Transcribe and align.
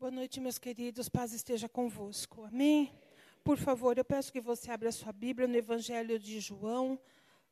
Boa 0.00 0.10
noite, 0.10 0.40
meus 0.40 0.56
queridos. 0.56 1.10
Paz 1.10 1.34
esteja 1.34 1.68
convosco. 1.68 2.46
Amém? 2.46 2.90
Por 3.44 3.58
favor, 3.58 3.98
eu 3.98 4.04
peço 4.04 4.32
que 4.32 4.40
você 4.40 4.70
abra 4.70 4.90
sua 4.90 5.12
Bíblia 5.12 5.46
no 5.46 5.54
Evangelho 5.54 6.18
de 6.18 6.40
João, 6.40 6.98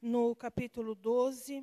no 0.00 0.34
capítulo 0.34 0.94
12. 0.94 1.62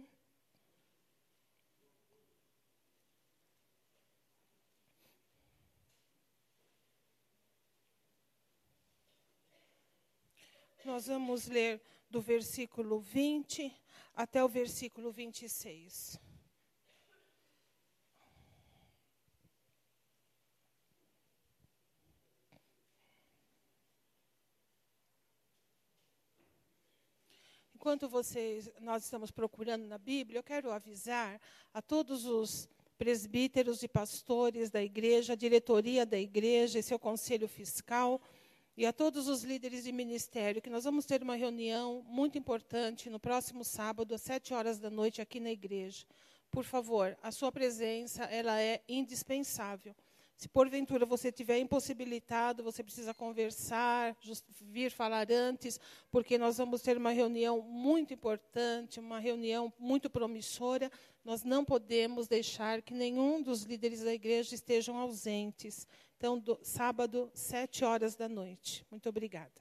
Nós 10.85 11.07
vamos 11.07 11.47
ler 11.47 11.81
do 12.11 12.21
versículo 12.21 12.99
20 12.99 13.75
até 14.15 14.43
o 14.43 14.47
versículo 14.47 15.11
26. 15.11 16.23
Enquanto 27.85 28.09
vocês, 28.09 28.67
nós 28.81 29.03
estamos 29.03 29.29
procurando 29.29 29.85
na 29.85 29.99
Bíblia, 29.99 30.39
eu 30.39 30.43
quero 30.43 30.71
avisar 30.71 31.39
a 31.71 31.83
todos 31.83 32.25
os 32.25 32.67
presbíteros 32.97 33.83
e 33.83 33.87
pastores 33.87 34.71
da 34.71 34.81
igreja, 34.81 35.33
a 35.33 35.35
diretoria 35.35 36.03
da 36.03 36.17
igreja 36.17 36.79
e 36.79 36.81
seu 36.81 36.97
conselho 36.97 37.47
fiscal, 37.47 38.19
e 38.75 38.87
a 38.87 38.91
todos 38.91 39.27
os 39.27 39.43
líderes 39.43 39.83
de 39.83 39.91
ministério, 39.91 40.63
que 40.63 40.69
nós 40.71 40.83
vamos 40.83 41.05
ter 41.05 41.21
uma 41.21 41.35
reunião 41.35 42.03
muito 42.07 42.39
importante 42.39 43.07
no 43.07 43.19
próximo 43.19 43.63
sábado, 43.63 44.15
às 44.15 44.21
sete 44.23 44.51
horas 44.51 44.79
da 44.79 44.89
noite, 44.89 45.21
aqui 45.21 45.39
na 45.39 45.51
igreja. 45.51 46.07
Por 46.49 46.63
favor, 46.63 47.15
a 47.21 47.31
sua 47.31 47.51
presença 47.51 48.23
ela 48.23 48.59
é 48.59 48.81
indispensável. 48.89 49.95
Se 50.37 50.49
porventura 50.49 51.05
você 51.05 51.29
estiver 51.29 51.59
impossibilitado, 51.59 52.61
você 52.61 52.83
precisa 52.83 53.13
conversar, 53.13 54.15
vir 54.61 54.91
falar 54.91 55.31
antes, 55.31 55.79
porque 56.11 56.37
nós 56.37 56.57
vamos 56.57 56.81
ter 56.81 56.97
uma 56.97 57.11
reunião 57.11 57.61
muito 57.61 58.13
importante, 58.13 58.99
uma 58.99 59.17
reunião 59.17 59.71
muito 59.79 60.09
promissora. 60.09 60.91
Nós 61.23 61.43
não 61.43 61.63
podemos 61.63 62.27
deixar 62.27 62.81
que 62.81 62.93
nenhum 62.93 63.41
dos 63.41 63.63
líderes 63.63 64.03
da 64.03 64.13
igreja 64.13 64.53
estejam 64.53 64.97
ausentes. 64.97 65.87
Então, 66.17 66.37
do, 66.37 66.59
sábado, 66.61 67.31
sete 67.33 67.85
horas 67.85 68.15
da 68.15 68.27
noite. 68.27 68.85
Muito 68.91 69.07
obrigada. 69.07 69.53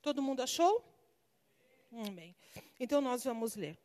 Todo 0.00 0.22
mundo 0.22 0.42
achou? 0.42 0.84
Amém. 1.90 2.36
Então, 2.78 3.00
nós 3.00 3.24
vamos 3.24 3.56
ler. 3.56 3.76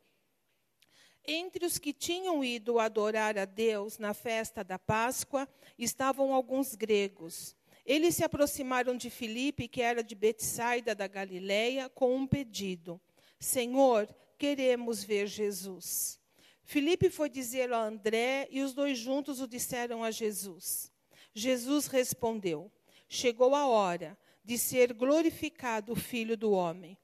Entre 1.32 1.64
os 1.64 1.78
que 1.78 1.92
tinham 1.92 2.42
ido 2.42 2.80
adorar 2.80 3.38
a 3.38 3.44
Deus 3.44 3.98
na 3.98 4.12
festa 4.12 4.64
da 4.64 4.80
Páscoa 4.80 5.48
estavam 5.78 6.34
alguns 6.34 6.74
gregos. 6.74 7.54
Eles 7.86 8.16
se 8.16 8.24
aproximaram 8.24 8.96
de 8.96 9.08
Filipe, 9.08 9.68
que 9.68 9.80
era 9.80 10.02
de 10.02 10.16
Betsaida 10.16 10.92
da 10.92 11.06
Galileia, 11.06 11.88
com 11.88 12.16
um 12.16 12.26
pedido: 12.26 13.00
Senhor, 13.38 14.12
queremos 14.36 15.04
ver 15.04 15.28
Jesus. 15.28 16.18
Filipe 16.64 17.08
foi 17.08 17.30
dizer 17.30 17.72
a 17.72 17.80
André 17.80 18.48
e 18.50 18.60
os 18.60 18.74
dois 18.74 18.98
juntos 18.98 19.40
o 19.40 19.46
disseram 19.46 20.02
a 20.02 20.10
Jesus. 20.10 20.90
Jesus 21.32 21.86
respondeu: 21.86 22.72
Chegou 23.08 23.54
a 23.54 23.68
hora 23.68 24.18
de 24.44 24.58
ser 24.58 24.92
glorificado 24.92 25.92
o 25.92 25.96
Filho 25.96 26.36
do 26.36 26.50
Homem. 26.50 26.98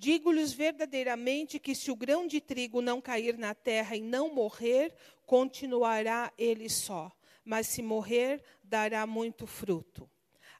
Digo-lhes 0.00 0.52
verdadeiramente 0.52 1.58
que 1.58 1.74
se 1.74 1.90
o 1.90 1.96
grão 1.96 2.24
de 2.24 2.40
trigo 2.40 2.80
não 2.80 3.00
cair 3.00 3.36
na 3.36 3.52
terra 3.52 3.96
e 3.96 4.00
não 4.00 4.32
morrer, 4.32 4.94
continuará 5.26 6.32
ele 6.38 6.68
só, 6.68 7.10
mas 7.44 7.66
se 7.66 7.82
morrer, 7.82 8.40
dará 8.62 9.04
muito 9.08 9.44
fruto. 9.44 10.08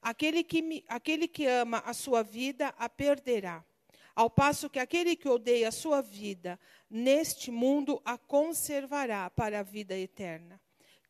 Aquele 0.02 0.42
que, 0.42 0.60
me, 0.60 0.84
aquele 0.88 1.28
que 1.28 1.46
ama 1.46 1.78
a 1.86 1.94
sua 1.94 2.24
vida 2.24 2.74
a 2.76 2.88
perderá, 2.88 3.64
ao 4.12 4.28
passo 4.28 4.68
que 4.68 4.80
aquele 4.80 5.14
que 5.14 5.28
odeia 5.28 5.68
a 5.68 5.72
sua 5.72 6.02
vida 6.02 6.58
neste 6.90 7.52
mundo 7.52 8.02
a 8.04 8.18
conservará 8.18 9.30
para 9.30 9.60
a 9.60 9.62
vida 9.62 9.96
eterna. 9.96 10.60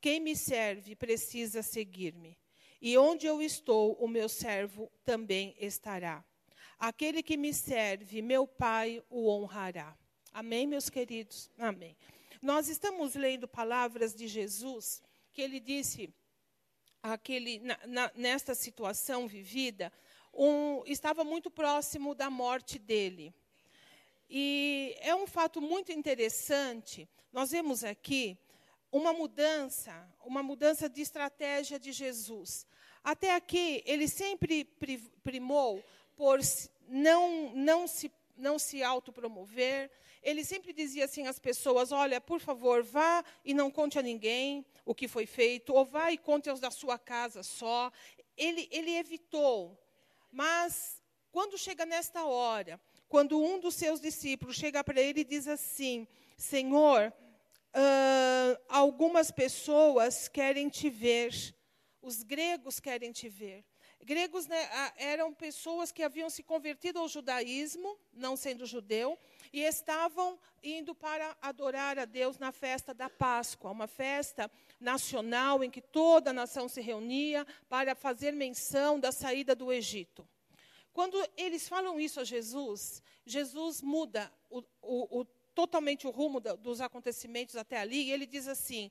Quem 0.02 0.20
me 0.20 0.36
serve 0.36 0.94
precisa 0.94 1.62
seguir-me, 1.62 2.36
e 2.78 2.98
onde 2.98 3.26
eu 3.26 3.40
estou, 3.40 3.94
o 3.94 4.06
meu 4.06 4.28
servo 4.28 4.92
também 5.02 5.56
estará. 5.58 6.22
Aquele 6.78 7.24
que 7.24 7.36
me 7.36 7.52
serve, 7.52 8.22
meu 8.22 8.46
Pai 8.46 9.02
o 9.10 9.28
honrará. 9.28 9.96
Amém, 10.32 10.64
meus 10.64 10.88
queridos? 10.88 11.50
Amém. 11.58 11.96
Nós 12.40 12.68
estamos 12.68 13.16
lendo 13.16 13.48
palavras 13.48 14.14
de 14.14 14.28
Jesus 14.28 15.02
que 15.32 15.42
ele 15.42 15.58
disse 15.58 16.14
aquele, 17.02 17.58
na, 17.58 17.78
na, 17.84 18.12
nesta 18.14 18.54
situação 18.54 19.26
vivida, 19.26 19.92
um, 20.32 20.84
estava 20.86 21.24
muito 21.24 21.50
próximo 21.50 22.14
da 22.14 22.30
morte 22.30 22.78
dele. 22.78 23.34
E 24.30 24.94
é 25.00 25.12
um 25.16 25.26
fato 25.26 25.60
muito 25.60 25.90
interessante. 25.90 27.08
Nós 27.32 27.50
vemos 27.50 27.82
aqui 27.82 28.38
uma 28.92 29.12
mudança, 29.12 30.08
uma 30.24 30.44
mudança 30.44 30.88
de 30.88 31.00
estratégia 31.00 31.78
de 31.78 31.90
Jesus. 31.90 32.66
Até 33.02 33.34
aqui, 33.34 33.82
ele 33.84 34.06
sempre 34.06 34.64
primou 35.24 35.82
por 36.18 36.40
não, 36.88 37.54
não 37.54 37.86
se, 37.86 38.10
não 38.36 38.58
se 38.58 38.82
autopromover. 38.82 39.88
Ele 40.20 40.44
sempre 40.44 40.72
dizia 40.72 41.04
assim 41.04 41.28
às 41.28 41.38
pessoas: 41.38 41.92
olha, 41.92 42.20
por 42.20 42.40
favor, 42.40 42.82
vá 42.82 43.24
e 43.44 43.54
não 43.54 43.70
conte 43.70 44.00
a 44.00 44.02
ninguém 44.02 44.66
o 44.84 44.96
que 44.96 45.06
foi 45.06 45.26
feito, 45.26 45.72
ou 45.72 45.84
vá 45.84 46.10
e 46.10 46.18
conte 46.18 46.50
aos 46.50 46.58
da 46.58 46.72
sua 46.72 46.98
casa 46.98 47.44
só. 47.44 47.92
Ele, 48.36 48.68
ele 48.72 48.96
evitou. 48.96 49.78
Mas, 50.30 51.00
quando 51.30 51.56
chega 51.56 51.86
nesta 51.86 52.24
hora, 52.24 52.80
quando 53.08 53.40
um 53.40 53.60
dos 53.60 53.76
seus 53.76 54.00
discípulos 54.00 54.56
chega 54.56 54.82
para 54.82 55.00
ele 55.00 55.20
e 55.20 55.24
diz 55.24 55.46
assim: 55.46 56.08
Senhor, 56.36 57.12
uh, 57.12 58.60
algumas 58.68 59.30
pessoas 59.30 60.26
querem 60.26 60.68
te 60.68 60.90
ver, 60.90 61.32
os 62.02 62.24
gregos 62.24 62.80
querem 62.80 63.12
te 63.12 63.28
ver. 63.28 63.64
Gregos 64.04 64.46
né, 64.46 64.68
eram 64.96 65.34
pessoas 65.34 65.92
que 65.92 66.02
haviam 66.02 66.30
se 66.30 66.42
convertido 66.42 66.98
ao 66.98 67.08
judaísmo, 67.08 67.98
não 68.12 68.36
sendo 68.36 68.64
judeu, 68.64 69.18
e 69.52 69.62
estavam 69.62 70.38
indo 70.62 70.94
para 70.94 71.36
adorar 71.42 71.98
a 71.98 72.04
Deus 72.04 72.38
na 72.38 72.52
festa 72.52 72.94
da 72.94 73.10
Páscoa, 73.10 73.70
uma 73.70 73.86
festa 73.86 74.50
nacional 74.80 75.62
em 75.62 75.70
que 75.70 75.80
toda 75.80 76.30
a 76.30 76.32
nação 76.32 76.68
se 76.68 76.80
reunia 76.80 77.46
para 77.68 77.94
fazer 77.94 78.32
menção 78.32 78.98
da 78.98 79.12
saída 79.12 79.54
do 79.54 79.72
Egito. 79.72 80.26
Quando 80.92 81.22
eles 81.36 81.68
falam 81.68 82.00
isso 82.00 82.18
a 82.18 82.24
Jesus, 82.24 83.02
Jesus 83.24 83.82
muda 83.82 84.32
o, 84.48 84.62
o, 84.82 85.20
o, 85.20 85.24
totalmente 85.54 86.06
o 86.06 86.10
rumo 86.10 86.40
dos 86.40 86.80
acontecimentos 86.80 87.56
até 87.56 87.78
ali, 87.78 88.04
e 88.04 88.12
ele 88.12 88.26
diz 88.26 88.48
assim: 88.48 88.90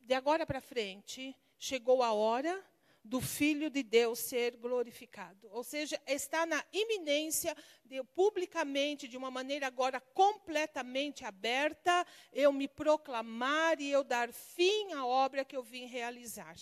de 0.00 0.14
agora 0.14 0.46
para 0.46 0.60
frente, 0.60 1.34
chegou 1.58 2.02
a 2.02 2.12
hora 2.12 2.62
do 3.04 3.20
Filho 3.20 3.68
de 3.68 3.82
Deus 3.82 4.18
ser 4.18 4.56
glorificado. 4.56 5.46
Ou 5.52 5.62
seja, 5.62 6.00
está 6.06 6.46
na 6.46 6.64
iminência 6.72 7.54
de 7.84 8.02
publicamente, 8.02 9.06
de 9.06 9.16
uma 9.16 9.30
maneira 9.30 9.66
agora 9.66 10.00
completamente 10.00 11.24
aberta, 11.24 12.06
eu 12.32 12.50
me 12.50 12.66
proclamar 12.66 13.78
e 13.78 13.90
eu 13.90 14.02
dar 14.02 14.32
fim 14.32 14.94
à 14.94 15.04
obra 15.04 15.44
que 15.44 15.54
eu 15.54 15.62
vim 15.62 15.84
realizar. 15.84 16.56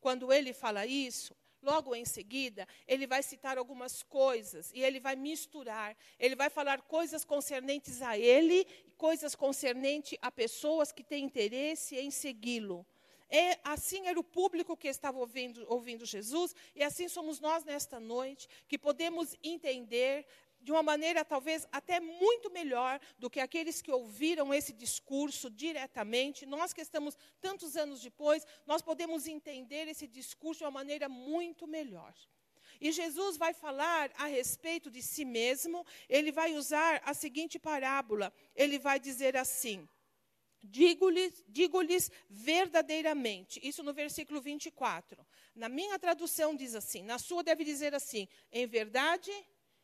Quando 0.00 0.32
ele 0.32 0.54
fala 0.54 0.86
isso, 0.86 1.36
logo 1.62 1.94
em 1.94 2.06
seguida, 2.06 2.66
ele 2.86 3.06
vai 3.06 3.22
citar 3.22 3.58
algumas 3.58 4.02
coisas 4.02 4.70
e 4.72 4.82
ele 4.82 4.98
vai 4.98 5.14
misturar. 5.14 5.94
Ele 6.18 6.34
vai 6.34 6.48
falar 6.48 6.80
coisas 6.82 7.24
concernentes 7.24 8.00
a 8.00 8.16
ele, 8.16 8.66
coisas 8.96 9.34
concernentes 9.34 10.18
a 10.22 10.30
pessoas 10.30 10.90
que 10.90 11.04
têm 11.04 11.24
interesse 11.24 11.96
em 11.96 12.10
segui-lo. 12.10 12.86
É, 13.28 13.58
assim 13.64 14.06
era 14.06 14.18
o 14.18 14.24
público 14.24 14.76
que 14.76 14.88
estava 14.88 15.18
ouvindo, 15.18 15.64
ouvindo 15.68 16.06
Jesus, 16.06 16.54
e 16.74 16.82
assim 16.82 17.08
somos 17.08 17.40
nós 17.40 17.64
nesta 17.64 17.98
noite, 17.98 18.48
que 18.68 18.78
podemos 18.78 19.34
entender 19.42 20.26
de 20.60 20.72
uma 20.72 20.82
maneira 20.82 21.24
talvez 21.24 21.66
até 21.70 22.00
muito 22.00 22.50
melhor 22.50 23.00
do 23.18 23.30
que 23.30 23.38
aqueles 23.38 23.80
que 23.80 23.90
ouviram 23.90 24.52
esse 24.52 24.72
discurso 24.72 25.48
diretamente. 25.48 26.44
Nós 26.44 26.72
que 26.72 26.80
estamos 26.80 27.16
tantos 27.40 27.76
anos 27.76 28.00
depois, 28.00 28.44
nós 28.66 28.82
podemos 28.82 29.26
entender 29.26 29.86
esse 29.86 30.06
discurso 30.08 30.58
de 30.58 30.64
uma 30.64 30.70
maneira 30.72 31.08
muito 31.08 31.66
melhor. 31.66 32.12
E 32.80 32.90
Jesus 32.92 33.36
vai 33.36 33.54
falar 33.54 34.10
a 34.16 34.26
respeito 34.26 34.90
de 34.90 35.02
si 35.02 35.24
mesmo, 35.24 35.86
ele 36.08 36.32
vai 36.32 36.52
usar 36.54 37.00
a 37.04 37.14
seguinte 37.14 37.58
parábola: 37.58 38.32
ele 38.54 38.78
vai 38.78 38.98
dizer 38.98 39.36
assim. 39.36 39.88
Digo-lhes 40.68 41.44
digo 41.48 41.78
verdadeiramente, 42.28 43.60
isso 43.62 43.82
no 43.82 43.92
versículo 43.92 44.40
24. 44.40 45.24
Na 45.54 45.68
minha 45.68 45.98
tradução 45.98 46.54
diz 46.54 46.74
assim, 46.74 47.02
na 47.02 47.18
sua 47.18 47.42
deve 47.42 47.64
dizer 47.64 47.94
assim: 47.94 48.28
em 48.50 48.66
verdade, 48.66 49.30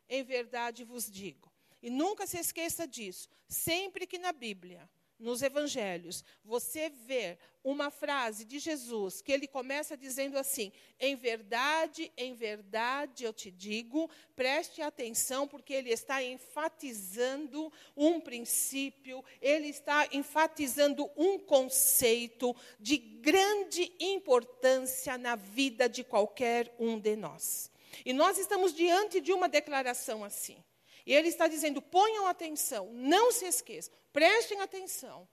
em 0.08 0.22
verdade 0.22 0.84
vos 0.84 1.10
digo. 1.10 1.52
E 1.82 1.90
nunca 1.90 2.26
se 2.26 2.38
esqueça 2.38 2.86
disso. 2.86 3.28
Sempre 3.48 4.06
que 4.06 4.18
na 4.18 4.32
Bíblia 4.32 4.88
nos 5.22 5.40
evangelhos, 5.40 6.24
você 6.44 6.90
vê 6.90 7.38
uma 7.64 7.90
frase 7.90 8.44
de 8.44 8.58
Jesus 8.58 9.22
que 9.22 9.30
ele 9.30 9.46
começa 9.46 9.96
dizendo 9.96 10.36
assim: 10.36 10.72
Em 10.98 11.14
verdade, 11.14 12.12
em 12.16 12.34
verdade 12.34 13.24
eu 13.24 13.32
te 13.32 13.50
digo, 13.50 14.10
preste 14.34 14.82
atenção, 14.82 15.46
porque 15.46 15.72
ele 15.72 15.90
está 15.90 16.22
enfatizando 16.22 17.72
um 17.96 18.20
princípio, 18.20 19.24
ele 19.40 19.68
está 19.68 20.08
enfatizando 20.12 21.08
um 21.16 21.38
conceito 21.38 22.54
de 22.80 22.96
grande 22.96 23.92
importância 24.00 25.16
na 25.16 25.36
vida 25.36 25.88
de 25.88 26.02
qualquer 26.02 26.74
um 26.78 26.98
de 26.98 27.14
nós. 27.14 27.70
E 28.04 28.12
nós 28.12 28.38
estamos 28.38 28.74
diante 28.74 29.20
de 29.20 29.32
uma 29.32 29.48
declaração 29.48 30.24
assim. 30.24 30.62
E 31.06 31.14
ele 31.14 31.28
está 31.28 31.48
dizendo: 31.48 31.80
ponham 31.80 32.26
atenção, 32.26 32.90
não 32.92 33.32
se 33.32 33.44
esqueçam, 33.44 33.92
prestem 34.12 34.60
atenção. 34.60 35.28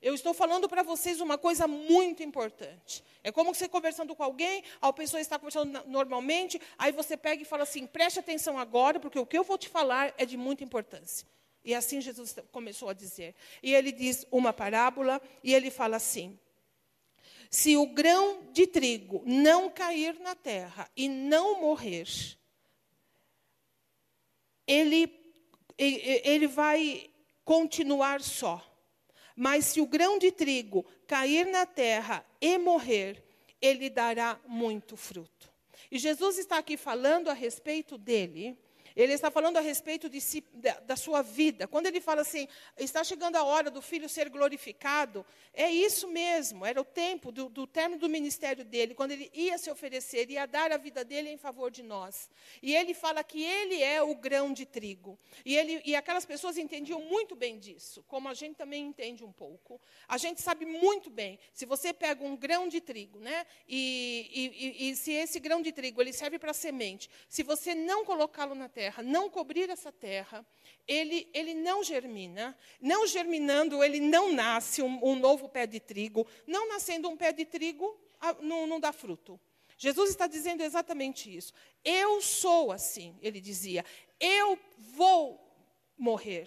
Eu 0.00 0.14
estou 0.14 0.34
falando 0.34 0.68
para 0.68 0.82
vocês 0.82 1.20
uma 1.20 1.38
coisa 1.38 1.66
muito 1.66 2.22
importante. 2.22 3.02
É 3.24 3.32
como 3.32 3.54
você 3.54 3.68
conversando 3.68 4.14
com 4.14 4.22
alguém, 4.22 4.62
a 4.80 4.92
pessoa 4.92 5.20
está 5.20 5.38
conversando 5.38 5.82
normalmente, 5.86 6.60
aí 6.78 6.92
você 6.92 7.16
pega 7.16 7.42
e 7.42 7.46
fala 7.46 7.62
assim: 7.62 7.86
preste 7.86 8.18
atenção 8.18 8.58
agora, 8.58 9.00
porque 9.00 9.18
o 9.18 9.26
que 9.26 9.38
eu 9.38 9.44
vou 9.44 9.56
te 9.56 9.68
falar 9.68 10.14
é 10.18 10.26
de 10.26 10.36
muita 10.36 10.62
importância. 10.62 11.26
E 11.64 11.74
assim 11.74 12.00
Jesus 12.00 12.36
começou 12.52 12.88
a 12.88 12.92
dizer. 12.92 13.34
E 13.62 13.74
ele 13.74 13.90
diz 13.90 14.26
uma 14.30 14.52
parábola, 14.52 15.20
e 15.42 15.54
ele 15.54 15.70
fala 15.70 15.96
assim: 15.96 16.38
se 17.50 17.76
o 17.76 17.86
grão 17.86 18.42
de 18.52 18.66
trigo 18.66 19.22
não 19.24 19.70
cair 19.70 20.18
na 20.20 20.34
terra 20.34 20.90
e 20.96 21.08
não 21.08 21.60
morrer, 21.60 22.06
ele, 24.66 25.12
ele 25.78 26.46
vai 26.46 27.08
continuar 27.44 28.20
só. 28.20 28.62
Mas 29.34 29.66
se 29.66 29.80
o 29.80 29.86
grão 29.86 30.18
de 30.18 30.32
trigo 30.32 30.84
cair 31.06 31.46
na 31.46 31.66
terra 31.66 32.24
e 32.40 32.56
morrer, 32.58 33.22
ele 33.60 33.90
dará 33.90 34.40
muito 34.46 34.96
fruto. 34.96 35.52
E 35.90 35.98
Jesus 35.98 36.38
está 36.38 36.58
aqui 36.58 36.76
falando 36.76 37.28
a 37.28 37.34
respeito 37.34 37.96
dele, 37.98 38.58
ele 38.96 39.12
está 39.12 39.30
falando 39.30 39.58
a 39.58 39.60
respeito 39.60 40.08
de 40.08 40.20
si, 40.22 40.42
da, 40.54 40.80
da, 40.80 40.96
sua 40.96 41.20
vida. 41.20 41.68
Quando 41.68 41.86
ele 41.86 42.00
fala 42.00 42.22
assim, 42.22 42.48
está 42.78 43.04
chegando 43.04 43.36
a 43.36 43.44
hora 43.44 43.70
do 43.70 43.82
filho 43.82 44.08
ser 44.08 44.30
glorificado, 44.30 45.24
é 45.52 45.70
isso 45.70 46.08
mesmo, 46.08 46.64
era 46.64 46.80
o 46.80 46.84
tempo 46.84 47.30
do, 47.30 47.50
do 47.50 47.66
término 47.66 48.00
do 48.00 48.08
ministério 48.08 48.64
dele, 48.64 48.94
quando 48.94 49.10
ele 49.10 49.30
ia 49.34 49.58
se 49.58 49.70
oferecer, 49.70 50.30
ia 50.30 50.46
dar 50.46 50.72
a 50.72 50.78
vida 50.78 51.04
dele 51.04 51.28
em 51.28 51.36
favor 51.36 51.70
de 51.70 51.82
nós. 51.82 52.30
E 52.62 52.74
ele 52.74 52.94
fala 52.94 53.22
que 53.22 53.44
ele 53.44 53.82
é 53.82 54.02
o 54.02 54.14
grão 54.14 54.52
de 54.52 54.64
trigo. 54.64 55.18
E, 55.44 55.54
ele, 55.54 55.82
e 55.84 55.94
aquelas 55.94 56.24
pessoas 56.24 56.56
entendiam 56.56 57.00
muito 57.02 57.36
bem 57.36 57.58
disso, 57.58 58.02
como 58.08 58.28
a 58.30 58.34
gente 58.34 58.56
também 58.56 58.86
entende 58.86 59.22
um 59.22 59.32
pouco. 59.32 59.78
A 60.08 60.16
gente 60.16 60.40
sabe 60.40 60.64
muito 60.64 61.10
bem, 61.10 61.38
se 61.52 61.66
você 61.66 61.92
pega 61.92 62.24
um 62.24 62.34
grão 62.34 62.66
de 62.66 62.80
trigo, 62.80 63.20
né, 63.20 63.44
e, 63.68 64.30
e, 64.78 64.88
e 64.88 64.96
se 64.96 65.12
esse 65.12 65.38
grão 65.38 65.60
de 65.60 65.70
trigo 65.70 66.00
ele 66.00 66.14
serve 66.14 66.38
para 66.38 66.54
semente, 66.54 67.10
se 67.28 67.42
você 67.42 67.74
não 67.74 68.02
colocá-lo 68.04 68.54
na 68.54 68.68
terra, 68.68 68.85
terra, 68.86 69.02
não 69.02 69.28
cobrir 69.28 69.68
essa 69.68 69.90
terra, 69.90 70.46
ele, 70.86 71.28
ele 71.32 71.54
não 71.54 71.82
germina. 71.82 72.56
Não 72.80 73.06
germinando, 73.06 73.82
ele 73.82 73.98
não 73.98 74.32
nasce 74.32 74.80
um, 74.82 75.04
um 75.04 75.16
novo 75.16 75.48
pé 75.48 75.66
de 75.66 75.80
trigo. 75.80 76.26
Não 76.46 76.68
nascendo 76.68 77.08
um 77.08 77.16
pé 77.16 77.32
de 77.32 77.44
trigo, 77.44 77.98
não, 78.40 78.66
não 78.66 78.78
dá 78.78 78.92
fruto. 78.92 79.40
Jesus 79.76 80.10
está 80.10 80.26
dizendo 80.26 80.62
exatamente 80.62 81.34
isso. 81.34 81.52
Eu 81.84 82.20
sou 82.22 82.72
assim, 82.72 83.18
ele 83.20 83.40
dizia. 83.40 83.84
Eu 84.20 84.58
vou 84.94 85.40
morrer. 85.98 86.46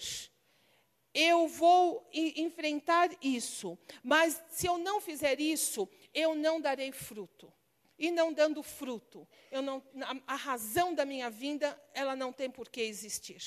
Eu 1.14 1.48
vou 1.48 2.08
enfrentar 2.14 3.10
isso. 3.22 3.78
Mas 4.02 4.42
se 4.50 4.66
eu 4.66 4.78
não 4.78 5.02
fizer 5.02 5.40
isso, 5.42 5.90
eu 6.14 6.34
não 6.36 6.62
darei 6.62 6.92
fruto 6.92 7.52
e 8.00 8.10
não 8.10 8.32
dando 8.32 8.64
fruto. 8.64 9.28
Eu 9.52 9.62
não, 9.62 9.84
a, 10.02 10.34
a 10.34 10.36
razão 10.36 10.96
da 10.96 11.06
minha 11.06 11.30
vinda, 11.30 11.80
ela 11.94 12.16
não 12.16 12.32
tem 12.32 12.50
por 12.50 12.70
que 12.70 12.82
existir. 12.82 13.44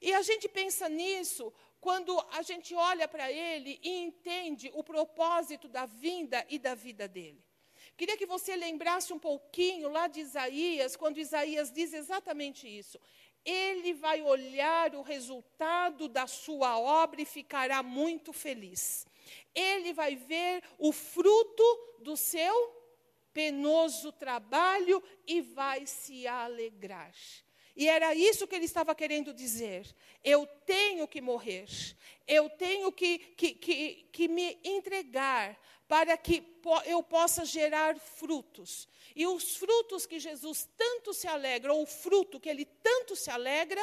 E 0.00 0.12
a 0.12 0.20
gente 0.20 0.46
pensa 0.46 0.88
nisso 0.88 1.52
quando 1.80 2.20
a 2.32 2.42
gente 2.42 2.74
olha 2.74 3.08
para 3.08 3.32
ele 3.32 3.80
e 3.82 3.90
entende 4.02 4.70
o 4.74 4.84
propósito 4.84 5.66
da 5.68 5.86
vinda 5.86 6.44
e 6.50 6.58
da 6.58 6.74
vida 6.74 7.08
dele. 7.08 7.42
Queria 7.96 8.16
que 8.16 8.26
você 8.26 8.54
lembrasse 8.54 9.10
um 9.12 9.18
pouquinho 9.18 9.88
lá 9.88 10.06
de 10.06 10.20
Isaías, 10.20 10.96
quando 10.96 11.18
Isaías 11.18 11.72
diz 11.72 11.94
exatamente 11.94 12.68
isso. 12.68 13.00
Ele 13.42 13.94
vai 13.94 14.20
olhar 14.20 14.94
o 14.94 15.02
resultado 15.02 16.08
da 16.08 16.26
sua 16.26 16.78
obra 16.78 17.22
e 17.22 17.24
ficará 17.24 17.82
muito 17.82 18.34
feliz 18.34 19.06
ele 19.56 19.94
vai 19.94 20.14
ver 20.14 20.62
o 20.78 20.92
fruto 20.92 21.64
do 22.00 22.16
seu 22.16 22.76
penoso 23.32 24.12
trabalho 24.12 25.02
e 25.26 25.40
vai 25.40 25.86
se 25.86 26.26
alegrar. 26.26 27.14
E 27.74 27.88
era 27.88 28.14
isso 28.14 28.46
que 28.46 28.54
ele 28.54 28.64
estava 28.64 28.94
querendo 28.94 29.34
dizer. 29.34 29.86
Eu 30.24 30.46
tenho 30.64 31.08
que 31.08 31.20
morrer, 31.20 31.68
eu 32.26 32.48
tenho 32.48 32.90
que, 32.92 33.18
que, 33.18 33.52
que, 33.54 34.08
que 34.12 34.28
me 34.28 34.58
entregar 34.64 35.58
para 35.86 36.16
que 36.16 36.42
eu 36.86 37.02
possa 37.02 37.44
gerar 37.44 37.98
frutos. 37.98 38.88
E 39.14 39.26
os 39.26 39.56
frutos 39.56 40.06
que 40.06 40.18
Jesus 40.18 40.68
tanto 40.76 41.12
se 41.14 41.28
alegra, 41.28 41.72
ou 41.72 41.82
o 41.82 41.86
fruto 41.86 42.40
que 42.40 42.48
ele 42.48 42.64
tanto 42.64 43.14
se 43.14 43.30
alegra, 43.30 43.80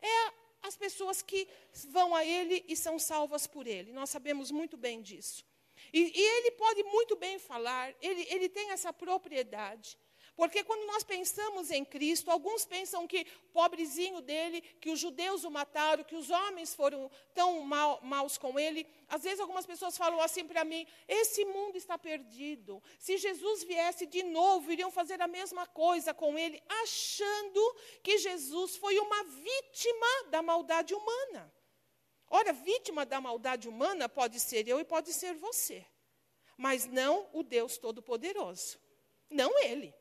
é 0.00 0.32
as 0.64 0.76
pessoas 0.76 1.20
que 1.20 1.46
vão 1.90 2.14
a 2.14 2.24
Ele 2.24 2.64
e 2.66 2.74
são 2.74 2.98
salvas 2.98 3.46
por 3.46 3.66
Ele. 3.66 3.92
Nós 3.92 4.10
sabemos 4.10 4.50
muito 4.50 4.76
bem 4.76 5.02
disso. 5.02 5.44
E, 5.92 6.00
e 6.00 6.22
Ele 6.38 6.50
pode 6.52 6.82
muito 6.84 7.16
bem 7.16 7.38
falar, 7.38 7.94
ele, 8.00 8.26
ele 8.30 8.48
tem 8.48 8.70
essa 8.70 8.92
propriedade. 8.92 9.98
Porque 10.36 10.64
quando 10.64 10.84
nós 10.86 11.04
pensamos 11.04 11.70
em 11.70 11.84
Cristo, 11.84 12.28
alguns 12.28 12.64
pensam 12.64 13.06
que 13.06 13.24
pobrezinho 13.52 14.20
dele, 14.20 14.60
que 14.80 14.90
os 14.90 14.98
judeus 14.98 15.44
o 15.44 15.50
mataram, 15.50 16.02
que 16.02 16.16
os 16.16 16.28
homens 16.28 16.74
foram 16.74 17.08
tão 17.32 17.60
mal, 17.60 18.00
maus 18.02 18.36
com 18.36 18.58
ele. 18.58 18.84
Às 19.08 19.22
vezes 19.22 19.38
algumas 19.38 19.64
pessoas 19.64 19.96
falam 19.96 20.20
assim 20.20 20.44
para 20.44 20.64
mim: 20.64 20.86
esse 21.06 21.44
mundo 21.44 21.76
está 21.76 21.96
perdido. 21.96 22.82
Se 22.98 23.16
Jesus 23.16 23.62
viesse 23.62 24.06
de 24.06 24.24
novo, 24.24 24.72
iriam 24.72 24.90
fazer 24.90 25.22
a 25.22 25.28
mesma 25.28 25.66
coisa 25.68 26.12
com 26.12 26.36
ele, 26.36 26.60
achando 26.82 27.76
que 28.02 28.18
Jesus 28.18 28.76
foi 28.76 28.98
uma 28.98 29.22
vítima 29.22 30.30
da 30.30 30.42
maldade 30.42 30.94
humana. 30.94 31.52
Ora, 32.28 32.52
vítima 32.52 33.06
da 33.06 33.20
maldade 33.20 33.68
humana 33.68 34.08
pode 34.08 34.40
ser 34.40 34.66
eu 34.66 34.80
e 34.80 34.84
pode 34.84 35.12
ser 35.12 35.34
você, 35.34 35.86
mas 36.56 36.86
não 36.86 37.28
o 37.32 37.44
Deus 37.44 37.78
Todo-Poderoso. 37.78 38.80
Não 39.30 39.56
ele. 39.62 39.94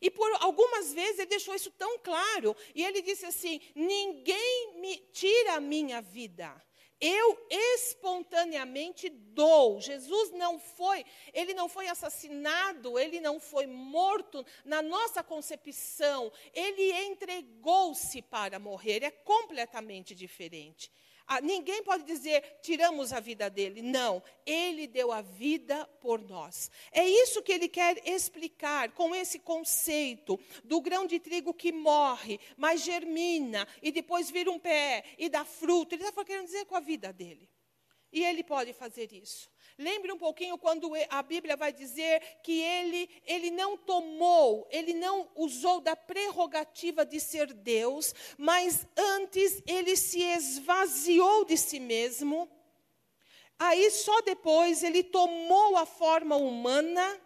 E 0.00 0.10
por 0.10 0.30
algumas 0.40 0.92
vezes 0.92 1.18
ele 1.18 1.26
deixou 1.28 1.54
isso 1.54 1.70
tão 1.72 1.98
claro. 1.98 2.56
E 2.74 2.82
ele 2.84 3.02
disse 3.02 3.26
assim: 3.26 3.60
Ninguém 3.74 4.80
me 4.80 4.96
tira 5.12 5.54
a 5.54 5.60
minha 5.60 6.00
vida. 6.00 6.60
Eu 7.00 7.46
espontaneamente 7.48 9.08
dou. 9.08 9.80
Jesus 9.80 10.32
não 10.32 10.58
foi, 10.58 11.02
ele 11.32 11.54
não 11.54 11.66
foi 11.66 11.88
assassinado, 11.88 12.98
ele 12.98 13.20
não 13.20 13.40
foi 13.40 13.66
morto 13.66 14.44
na 14.66 14.82
nossa 14.82 15.22
concepção. 15.22 16.30
Ele 16.52 16.92
entregou-se 17.06 18.20
para 18.20 18.58
morrer. 18.58 19.02
É 19.02 19.10
completamente 19.10 20.14
diferente. 20.14 20.92
Ah, 21.32 21.40
ninguém 21.40 21.80
pode 21.84 22.02
dizer, 22.02 22.58
tiramos 22.60 23.12
a 23.12 23.20
vida 23.20 23.48
dele. 23.48 23.82
Não, 23.82 24.20
ele 24.44 24.88
deu 24.88 25.12
a 25.12 25.22
vida 25.22 25.86
por 26.00 26.20
nós. 26.20 26.68
É 26.90 27.06
isso 27.08 27.40
que 27.40 27.52
ele 27.52 27.68
quer 27.68 28.02
explicar 28.04 28.90
com 28.90 29.14
esse 29.14 29.38
conceito 29.38 30.40
do 30.64 30.80
grão 30.80 31.06
de 31.06 31.20
trigo 31.20 31.54
que 31.54 31.70
morre, 31.70 32.40
mas 32.56 32.82
germina 32.82 33.64
e 33.80 33.92
depois 33.92 34.28
vira 34.28 34.50
um 34.50 34.58
pé 34.58 35.04
e 35.16 35.28
dá 35.28 35.44
fruto. 35.44 35.94
Ele 35.94 36.02
está 36.02 36.24
querendo 36.24 36.46
dizer 36.46 36.64
com 36.64 36.74
a 36.74 36.80
vida 36.80 37.12
dele. 37.12 37.48
E 38.12 38.24
ele 38.24 38.42
pode 38.42 38.72
fazer 38.72 39.12
isso. 39.12 39.48
Lembre 39.80 40.12
um 40.12 40.18
pouquinho 40.18 40.58
quando 40.58 40.92
a 41.08 41.22
Bíblia 41.22 41.56
vai 41.56 41.72
dizer 41.72 42.20
que 42.42 42.60
ele, 42.60 43.08
ele 43.24 43.50
não 43.50 43.78
tomou, 43.78 44.68
ele 44.70 44.92
não 44.92 45.26
usou 45.34 45.80
da 45.80 45.96
prerrogativa 45.96 47.02
de 47.02 47.18
ser 47.18 47.50
Deus, 47.54 48.14
mas 48.36 48.86
antes 48.94 49.62
ele 49.66 49.96
se 49.96 50.20
esvaziou 50.20 51.46
de 51.46 51.56
si 51.56 51.80
mesmo. 51.80 52.46
Aí 53.58 53.90
só 53.90 54.20
depois 54.20 54.82
ele 54.82 55.02
tomou 55.02 55.78
a 55.78 55.86
forma 55.86 56.36
humana 56.36 57.18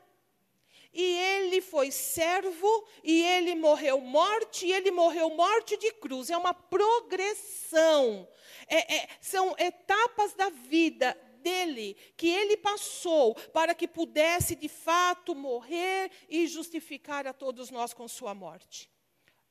e 0.93 1.03
ele 1.03 1.61
foi 1.61 1.91
servo, 1.91 2.87
e 3.03 3.21
ele 3.21 3.57
morreu 3.57 4.01
morte, 4.01 4.65
e 4.65 4.73
ele 4.73 4.93
morreu 4.93 5.29
morte 5.31 5.77
de 5.77 5.91
cruz. 5.95 6.31
É 6.31 6.37
uma 6.37 6.55
progressão. 6.55 8.29
É, 8.69 8.99
é, 8.99 9.09
são 9.21 9.57
etapas 9.59 10.35
da 10.35 10.51
vida 10.51 11.19
dele, 11.45 11.95
que 12.17 12.29
ele 12.29 12.57
passou 12.57 13.35
para 13.53 13.75
que 13.75 13.87
pudesse 13.87 14.57
de 14.57 14.69
fato 14.69 15.35
morrer 15.35 16.11
e 16.29 16.47
justificar 16.47 17.27
a 17.27 17.33
todos 17.33 17.71
nós 17.71 17.93
com 17.93 18.09
sua 18.09 18.35
morte. 18.35 18.91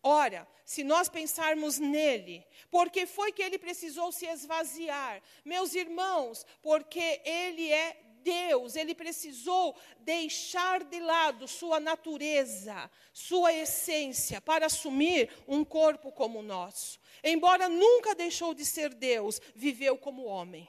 Ora, 0.02 0.46
se 0.66 0.84
nós 0.84 1.08
pensarmos 1.08 1.80
nele, 1.80 2.46
porque 2.70 3.06
foi 3.06 3.32
que 3.32 3.42
ele 3.42 3.58
precisou 3.58 4.12
se 4.12 4.26
esvaziar? 4.26 5.22
Meus 5.46 5.76
irmãos, 5.76 6.46
porque 6.62 7.22
ele 7.24 7.72
é 7.72 7.98
Deus, 8.24 8.76
ele 8.76 8.96
precisou 8.96 9.76
deixar 10.00 10.84
de 10.84 11.00
lado 11.00 11.48
sua 11.48 11.80
natureza, 11.80 12.90
sua 13.14 13.54
essência, 13.54 14.42
para 14.42 14.66
assumir 14.66 15.30
um 15.48 15.64
corpo 15.64 16.12
como 16.12 16.40
o 16.40 16.44
nosso. 16.44 17.00
Embora 17.24 17.70
nunca 17.70 18.16
deixou 18.16 18.54
de 18.54 18.66
ser 18.66 18.94
Deus, 18.94 19.40
viveu 19.56 19.98
como 19.98 20.26
homem. 20.26 20.68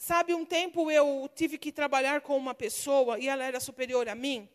Sabe, 0.00 0.32
um 0.32 0.46
tempo 0.46 0.90
eu 0.90 1.30
tive 1.34 1.58
que 1.58 1.70
trabalhar 1.70 2.22
com 2.22 2.34
uma 2.34 2.54
pessoa 2.54 3.18
e 3.18 3.28
ela 3.28 3.44
era 3.44 3.60
superior 3.60 4.08
a 4.08 4.14
mim. 4.14 4.48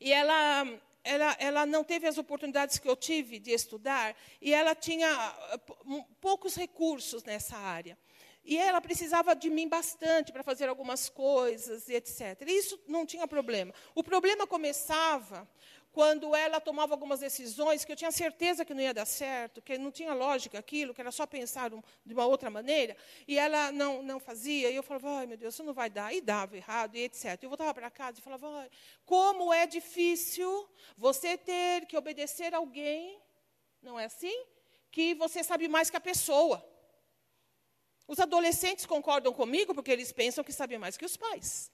E 0.00 0.12
ela 0.12 0.64
ela, 1.02 1.36
ela 1.40 1.66
não 1.66 1.82
teve 1.82 2.06
as 2.06 2.16
oportunidades 2.16 2.78
que 2.78 2.88
eu 2.88 2.94
tive 2.94 3.40
de 3.40 3.50
estudar 3.50 4.16
e 4.40 4.54
ela 4.54 4.72
tinha 4.72 5.08
ah, 5.12 5.58
poucos 6.20 6.54
recursos 6.54 7.24
nessa 7.24 7.56
área. 7.56 7.98
E 8.44 8.56
ela 8.56 8.80
precisava 8.80 9.34
de 9.34 9.50
mim 9.50 9.68
bastante 9.68 10.30
para 10.30 10.44
fazer 10.44 10.68
algumas 10.68 11.08
coisas 11.08 11.88
e 11.88 11.94
etc. 11.94 12.40
E 12.46 12.52
isso 12.52 12.80
não 12.86 13.04
tinha 13.04 13.26
problema. 13.26 13.74
O 13.96 14.04
problema 14.04 14.46
começava 14.46 15.48
quando 15.96 16.36
ela 16.36 16.60
tomava 16.60 16.92
algumas 16.92 17.20
decisões 17.20 17.82
que 17.82 17.90
eu 17.90 17.96
tinha 17.96 18.12
certeza 18.12 18.66
que 18.66 18.74
não 18.74 18.82
ia 18.82 18.92
dar 18.92 19.06
certo, 19.06 19.62
que 19.62 19.78
não 19.78 19.90
tinha 19.90 20.12
lógica 20.12 20.58
aquilo, 20.58 20.92
que 20.92 21.00
era 21.00 21.10
só 21.10 21.26
pensar 21.26 21.72
um, 21.72 21.82
de 22.04 22.12
uma 22.12 22.26
outra 22.26 22.50
maneira, 22.50 22.94
e 23.26 23.38
ela 23.38 23.72
não, 23.72 24.02
não 24.02 24.20
fazia, 24.20 24.70
e 24.70 24.76
eu 24.76 24.82
falava, 24.82 25.20
ai 25.20 25.26
meu 25.26 25.38
Deus, 25.38 25.54
isso 25.54 25.64
não 25.64 25.72
vai 25.72 25.88
dar, 25.88 26.14
e 26.14 26.20
dava 26.20 26.54
errado, 26.54 26.96
e 26.96 27.00
etc. 27.00 27.38
Eu 27.40 27.48
voltava 27.48 27.72
para 27.72 27.90
casa 27.90 28.18
e 28.18 28.22
falava, 28.22 28.46
ai, 28.58 28.70
como 29.06 29.50
é 29.54 29.66
difícil 29.66 30.68
você 30.98 31.38
ter 31.38 31.86
que 31.86 31.96
obedecer 31.96 32.54
alguém, 32.54 33.18
não 33.80 33.98
é 33.98 34.04
assim? 34.04 34.44
Que 34.90 35.14
você 35.14 35.42
sabe 35.42 35.66
mais 35.66 35.88
que 35.88 35.96
a 35.96 36.00
pessoa. 36.12 36.62
Os 38.06 38.20
adolescentes 38.20 38.84
concordam 38.84 39.32
comigo 39.32 39.74
porque 39.74 39.92
eles 39.92 40.12
pensam 40.12 40.44
que 40.44 40.52
sabem 40.52 40.76
mais 40.76 40.98
que 40.98 41.06
os 41.06 41.16
pais. 41.16 41.72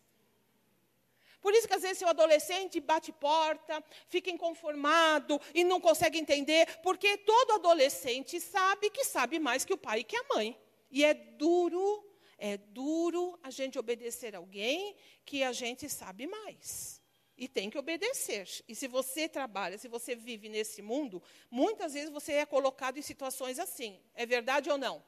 Por 1.42 1.52
isso 1.52 1.66
que 1.66 1.75
às 1.75 1.82
vezes 1.82 2.00
o 2.02 2.06
adolescente 2.06 2.80
bate 2.80 3.12
porta, 3.12 3.84
fica 4.08 4.30
inconformado 4.30 5.40
e 5.52 5.64
não 5.64 5.80
consegue 5.80 6.16
entender, 6.16 6.78
porque 6.82 7.18
todo 7.18 7.54
adolescente 7.54 8.40
sabe 8.40 8.88
que 8.88 9.04
sabe 9.04 9.40
mais 9.40 9.64
que 9.64 9.75
o 9.75 9.78
pai 9.78 10.00
e 10.00 10.04
que 10.04 10.16
a 10.16 10.25
mãe. 10.34 10.56
E 10.88 11.04
é 11.04 11.12
duro, 11.12 12.08
é 12.38 12.56
duro 12.56 13.38
a 13.42 13.50
gente 13.50 13.78
obedecer 13.78 14.37
alguém 14.37 14.94
que 15.25 15.42
a 15.42 15.52
gente 15.52 15.88
sabe 15.88 16.28
mais. 16.28 17.02
E 17.37 17.49
tem 17.49 17.68
que 17.68 17.78
obedecer. 17.78 18.49
E 18.68 18.75
se 18.75 18.87
você 18.87 19.28
trabalha, 19.28 19.78
se 19.78 19.88
você 19.88 20.14
vive 20.14 20.49
nesse 20.49 20.80
mundo, 20.80 21.20
muitas 21.50 21.94
vezes 21.94 22.11
você 22.11 22.34
é 22.34 22.46
colocado 22.46 22.99
em 22.99 23.02
situações 23.02 23.58
assim. 23.58 24.00
É 24.14 24.25
verdade 24.25 24.70
ou 24.70 24.78
não? 24.78 25.02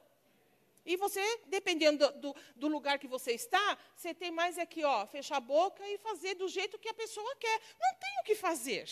E 0.85 0.97
você, 0.97 1.21
dependendo 1.47 2.13
do, 2.13 2.37
do, 2.55 2.69
lugar 2.69 2.99
que 2.99 3.09
você 3.09 3.33
está, 3.33 3.79
você 3.97 4.13
tem 4.13 4.31
mais 4.31 4.59
aqui, 4.59 4.85
ó, 4.85 5.07
fechar 5.07 5.39
a 5.39 5.41
boca 5.41 5.83
e 5.89 5.97
fazer 5.99 6.35
do 6.35 6.47
jeito 6.47 6.79
que 6.79 6.89
a 6.89 6.95
pessoa 6.95 7.37
quer. 7.37 7.61
Não 7.81 7.95
tem 7.99 8.21
o 8.21 8.25
que 8.25 8.35
fazer. 8.35 8.87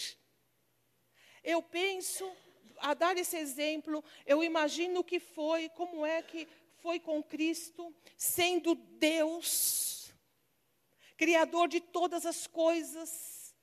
Eu 1.45 1.63
penso, 1.63 2.31
a 2.79 2.95
dar 2.95 3.17
esse 3.19 3.37
exemplo, 3.37 4.03
eu 4.25 4.43
imagino 4.43 5.01
o 5.01 5.05
que 5.05 5.21
foi, 5.21 5.69
como 5.71 6.07
é 6.07 6.23
que 6.23 6.49
foi 6.79 6.99
com 6.99 7.23
Cristo, 7.23 7.95
sendo 8.17 8.75
Deus, 8.75 10.15
Criador 11.17 11.69
de 11.69 11.81
todas 11.81 12.25
as 12.25 12.47
coisas, 12.47 13.55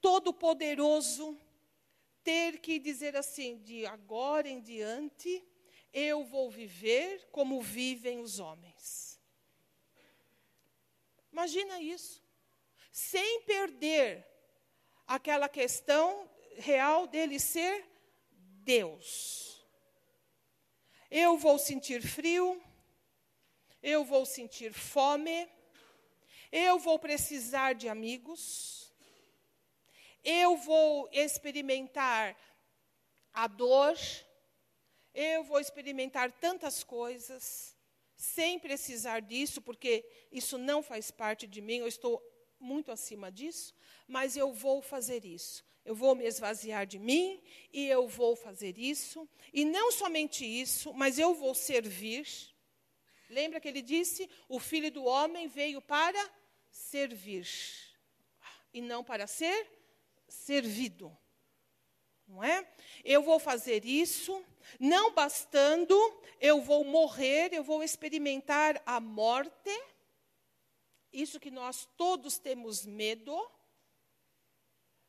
Todo-Poderoso, 0.00 1.36
ter 2.22 2.60
que 2.60 2.78
dizer 2.78 3.16
assim, 3.16 3.58
de 3.58 3.84
agora 3.86 4.48
em 4.48 4.60
diante 4.60 5.44
eu 5.94 6.24
vou 6.24 6.50
viver 6.50 7.28
como 7.30 7.62
vivem 7.62 8.18
os 8.18 8.40
homens. 8.40 9.20
Imagina 11.30 11.80
isso. 11.80 12.20
Sem 12.90 13.42
perder 13.42 14.26
aquela 15.06 15.48
questão 15.48 16.28
real 16.56 17.06
dele 17.06 17.38
ser 17.38 17.88
Deus. 18.30 19.64
Eu 21.10 21.38
vou 21.38 21.58
sentir 21.58 22.02
frio, 22.02 22.60
eu 23.80 24.04
vou 24.04 24.26
sentir 24.26 24.72
fome, 24.72 25.48
eu 26.50 26.78
vou 26.78 26.98
precisar 26.98 27.74
de 27.74 27.88
amigos, 27.88 28.92
eu 30.24 30.56
vou 30.56 31.08
experimentar 31.12 32.36
a 33.32 33.46
dor, 33.46 33.96
eu 35.14 35.44
vou 35.44 35.60
experimentar 35.60 36.32
tantas 36.32 36.82
coisas 36.82 37.76
sem 38.16 38.58
precisar 38.58 39.20
disso, 39.20 39.62
porque 39.62 40.04
isso 40.30 40.58
não 40.58 40.82
faz 40.82 41.10
parte 41.10 41.46
de 41.46 41.60
mim, 41.60 41.78
eu 41.78 41.86
estou 41.86 42.22
muito 42.58 42.90
acima 42.90 43.30
disso, 43.30 43.74
mas 44.08 44.36
eu 44.36 44.52
vou 44.52 44.82
fazer 44.82 45.24
isso. 45.24 45.64
Eu 45.84 45.94
vou 45.94 46.14
me 46.14 46.24
esvaziar 46.24 46.86
de 46.86 46.98
mim 46.98 47.42
e 47.72 47.86
eu 47.86 48.08
vou 48.08 48.34
fazer 48.34 48.78
isso. 48.78 49.28
E 49.52 49.64
não 49.64 49.92
somente 49.92 50.44
isso, 50.44 50.94
mas 50.94 51.18
eu 51.18 51.34
vou 51.34 51.54
servir. 51.54 52.26
Lembra 53.28 53.60
que 53.60 53.68
ele 53.68 53.82
disse: 53.82 54.28
o 54.48 54.58
filho 54.58 54.90
do 54.90 55.04
homem 55.04 55.46
veio 55.46 55.82
para 55.82 56.30
servir 56.70 57.46
e 58.72 58.80
não 58.80 59.04
para 59.04 59.26
ser 59.26 59.70
servido 60.26 61.14
não 62.26 62.42
é? 62.42 62.66
Eu 63.04 63.22
vou 63.22 63.38
fazer 63.38 63.84
isso, 63.84 64.42
não 64.78 65.12
bastando, 65.12 65.94
eu 66.40 66.60
vou 66.60 66.84
morrer, 66.84 67.52
eu 67.52 67.62
vou 67.62 67.82
experimentar 67.82 68.82
a 68.84 69.00
morte. 69.00 69.70
Isso 71.12 71.38
que 71.38 71.50
nós 71.50 71.88
todos 71.96 72.38
temos 72.38 72.84
medo. 72.84 73.50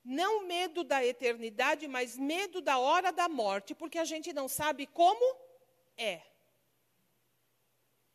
Não 0.04 0.46
medo 0.46 0.84
da 0.84 1.04
eternidade, 1.04 1.88
mas 1.88 2.16
medo 2.16 2.62
da 2.62 2.78
hora 2.78 3.12
da 3.12 3.28
morte, 3.28 3.74
porque 3.74 3.98
a 3.98 4.06
gente 4.06 4.32
não 4.32 4.48
sabe 4.48 4.86
como 4.86 5.36
é. 5.98 6.22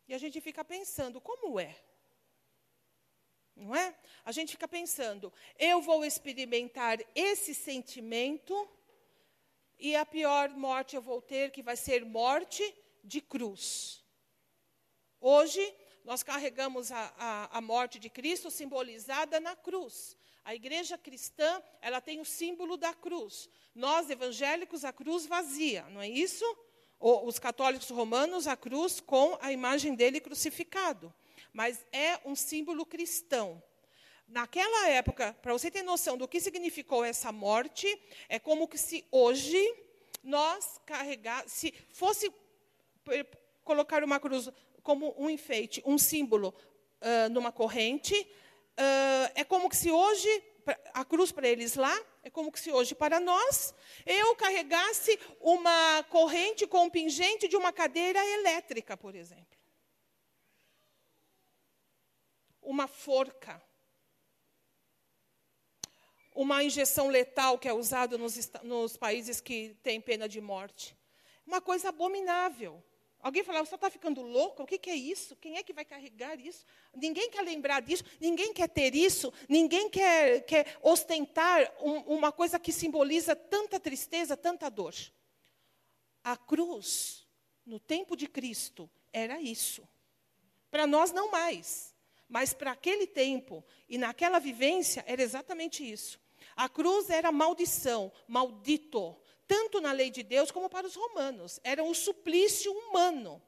E 0.07 0.15
a 0.15 0.19
gente 0.19 0.41
fica 0.41 0.65
pensando, 0.65 1.21
como 1.21 1.59
é? 1.59 1.77
Não 3.57 3.77
é? 3.77 3.95
A 4.25 4.33
gente 4.33 4.53
fica 4.53 4.67
pensando, 4.67 5.33
eu 5.59 5.81
vou 5.81 6.05
experimentar 6.05 6.99
esse 7.15 7.55
sentimento 7.55 8.69
e 9.81 9.97
a 9.97 10.05
pior 10.05 10.51
morte 10.51 10.95
eu 10.95 11.03
vou 11.03 11.23
ter, 11.23 11.51
que 11.51 11.63
vai 11.63 11.77
ser 11.77 12.05
morte 12.05 12.63
de 13.03 13.21
cruz. 13.21 14.05
Hoje, 15.21 15.75
nós 16.05 16.23
carregamos 16.23 16.93
a, 16.93 17.15
a, 17.19 17.59
a 17.59 17.61
morte 17.61 17.99
de 17.99 18.09
Cristo 18.09 18.51
simbolizada 18.51 19.41
na 19.41 19.57
cruz. 19.57 20.17
A 20.45 20.55
igreja 20.55 20.97
cristã, 20.97 21.63
ela 21.81 22.01
tem 22.01 22.21
o 22.21 22.25
símbolo 22.25 22.77
da 22.77 22.95
cruz. 22.95 23.49
Nós, 23.75 24.11
evangélicos, 24.11 24.85
a 24.85 24.93
cruz 24.93 25.27
vazia, 25.27 25.83
não 25.91 26.01
é 26.01 26.09
isso? 26.09 26.45
Os 26.99 27.39
católicos 27.39 27.89
romanos, 27.91 28.47
a 28.47 28.57
cruz 28.57 29.01
com 29.01 29.39
a 29.41 29.53
imagem 29.53 29.95
dele 29.95 30.21
crucificado. 30.21 31.13
Mas 31.53 31.85
é 31.93 32.19
um 32.25 32.35
símbolo 32.35 32.85
cristão. 32.85 33.63
Naquela 34.31 34.89
época, 34.91 35.37
para 35.43 35.53
você 35.53 35.73
ter 35.73 35.83
noção 35.83 36.17
do 36.17 36.29
que 36.29 36.41
significou 36.41 37.05
essa 37.05 37.33
morte, 37.33 38.01
é 38.29 38.39
como 38.39 38.71
se 38.77 39.05
hoje 39.11 39.61
nós 40.23 40.81
carregar, 40.87 41.49
se 41.49 41.75
fosse 41.93 42.33
colocar 43.65 44.05
uma 44.05 44.21
cruz 44.21 44.49
como 44.85 45.13
um 45.19 45.29
enfeite, 45.29 45.83
um 45.85 45.99
símbolo 45.99 46.55
uh, 47.01 47.29
numa 47.29 47.51
corrente, 47.51 48.15
uh, 48.15 49.33
é 49.35 49.43
como 49.43 49.69
que 49.69 49.77
se 49.77 49.91
hoje 49.91 50.29
a 50.95 51.05
cruz 51.05 51.33
para 51.33 51.49
eles 51.49 51.75
lá 51.75 51.99
é 52.23 52.31
como 52.31 52.53
que 52.53 52.61
se 52.61 52.71
hoje 52.71 52.95
para 52.95 53.19
nós 53.19 53.75
eu 54.07 54.37
carregasse 54.37 55.19
uma 55.41 56.05
corrente 56.05 56.69
com 56.69 56.85
um 56.85 56.91
pingente 56.91 57.49
de 57.49 57.57
uma 57.57 57.73
cadeira 57.73 58.25
elétrica, 58.25 58.97
por 58.97 59.17
exemplo. 59.17 59.59
Uma 62.63 62.87
forca 62.87 63.61
uma 66.35 66.63
injeção 66.63 67.09
letal 67.09 67.59
que 67.59 67.69
é 67.69 67.73
usada 67.73 68.17
nos, 68.17 68.51
nos 68.63 68.97
países 68.97 69.41
que 69.41 69.77
têm 69.83 70.01
pena 70.01 70.29
de 70.29 70.41
morte. 70.41 70.97
Uma 71.47 71.61
coisa 71.61 71.89
abominável. 71.89 72.83
Alguém 73.23 73.45
fala, 73.45 73.65
você 73.65 73.75
está 73.75 73.91
ficando 73.91 74.23
louco? 74.23 74.63
O 74.63 74.67
que, 74.67 74.79
que, 74.79 74.89
é 74.89 74.95
isso? 74.95 75.37
Quem 75.37 75.59
é 75.59 75.63
que 75.63 75.75
vai 75.75 75.85
carregar 75.85 76.41
isso? 76.41 76.65
Ninguém 76.95 77.29
quer 77.29 77.43
lembrar 77.43 77.83
disso, 77.83 78.03
ninguém 78.19 78.53
quer 78.53 78.69
ter 78.69 78.95
isso, 78.95 79.33
ninguém 79.47 79.91
quer, 79.91 80.41
quer 80.47 80.79
ostentar 80.81 81.71
um, 81.83 81.99
uma 82.15 82.33
coisa 82.33 82.59
que 82.59 82.73
simboliza 82.73 83.37
tanta 83.37 83.79
tristeza, 83.79 84.37
tanta 84.37 84.71
dor. 84.71 84.95
A 86.25 86.37
cruz, 86.37 87.27
no 87.67 87.79
tempo 87.79 88.17
de 88.17 88.27
Cristo, 88.27 88.89
era 89.13 89.41
isso. 89.41 89.87
Para 90.71 90.87
nós, 90.87 91.13
não 91.13 91.31
mais. 91.31 91.90
Mas 92.31 92.55
para 92.55 92.71
aquele 92.71 93.09
tempo 93.09 93.65
e 93.89 93.99
naquela 93.99 94.39
vivência, 94.39 95.05
era 95.05 95.21
exatamente 95.21 95.83
isso. 95.83 96.21
A 96.55 96.69
cruz 96.69 97.11
era 97.11 97.33
maldição, 97.33 98.13
maldito, 98.29 99.21
tanto 99.49 99.81
na 99.81 99.91
lei 99.91 100.11
de 100.11 100.23
Deus 100.23 100.53
como 100.53 100.71
para 100.71 100.87
os 100.87 100.95
romanos. 100.95 101.59
Era 101.65 101.83
um 101.83 101.93
suplício 101.93 102.73
humano. 102.73 103.43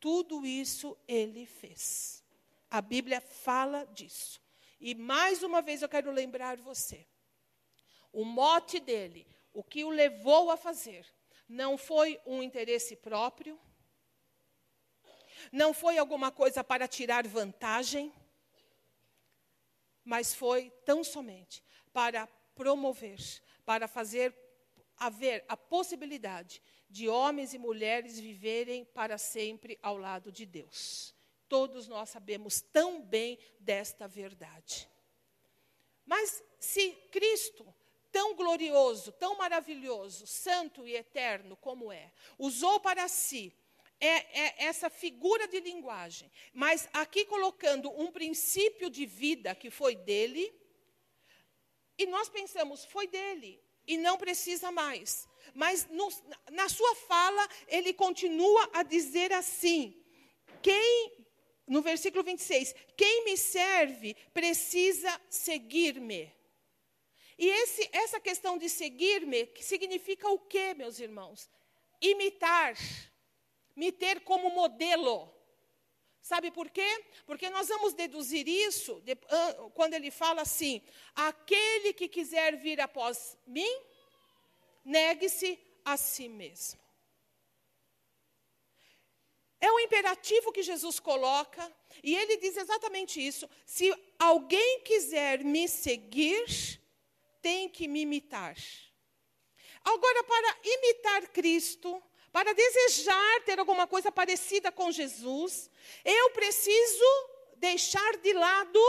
Tudo 0.00 0.44
isso 0.44 0.98
ele 1.06 1.46
fez. 1.46 2.24
A 2.68 2.82
Bíblia 2.82 3.20
fala 3.20 3.84
disso. 3.84 4.42
E 4.80 4.92
mais 4.96 5.44
uma 5.44 5.62
vez 5.62 5.80
eu 5.80 5.88
quero 5.88 6.10
lembrar 6.10 6.56
você. 6.56 7.06
O 8.12 8.24
mote 8.24 8.80
dele, 8.80 9.24
o 9.52 9.62
que 9.62 9.84
o 9.84 9.90
levou 9.90 10.50
a 10.50 10.56
fazer, 10.56 11.06
não 11.48 11.78
foi 11.78 12.20
um 12.26 12.42
interesse 12.42 12.96
próprio, 12.96 13.58
não 15.52 15.72
foi 15.72 15.98
alguma 15.98 16.30
coisa 16.30 16.62
para 16.62 16.88
tirar 16.88 17.26
vantagem, 17.26 18.12
mas 20.04 20.34
foi 20.34 20.70
tão 20.84 21.02
somente 21.02 21.64
para 21.92 22.26
promover, 22.54 23.18
para 23.64 23.88
fazer 23.88 24.34
haver 24.96 25.44
a 25.48 25.56
possibilidade 25.56 26.62
de 26.88 27.08
homens 27.08 27.52
e 27.52 27.58
mulheres 27.58 28.20
viverem 28.20 28.84
para 28.84 29.18
sempre 29.18 29.78
ao 29.82 29.96
lado 29.96 30.30
de 30.30 30.46
Deus. 30.46 31.14
Todos 31.48 31.88
nós 31.88 32.10
sabemos 32.10 32.60
tão 32.60 33.02
bem 33.02 33.38
desta 33.58 34.06
verdade. 34.06 34.88
Mas 36.06 36.42
se 36.60 36.92
Cristo, 37.10 37.74
tão 38.12 38.34
glorioso, 38.34 39.12
tão 39.12 39.36
maravilhoso, 39.36 40.26
santo 40.26 40.86
e 40.86 40.94
eterno 40.94 41.56
como 41.56 41.92
é, 41.92 42.12
usou 42.38 42.78
para 42.78 43.08
si 43.08 43.52
é, 44.04 44.40
é, 44.40 44.64
essa 44.66 44.90
figura 44.90 45.48
de 45.48 45.60
linguagem, 45.60 46.30
mas 46.52 46.88
aqui 46.92 47.24
colocando 47.24 47.90
um 47.90 48.12
princípio 48.12 48.90
de 48.90 49.06
vida 49.06 49.54
que 49.54 49.70
foi 49.70 49.96
dele, 49.96 50.52
e 51.96 52.06
nós 52.06 52.28
pensamos, 52.28 52.84
foi 52.84 53.06
dele, 53.06 53.62
e 53.86 53.96
não 53.96 54.18
precisa 54.18 54.70
mais. 54.70 55.28
Mas 55.54 55.86
no, 55.88 56.08
na 56.50 56.68
sua 56.68 56.94
fala, 56.96 57.48
ele 57.68 57.92
continua 57.94 58.68
a 58.72 58.82
dizer 58.82 59.32
assim: 59.32 59.94
quem, 60.62 61.26
no 61.66 61.80
versículo 61.80 62.22
26, 62.22 62.74
quem 62.96 63.24
me 63.24 63.36
serve 63.36 64.14
precisa 64.32 65.20
seguir-me. 65.30 66.32
E 67.38 67.48
esse, 67.48 67.88
essa 67.92 68.20
questão 68.20 68.58
de 68.58 68.68
seguir-me 68.68 69.50
significa 69.60 70.28
o 70.28 70.38
quê, 70.38 70.74
meus 70.74 71.00
irmãos? 71.00 71.50
Imitar, 72.00 72.76
me 73.74 73.92
ter 73.92 74.20
como 74.20 74.50
modelo. 74.50 75.32
Sabe 76.22 76.50
por 76.50 76.70
quê? 76.70 77.04
Porque 77.26 77.50
nós 77.50 77.68
vamos 77.68 77.92
deduzir 77.92 78.48
isso 78.48 79.00
de, 79.02 79.12
uh, 79.12 79.70
quando 79.70 79.94
ele 79.94 80.10
fala 80.10 80.42
assim: 80.42 80.80
aquele 81.14 81.92
que 81.92 82.08
quiser 82.08 82.56
vir 82.56 82.80
após 82.80 83.36
mim, 83.46 83.78
negue-se 84.84 85.58
a 85.84 85.96
si 85.96 86.28
mesmo. 86.28 86.80
É 89.60 89.70
um 89.70 89.80
imperativo 89.80 90.52
que 90.52 90.62
Jesus 90.62 90.98
coloca, 90.98 91.72
e 92.02 92.14
ele 92.14 92.38
diz 92.38 92.56
exatamente 92.56 93.20
isso: 93.20 93.48
se 93.66 93.94
alguém 94.18 94.80
quiser 94.80 95.44
me 95.44 95.68
seguir, 95.68 96.80
tem 97.42 97.68
que 97.68 97.86
me 97.86 98.00
imitar. 98.00 98.56
Agora, 99.84 100.24
para 100.24 100.58
imitar 100.64 101.28
Cristo, 101.28 102.02
para 102.34 102.52
desejar 102.52 103.44
ter 103.44 103.60
alguma 103.60 103.86
coisa 103.86 104.10
parecida 104.10 104.72
com 104.72 104.90
Jesus, 104.90 105.70
eu 106.04 106.30
preciso 106.30 107.04
deixar 107.58 108.16
de 108.16 108.32
lado 108.32 108.80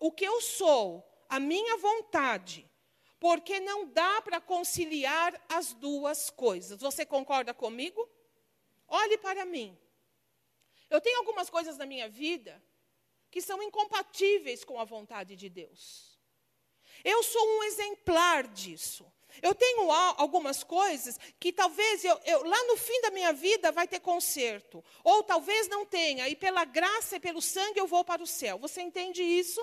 o 0.00 0.10
que 0.10 0.24
eu 0.24 0.40
sou, 0.40 1.06
a 1.28 1.38
minha 1.38 1.76
vontade, 1.76 2.66
porque 3.20 3.60
não 3.60 3.84
dá 3.84 4.22
para 4.22 4.40
conciliar 4.40 5.38
as 5.46 5.74
duas 5.74 6.30
coisas. 6.30 6.80
Você 6.80 7.04
concorda 7.04 7.52
comigo? 7.52 8.08
Olhe 8.88 9.18
para 9.18 9.44
mim. 9.44 9.78
Eu 10.88 10.98
tenho 10.98 11.18
algumas 11.18 11.50
coisas 11.50 11.76
na 11.76 11.84
minha 11.84 12.08
vida 12.08 12.64
que 13.30 13.42
são 13.42 13.62
incompatíveis 13.62 14.64
com 14.64 14.80
a 14.80 14.84
vontade 14.84 15.36
de 15.36 15.50
Deus. 15.50 16.18
Eu 17.04 17.22
sou 17.22 17.46
um 17.58 17.62
exemplar 17.64 18.48
disso. 18.48 19.04
Eu 19.42 19.54
tenho 19.54 19.90
algumas 19.90 20.62
coisas 20.62 21.18
que 21.38 21.52
talvez 21.52 22.04
eu, 22.04 22.18
eu, 22.24 22.44
lá 22.44 22.64
no 22.64 22.76
fim 22.76 23.00
da 23.02 23.10
minha 23.10 23.32
vida 23.32 23.72
vai 23.72 23.86
ter 23.86 24.00
conserto. 24.00 24.84
Ou 25.04 25.22
talvez 25.22 25.68
não 25.68 25.84
tenha, 25.84 26.28
e 26.28 26.36
pela 26.36 26.64
graça 26.64 27.16
e 27.16 27.20
pelo 27.20 27.42
sangue 27.42 27.78
eu 27.78 27.86
vou 27.86 28.04
para 28.04 28.22
o 28.22 28.26
céu. 28.26 28.58
Você 28.58 28.80
entende 28.80 29.22
isso? 29.22 29.60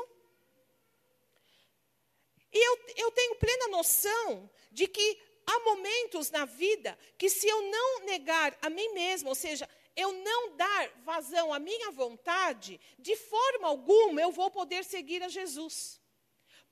E 2.52 2.68
eu, 2.68 2.80
eu 2.98 3.12
tenho 3.12 3.36
plena 3.36 3.68
noção 3.70 4.50
de 4.72 4.88
que 4.88 5.20
há 5.46 5.60
momentos 5.60 6.30
na 6.30 6.46
vida 6.46 6.98
que, 7.18 7.30
se 7.30 7.48
eu 7.48 7.62
não 7.64 8.06
negar 8.06 8.56
a 8.62 8.70
mim 8.70 8.94
mesma, 8.94 9.30
ou 9.30 9.36
seja, 9.36 9.68
eu 9.96 10.12
não 10.12 10.56
dar 10.56 10.90
vazão 11.04 11.54
à 11.54 11.60
minha 11.60 11.92
vontade, 11.92 12.80
de 12.98 13.16
forma 13.16 13.68
alguma 13.68 14.22
eu 14.22 14.32
vou 14.32 14.50
poder 14.50 14.84
seguir 14.84 15.22
a 15.24 15.28
Jesus. 15.28 16.00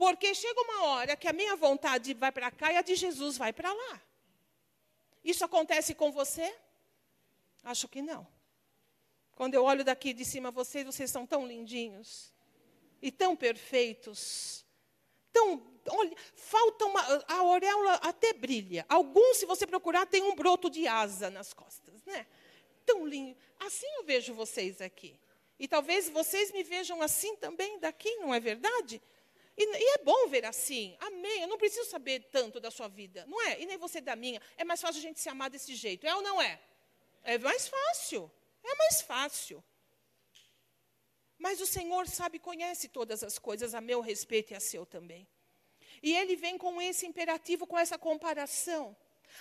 Porque 0.02 0.34
chega 0.34 0.60
uma 0.60 0.86
hora 0.86 1.16
que 1.16 1.28
a 1.28 1.32
minha 1.32 1.56
vontade 1.56 2.16
vai 2.16 2.32
para 2.32 2.50
cá 2.50 2.74
e 2.74 2.76
a 2.76 2.82
de 2.82 2.96
Jesus 2.96 3.38
vai 3.38 3.54
para 3.54 3.72
lá. 3.72 4.02
Isso 5.24 5.46
acontece 5.46 5.94
com 5.94 6.12
você? 6.12 6.52
Acho 7.64 7.88
que 7.88 8.02
não. 8.02 8.28
Quando 9.36 9.54
eu 9.54 9.64
olho 9.64 9.84
daqui 9.84 10.12
de 10.12 10.26
cima 10.26 10.50
vocês, 10.50 10.88
vocês 10.88 11.12
são 11.12 11.28
tão 11.28 11.46
lindinhos 11.46 12.34
e 13.00 13.12
tão 13.12 13.36
perfeitos. 13.36 14.66
Tão, 15.32 15.72
olha, 15.88 16.18
falta 16.34 16.84
uma, 16.86 17.02
a 17.28 17.36
auréola 17.36 17.94
até 18.02 18.34
brilha. 18.34 18.84
Alguns, 18.90 19.38
se 19.38 19.46
você 19.46 19.68
procurar, 19.68 20.08
tem 20.08 20.24
um 20.24 20.34
broto 20.34 20.68
de 20.68 20.88
asa 20.88 21.30
nas 21.30 21.54
costas, 21.54 22.04
né? 22.06 22.26
Tão 22.88 23.06
lindo. 23.06 23.38
Assim 23.60 23.86
eu 23.98 24.04
vejo 24.04 24.34
vocês 24.34 24.82
aqui. 24.82 25.16
E 25.60 25.68
talvez 25.68 26.10
vocês 26.10 26.52
me 26.52 26.64
vejam 26.64 27.04
assim 27.04 27.36
também 27.36 27.78
daqui, 27.78 28.16
não 28.16 28.34
é 28.34 28.40
verdade? 28.40 29.00
E, 29.58 29.64
e, 29.64 29.96
é 29.96 30.04
bom 30.04 30.28
ver 30.28 30.46
assim. 30.46 30.96
Amém. 31.00 31.42
Eu 31.42 31.48
não 31.48 31.58
preciso 31.58 31.90
saber 31.90 32.30
tanto 32.32 32.60
da 32.60 32.72
sua 32.72 32.88
vida. 32.88 33.26
Não 33.28 33.42
é? 33.42 33.60
E 33.62 33.66
nem 33.66 33.78
você 33.78 34.02
da 34.02 34.16
minha. 34.16 34.42
É 34.58 34.64
mais 34.64 34.82
fácil 34.82 35.00
a 35.00 35.02
gente 35.02 35.20
se 35.20 35.30
amar 35.30 35.50
desse 35.50 35.76
jeito. 35.76 36.08
É 36.08 36.16
ou 36.16 36.22
não 36.22 36.42
é? 36.42 36.60
É 37.24 37.38
mais 37.38 37.68
fácil. 37.68 38.32
É 38.64 38.76
mais 38.76 39.02
fácil. 39.02 39.64
Mas 41.38 41.60
o 41.60 41.66
Senhor 41.66 42.08
sabe, 42.08 42.38
conhece 42.38 42.88
todas 42.88 43.24
as 43.24 43.40
coisas 43.40 43.74
a 43.74 43.82
meu 43.82 44.00
respeito 44.00 44.52
e 44.52 44.56
a 44.56 44.60
seu 44.60 44.86
também. 44.86 45.28
E 46.02 46.16
Ele 46.16 46.36
vem 46.36 46.58
com 46.58 46.82
esse 46.82 47.06
imperativo, 47.06 47.66
com 47.68 47.78
essa 47.78 47.98
comparação. 47.98 48.96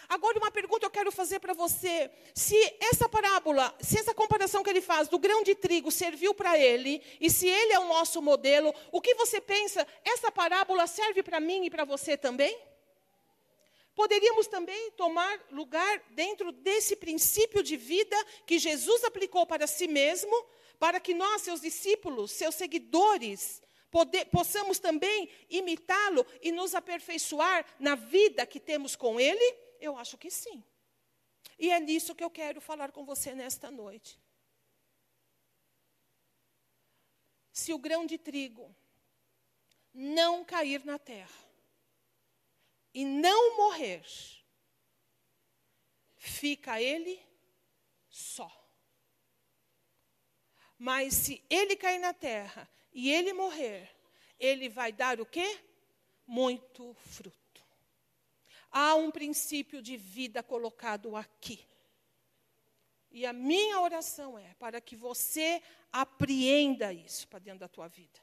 Agora, 0.09 0.39
uma 0.39 0.51
pergunta 0.51 0.87
eu 0.87 0.91
quero 0.91 1.13
fazer 1.13 1.39
para 1.39 1.53
você. 1.53 2.11
Se 2.35 2.57
essa 2.81 3.09
parábola, 3.09 3.75
se 3.81 3.99
essa 3.99 4.15
comparação 4.15 4.63
que 4.63 4.71
ele 4.71 4.81
faz 4.81 5.09
do 5.09 5.19
grão 5.19 5.43
de 5.43 5.55
trigo 5.55 5.91
serviu 5.91 6.35
para 6.35 6.59
ele, 6.59 7.03
e 7.21 7.31
se 7.31 7.49
ele 7.49 7.73
é 7.73 7.79
o 7.79 7.89
nosso 7.89 8.21
modelo, 8.21 8.75
o 8.91 9.01
que 9.01 9.15
você 9.15 9.41
pensa? 9.41 9.87
Essa 10.05 10.31
parábola 10.33 10.87
serve 10.87 11.23
para 11.23 11.41
mim 11.41 11.65
e 11.65 11.71
para 11.71 11.85
você 11.85 12.17
também? 12.17 12.59
Poderíamos 13.95 14.47
também 14.47 14.91
tomar 14.93 15.41
lugar 15.51 16.03
dentro 16.11 16.53
desse 16.53 16.97
princípio 16.97 17.63
de 17.63 17.77
vida 17.77 18.17
que 18.47 18.59
Jesus 18.59 19.05
aplicou 19.05 19.47
para 19.47 19.67
si 19.67 19.87
mesmo, 19.87 20.35
para 20.79 20.99
que 20.99 21.13
nós, 21.13 21.43
seus 21.43 21.61
discípulos, 21.61 22.33
seus 22.33 22.55
seguidores, 22.55 23.61
Poder, 23.91 24.27
possamos 24.27 24.79
também 24.79 25.29
imitá-lo 25.49 26.25
e 26.41 26.53
nos 26.53 26.77
aperfeiçoar 26.77 27.67
na 27.79 27.97
vida 27.97 28.47
que 28.47 28.61
temos 28.61 28.95
com 28.95 29.19
ele? 29.19 29.70
Eu 29.81 29.97
acho 29.97 30.19
que 30.19 30.31
sim. 30.31 30.63
E 31.59 31.71
é 31.71 31.81
nisso 31.81 32.15
que 32.15 32.23
eu 32.23 32.31
quero 32.31 32.61
falar 32.61 32.93
com 32.93 33.05
você 33.05 33.35
nesta 33.35 33.71
noite. 33.71 34.21
Se 37.53 37.73
o 37.73 37.79
grão 37.79 38.07
de 38.07 38.19
trigo 38.19 38.75
não 39.93 40.45
cair 40.45 40.85
na 40.85 40.99
terra 40.99 41.51
e 42.93 43.05
não 43.05 43.57
morrer, 43.57 44.05
fica 46.17 46.81
ele 46.81 47.21
só. 48.09 48.51
Mas 50.79 51.15
se 51.15 51.45
ele 51.51 51.77
cair 51.77 51.99
na 51.99 52.15
terra 52.15 52.69
e 52.93 53.11
ele 53.11 53.33
morrer, 53.33 53.95
ele 54.39 54.69
vai 54.69 54.93
dar 54.93 55.21
o 55.21 55.27
quê? 55.27 55.63
Muito 56.27 56.95
fruto. 56.95 57.40
Há 58.71 58.95
um 58.95 59.11
princípio 59.11 59.83
de 59.83 59.97
vida 59.97 60.43
colocado 60.43 61.17
aqui. 61.17 61.65
E 63.11 63.27
a 63.27 63.33
minha 63.33 63.81
oração 63.81 64.39
é 64.39 64.55
para 64.55 64.81
que 64.81 64.95
você 64.95 65.61
apreenda 65.93 66.93
isso 66.93 67.27
para 67.27 67.41
dentro 67.41 67.61
da 67.61 67.69
tua 67.69 67.89
vida. 67.89 68.21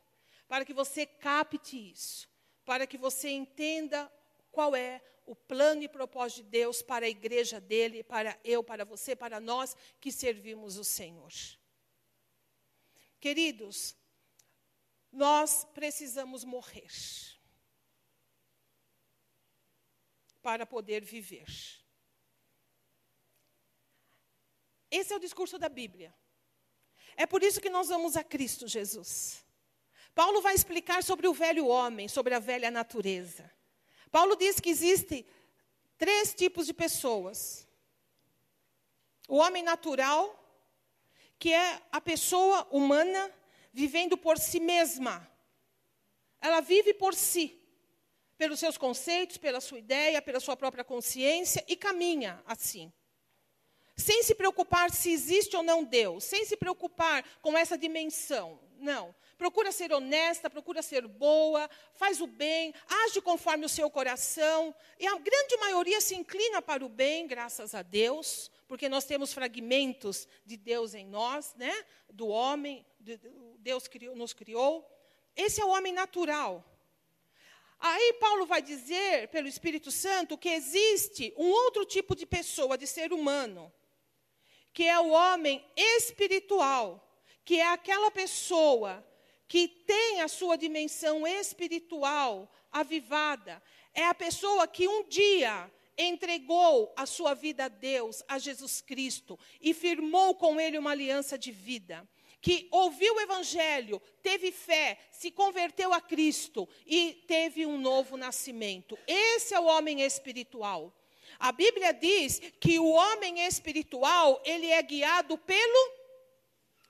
Para 0.47 0.63
que 0.63 0.73
você 0.73 1.05
capte 1.05 1.91
isso. 1.91 2.29
Para 2.63 2.87
que 2.87 2.97
você 2.97 3.29
entenda 3.29 4.11
qual 4.51 4.75
é 4.75 5.01
o 5.25 5.35
plano 5.35 5.83
e 5.83 5.89
propósito 5.89 6.43
de 6.43 6.49
Deus 6.49 6.81
para 6.81 7.05
a 7.05 7.09
igreja 7.09 7.59
dele, 7.59 8.01
para 8.01 8.39
eu, 8.45 8.63
para 8.63 8.85
você, 8.85 9.13
para 9.13 9.41
nós 9.41 9.75
que 9.99 10.09
servimos 10.09 10.77
o 10.77 10.85
Senhor. 10.85 11.31
Queridos, 13.19 13.93
nós 15.11 15.65
precisamos 15.73 16.45
morrer. 16.45 16.87
Para 20.47 20.65
poder 20.65 21.03
viver. 21.03 21.45
Esse 24.89 25.11
é 25.11 25.15
o 25.17 25.19
discurso 25.19 25.59
da 25.59 25.67
Bíblia. 25.67 26.15
É 27.17 27.25
por 27.25 27.43
isso 27.43 27.59
que 27.59 27.69
nós 27.69 27.89
vamos 27.89 28.15
a 28.15 28.23
Cristo 28.23 28.65
Jesus. 28.65 29.43
Paulo 30.15 30.41
vai 30.41 30.55
explicar 30.55 31.03
sobre 31.03 31.27
o 31.27 31.33
velho 31.33 31.67
homem, 31.67 32.07
sobre 32.07 32.33
a 32.33 32.39
velha 32.39 32.71
natureza. 32.71 33.51
Paulo 34.09 34.37
diz 34.37 34.57
que 34.61 34.69
existem 34.69 35.27
três 35.97 36.33
tipos 36.33 36.65
de 36.65 36.73
pessoas: 36.73 37.67
o 39.27 39.35
homem 39.35 39.63
natural, 39.63 40.23
que 41.37 41.51
é 41.51 41.81
a 41.91 41.99
pessoa 41.99 42.65
humana 42.71 43.35
vivendo 43.73 44.17
por 44.17 44.39
si 44.39 44.61
mesma. 44.61 45.29
Ela 46.39 46.61
vive 46.61 46.93
por 46.93 47.13
si, 47.13 47.56
pelos 48.37 48.59
seus 48.59 48.77
conceitos, 48.77 49.37
pela 49.37 49.59
sua 49.59 49.79
ideia, 49.79 50.21
pela 50.21 50.39
sua 50.39 50.55
própria 50.55 50.83
consciência 50.83 51.63
e 51.67 51.75
caminha 51.75 52.41
assim. 52.45 52.91
Sem 53.95 54.21
se 54.21 54.35
preocupar 54.35 54.91
se 54.91 55.11
existe 55.11 55.55
ou 55.57 55.63
não 55.63 55.83
Deus, 55.83 56.23
sem 56.23 56.45
se 56.45 56.55
preocupar 56.55 57.25
com 57.41 57.57
essa 57.57 57.75
dimensão. 57.75 58.59
Não. 58.79 59.13
Procura 59.39 59.71
ser 59.71 59.91
honesta, 59.91 60.51
procura 60.51 60.83
ser 60.83 61.07
boa, 61.07 61.67
faz 61.93 62.21
o 62.21 62.27
bem, 62.27 62.73
age 63.05 63.19
conforme 63.21 63.65
o 63.65 63.69
seu 63.69 63.89
coração. 63.89 64.73
E 64.99 65.07
a 65.07 65.17
grande 65.17 65.57
maioria 65.57 65.99
se 65.99 66.15
inclina 66.15 66.61
para 66.61 66.85
o 66.85 66.89
bem, 66.89 67.25
graças 67.25 67.73
a 67.73 67.81
Deus, 67.81 68.51
porque 68.67 68.87
nós 68.87 69.03
temos 69.05 69.33
fragmentos 69.33 70.27
de 70.45 70.57
Deus 70.57 70.93
em 70.93 71.07
nós, 71.07 71.55
né? 71.55 71.73
do 72.09 72.27
homem, 72.27 72.85
Deus 73.59 73.87
criou, 73.87 74.15
nos 74.15 74.33
criou. 74.33 74.87
Esse 75.35 75.61
é 75.61 75.65
o 75.65 75.69
homem 75.69 75.93
natural. 75.93 76.63
Aí 77.79 78.13
Paulo 78.13 78.45
vai 78.45 78.61
dizer, 78.61 79.27
pelo 79.27 79.47
Espírito 79.47 79.91
Santo, 79.91 80.37
que 80.37 80.49
existe 80.49 81.33
um 81.37 81.49
outro 81.49 81.85
tipo 81.85 82.15
de 82.15 82.25
pessoa, 82.25 82.77
de 82.77 82.87
ser 82.87 83.13
humano, 83.13 83.71
que 84.73 84.83
é 84.83 84.99
o 84.99 85.09
homem 85.09 85.63
espiritual, 85.75 87.03
que 87.45 87.59
é 87.59 87.67
aquela 87.67 88.09
pessoa 88.09 89.05
que 89.47 89.67
tem 89.67 90.21
a 90.21 90.27
sua 90.27 90.57
dimensão 90.57 91.25
espiritual 91.25 92.51
avivada, 92.71 93.61
é 93.93 94.05
a 94.05 94.13
pessoa 94.13 94.67
que 94.67 94.87
um 94.87 95.07
dia 95.07 95.71
entregou 95.97 96.93
a 96.95 97.05
sua 97.05 97.33
vida 97.33 97.65
a 97.65 97.67
Deus, 97.69 98.21
a 98.27 98.37
Jesus 98.37 98.81
Cristo, 98.81 99.39
e 99.59 99.73
firmou 99.73 100.35
com 100.35 100.59
ele 100.59 100.77
uma 100.77 100.91
aliança 100.91 101.37
de 101.37 101.51
vida. 101.51 102.07
Que 102.41 102.67
ouviu 102.71 103.15
o 103.15 103.21
Evangelho, 103.21 104.01
teve 104.21 104.51
fé, 104.51 104.97
se 105.11 105.31
converteu 105.31 105.93
a 105.93 105.99
Cristo 105.99 106.67
e 106.85 107.23
teve 107.27 107.65
um 107.65 107.77
novo 107.77 108.15
nascimento. 108.15 108.97
Esse 109.07 109.53
é 109.53 109.59
o 109.59 109.65
homem 109.65 110.01
espiritual. 110.01 110.93
A 111.39 111.51
Bíblia 111.51 111.93
diz 111.93 112.39
que 112.59 112.79
o 112.79 112.87
homem 112.87 113.45
espiritual, 113.45 114.41
ele 114.45 114.67
é 114.67 114.81
guiado 114.81 115.37
pelo 115.37 115.91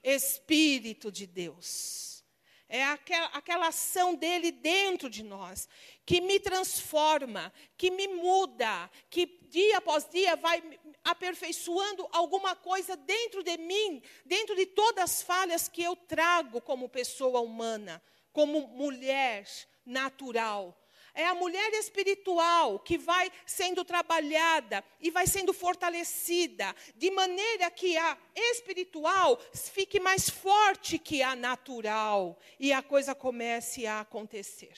Espírito 0.04 1.12
de 1.12 1.26
Deus. 1.26 2.24
É 2.70 2.84
aquela, 2.84 3.28
aquela 3.28 3.68
ação 3.68 4.14
dele 4.14 4.52
dentro 4.52 5.10
de 5.10 5.24
nós, 5.24 5.70
que 6.06 6.20
me 6.20 6.38
transforma, 6.38 7.54
que 7.78 7.90
me 7.90 8.08
muda, 8.10 8.92
que 9.10 9.26
dia 9.50 9.78
após 9.78 10.10
dia 10.10 10.36
vai 10.36 10.62
aperfeiçoando 11.10 12.08
alguma 12.12 12.56
coisa 12.56 12.96
dentro 12.96 13.44
de 13.44 13.58
mim, 13.58 14.02
dentro 14.26 14.56
de 14.56 14.66
todas 14.66 15.04
as 15.04 15.22
falhas 15.22 15.68
que 15.68 15.84
eu 15.84 15.96
trago 15.96 16.62
como 16.62 16.90
pessoa 16.90 17.42
humana, 17.42 18.02
como 18.32 18.68
mulher 18.68 19.48
natural 19.86 20.78
é 21.18 21.26
a 21.26 21.34
mulher 21.34 21.74
espiritual 21.74 22.78
que 22.78 22.96
vai 22.96 23.32
sendo 23.44 23.84
trabalhada 23.84 24.84
e 25.02 25.10
vai 25.10 25.26
sendo 25.26 25.52
fortalecida, 25.52 26.76
de 26.96 27.10
maneira 27.10 27.72
que 27.72 27.98
a 27.98 28.16
espiritual 28.36 29.42
fique 29.52 30.00
mais 30.00 30.30
forte 30.30 31.00
que 31.00 31.24
a 31.24 31.36
natural 31.36 32.38
e 32.60 32.72
a 32.72 32.84
coisa 32.84 33.16
comece 33.16 33.88
a 33.88 34.02
acontecer. 34.02 34.78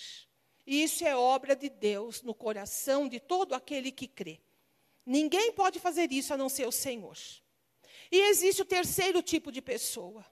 E 0.66 0.82
isso 0.82 1.04
é 1.06 1.14
obra 1.14 1.58
de 1.58 1.70
Deus 1.70 2.22
no 2.22 2.34
coração 2.34 3.10
de 3.10 3.20
todo 3.20 3.54
aquele 3.54 3.92
que 3.92 4.08
crê. 4.08 4.40
Ninguém 5.10 5.52
pode 5.52 5.80
fazer 5.80 6.12
isso 6.12 6.34
a 6.34 6.38
não 6.38 6.50
ser 6.50 6.68
o 6.68 6.72
Senhor. 6.72 7.18
E 8.12 8.22
existe 8.30 8.62
o 8.62 8.66
terceiro 8.66 9.22
tipo 9.24 9.52
de 9.52 9.62
pessoa, 9.62 10.26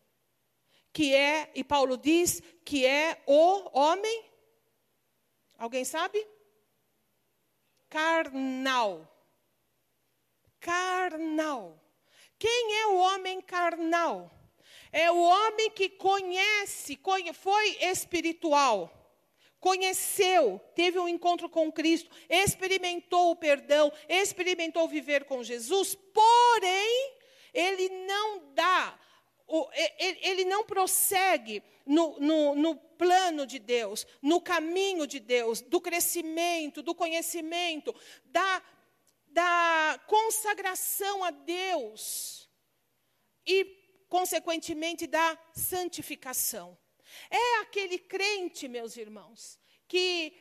que 0.93 1.13
é, 1.13 1.51
e 1.55 1.63
Paulo 1.63 1.97
diz, 1.97 2.41
que 2.63 2.85
é 2.85 3.21
o 3.25 3.77
homem 3.77 4.27
Alguém 5.57 5.83
sabe? 5.83 6.25
Carnal. 7.89 9.11
Carnal. 10.59 11.83
Quem 12.37 12.75
é 12.81 12.87
o 12.87 12.97
homem 12.97 13.41
carnal? 13.41 14.31
É 14.91 15.11
o 15.11 15.17
homem 15.17 15.71
que 15.71 15.89
conhece, 15.89 16.97
foi 17.33 17.77
espiritual, 17.81 18.96
conheceu, 19.59 20.59
teve 20.75 20.99
um 20.99 21.07
encontro 21.07 21.49
com 21.49 21.71
Cristo, 21.71 22.09
experimentou 22.29 23.31
o 23.31 23.35
perdão, 23.35 23.91
experimentou 24.07 24.87
viver 24.87 25.25
com 25.25 25.43
Jesus, 25.43 25.95
porém, 26.13 27.13
ele 27.53 27.89
não 28.05 28.53
dá, 28.53 28.99
ele 29.97 30.45
não 30.45 30.63
prossegue 30.63 31.63
no, 31.85 32.19
no, 32.19 32.55
no 32.55 32.75
plano 32.75 33.45
de 33.47 33.59
Deus, 33.59 34.05
no 34.21 34.41
caminho 34.41 35.07
de 35.07 35.19
Deus, 35.19 35.61
do 35.61 35.79
crescimento, 35.79 36.81
do 36.81 36.93
conhecimento, 36.93 37.95
da, 38.25 38.61
da 39.29 39.99
consagração 40.07 41.23
a 41.23 41.31
Deus 41.31 42.49
e, 43.45 43.65
consequentemente, 44.09 45.07
da 45.07 45.37
santificação. 45.53 46.77
É 47.29 47.59
aquele 47.61 47.99
crente, 47.99 48.67
meus 48.67 48.97
irmãos, 48.97 49.59
que, 49.87 50.33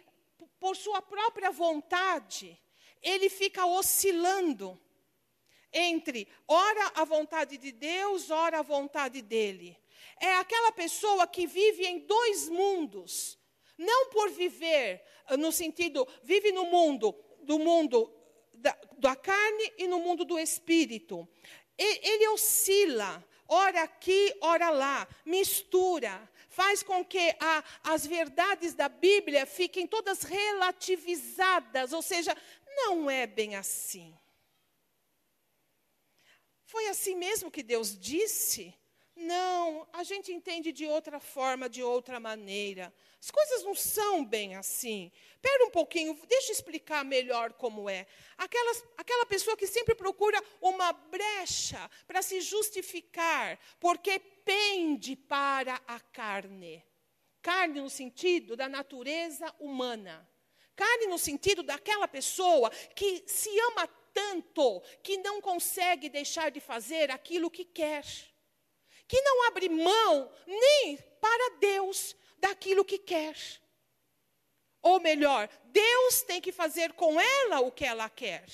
por 0.59 0.76
sua 0.76 1.00
própria 1.02 1.50
vontade, 1.50 2.59
ele 3.02 3.29
fica 3.29 3.64
oscilando 3.66 4.79
entre 5.72 6.29
ora 6.46 6.92
a 6.94 7.05
vontade 7.05 7.59
de 7.59 7.72
Deus, 7.72 8.31
ora 8.31 8.61
a 8.61 8.62
vontade 8.62 9.20
dele 9.20 9.79
é 10.20 10.35
aquela 10.37 10.72
pessoa 10.72 11.26
que 11.26 11.46
vive 11.46 11.87
em 11.87 12.00
dois 12.00 12.48
mundos. 12.48 13.38
Não 13.76 14.07
por 14.07 14.31
viver 14.31 15.02
ah, 15.26 15.37
no 15.37 15.52
sentido, 15.52 16.07
vive 16.22 16.52
no 16.52 16.64
mundo, 16.66 17.14
do 17.42 17.59
mundo 17.59 18.11
da, 18.55 18.76
da 18.98 19.14
carne 19.14 19.72
e 19.76 19.87
no 19.87 19.98
mundo 20.00 20.24
do 20.24 20.38
espírito. 20.38 21.29
Ele, 21.76 22.00
ele 22.02 22.29
oscila, 22.29 23.22
ora 23.46 23.83
aqui, 23.83 24.35
ora 24.40 24.70
lá, 24.70 25.07
mistura, 25.24 26.29
faz 26.56 26.82
com 26.82 27.04
que 27.04 27.36
a, 27.38 27.62
as 27.84 28.06
verdades 28.06 28.72
da 28.72 28.88
Bíblia 28.88 29.44
fiquem 29.44 29.86
todas 29.86 30.22
relativizadas, 30.22 31.92
ou 31.92 32.00
seja, 32.00 32.34
não 32.66 33.10
é 33.10 33.26
bem 33.26 33.56
assim. 33.56 34.16
Foi 36.64 36.88
assim 36.88 37.14
mesmo 37.14 37.50
que 37.50 37.62
Deus 37.62 37.94
disse? 38.00 38.74
Não, 39.16 39.88
a 39.94 40.05
gente 40.05 40.31
entende 40.31 40.70
de 40.70 40.85
outra 40.85 41.18
forma, 41.18 41.70
de 41.70 41.83
outra 41.83 42.20
maneira. 42.20 42.92
As 43.18 43.31
coisas 43.31 43.62
não 43.62 43.74
são 43.74 44.22
bem 44.22 44.57
assim. 44.57 45.11
Espera 45.35 45.64
um 45.64 45.70
pouquinho, 45.70 46.14
deixa 46.29 46.50
eu 46.50 46.55
explicar 46.55 47.02
melhor 47.02 47.55
como 47.55 47.88
é. 47.88 48.07
Aquelas, 48.37 48.85
aquela 48.94 49.24
pessoa 49.24 49.57
que 49.57 49.66
sempre 49.66 49.94
procura 49.94 50.38
uma 50.61 50.92
brecha 50.92 51.90
para 52.07 52.20
se 52.20 52.42
justificar, 52.42 53.59
porque 53.81 54.18
pende 54.18 55.16
para 55.16 55.81
a 55.88 55.98
carne. 55.98 56.85
Carne 57.40 57.81
no 57.81 57.88
sentido 57.88 58.55
da 58.55 58.68
natureza 58.68 59.50
humana. 59.59 60.29
Carne 60.74 61.07
no 61.07 61.18
sentido 61.18 61.62
daquela 61.62 62.07
pessoa 62.07 62.68
que 62.94 63.24
se 63.26 63.48
ama 63.61 63.88
tanto 64.12 64.83
que 65.02 65.16
não 65.16 65.40
consegue 65.40 66.11
deixar 66.11 66.50
de 66.50 66.61
fazer 66.61 67.11
aquilo 67.11 67.50
que 67.50 67.64
quer 67.64 68.05
que 69.08 69.20
não 69.20 69.46
abre 69.46 69.68
mão 69.68 70.30
nem 70.46 70.98
para 71.20 71.56
Deus 71.58 72.16
daquilo 72.38 72.84
que 72.84 72.98
quer. 72.98 73.36
Ou 74.82 75.00
melhor, 75.00 75.48
Deus 75.64 76.22
tem 76.22 76.40
que 76.40 76.52
fazer 76.52 76.92
com 76.92 77.20
ela 77.20 77.60
o 77.60 77.72
que 77.72 77.84
ela 77.84 78.08
quer. 78.08 78.46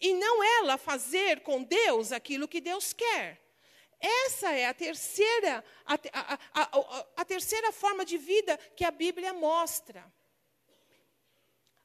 E 0.00 0.12
não 0.12 0.42
ela 0.42 0.76
fazer 0.76 1.40
com 1.40 1.62
Deus 1.62 2.12
aquilo 2.12 2.48
que 2.48 2.60
Deus 2.60 2.92
quer. 2.92 3.40
Essa 3.98 4.52
é 4.52 4.66
a 4.66 4.74
terceira, 4.74 5.64
a, 5.86 5.94
a, 5.94 6.34
a, 6.62 7.06
a, 7.16 7.24
terceira 7.24 7.72
forma 7.72 8.04
de 8.04 8.18
vida 8.18 8.58
que 8.76 8.84
a 8.84 8.90
Bíblia 8.90 9.32
mostra. 9.32 10.12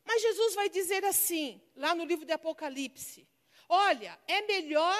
Mas 0.04 0.22
Jesus 0.22 0.56
vai 0.56 0.68
dizer 0.70 1.06
assim, 1.06 1.62
lá 1.76 1.96
no 1.96 2.04
livro 2.04 2.26
de 2.26 2.34
Apocalipse: 2.34 3.26
Olha, 3.70 4.20
é 4.28 4.42
melhor 4.42 5.00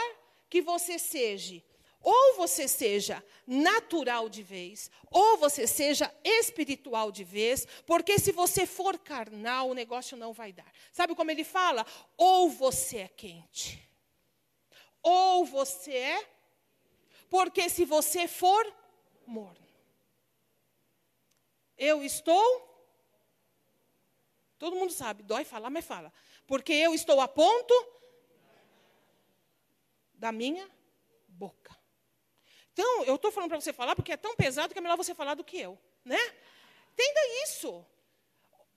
que 0.50 0.62
você 0.62 0.98
seja 0.98 1.62
Ou 2.02 2.36
você 2.36 2.68
seja 2.68 3.24
natural 3.46 4.30
de 4.30 4.42
vez, 4.42 4.90
ou 5.12 5.38
você 5.38 5.68
seja 5.68 6.14
espiritual 6.24 7.12
de 7.12 7.24
vez, 7.24 7.68
porque 7.86 8.18
se 8.18 8.32
você 8.32 8.66
for 8.66 8.98
carnal, 8.98 9.70
o 9.70 9.74
negócio 9.74 10.16
não 10.16 10.32
vai 10.32 10.54
dar. 10.54 10.72
Sabe 10.94 11.14
como 11.14 11.30
ele 11.30 11.44
fala? 11.44 11.86
Ou 12.16 12.50
você 12.50 13.00
é 13.00 13.08
quente, 13.08 13.86
ou 15.02 15.46
você 15.46 15.94
é, 15.94 16.30
porque 17.30 17.70
se 17.70 17.84
você 17.84 18.28
for 18.28 18.74
morno. 19.26 19.68
Eu 21.78 22.04
estou. 22.04 22.68
Todo 24.58 24.76
mundo 24.76 24.92
sabe, 24.92 25.24
dói 25.24 25.46
falar, 25.46 25.70
mas 25.70 25.86
fala. 25.86 26.12
Porque 26.46 26.74
eu 26.74 26.94
estou 26.94 27.22
a 27.22 27.28
ponto 27.28 27.74
da 30.14 30.32
minha 30.32 30.70
boca. 31.28 31.79
Então, 32.74 33.04
eu 33.06 33.16
estou 33.16 33.32
falando 33.32 33.50
para 33.50 33.62
você 33.62 33.74
falar 33.74 33.96
porque 33.96 34.12
é 34.12 34.18
tão 34.18 34.36
pesado 34.36 34.74
que 34.74 34.80
é 34.80 34.82
melhor 34.82 34.98
você 34.98 35.14
falar 35.14 35.34
do 35.34 35.44
que 35.44 35.60
eu, 35.60 35.78
né? 36.06 36.20
Entenda 36.94 37.22
isso. 37.44 37.86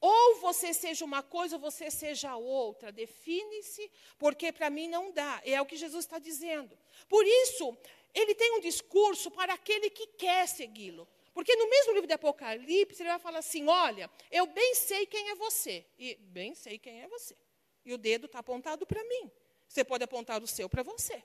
Ou 0.00 0.40
você 0.40 0.74
seja 0.74 1.05
uma 1.05 1.22
coisa 1.22 1.57
ou 1.57 1.61
você 1.61 1.90
seja 1.90 2.35
outra. 2.35 2.90
Define-se, 2.90 3.88
porque 4.18 4.50
para 4.50 4.68
mim 4.68 4.88
não 4.88 5.12
dá. 5.12 5.40
É 5.44 5.61
o 5.61 5.66
que 5.66 5.76
Jesus 5.76 6.05
está 6.05 6.18
dizendo. 6.18 6.76
Por 7.09 7.24
isso, 7.24 7.76
ele 8.12 8.35
tem 8.35 8.52
um 8.57 8.61
discurso 8.61 9.31
para 9.31 9.55
aquele 9.55 9.88
que 9.88 10.09
quer 10.09 10.48
segui-lo. 10.48 11.09
Porque 11.33 11.55
no 11.57 11.68
mesmo 11.68 11.92
livro 11.92 12.07
de 12.07 12.14
Apocalipse, 12.14 13.00
ele 13.00 13.11
vai 13.11 13.18
falar 13.18 13.38
assim: 13.38 13.68
olha, 13.68 14.11
eu 14.31 14.46
bem 14.46 14.74
sei 14.74 15.07
quem 15.07 15.31
é 15.31 15.35
você. 15.37 15.87
E 15.98 16.16
bem 16.16 16.55
sei 16.55 16.78
quem 16.78 17.02
é 17.02 17.09
você. 17.09 17.37
E 17.85 17.94
o 17.94 17.98
dedo 17.98 18.26
está 18.26 18.40
apontado 18.40 18.85
para 18.85 19.02
mim. 19.05 19.31
Você 19.68 19.85
pode 19.85 20.05
apontar 20.05 20.42
o 20.42 20.46
seu 20.46 20.68
para 20.68 20.83
você. 20.83 21.22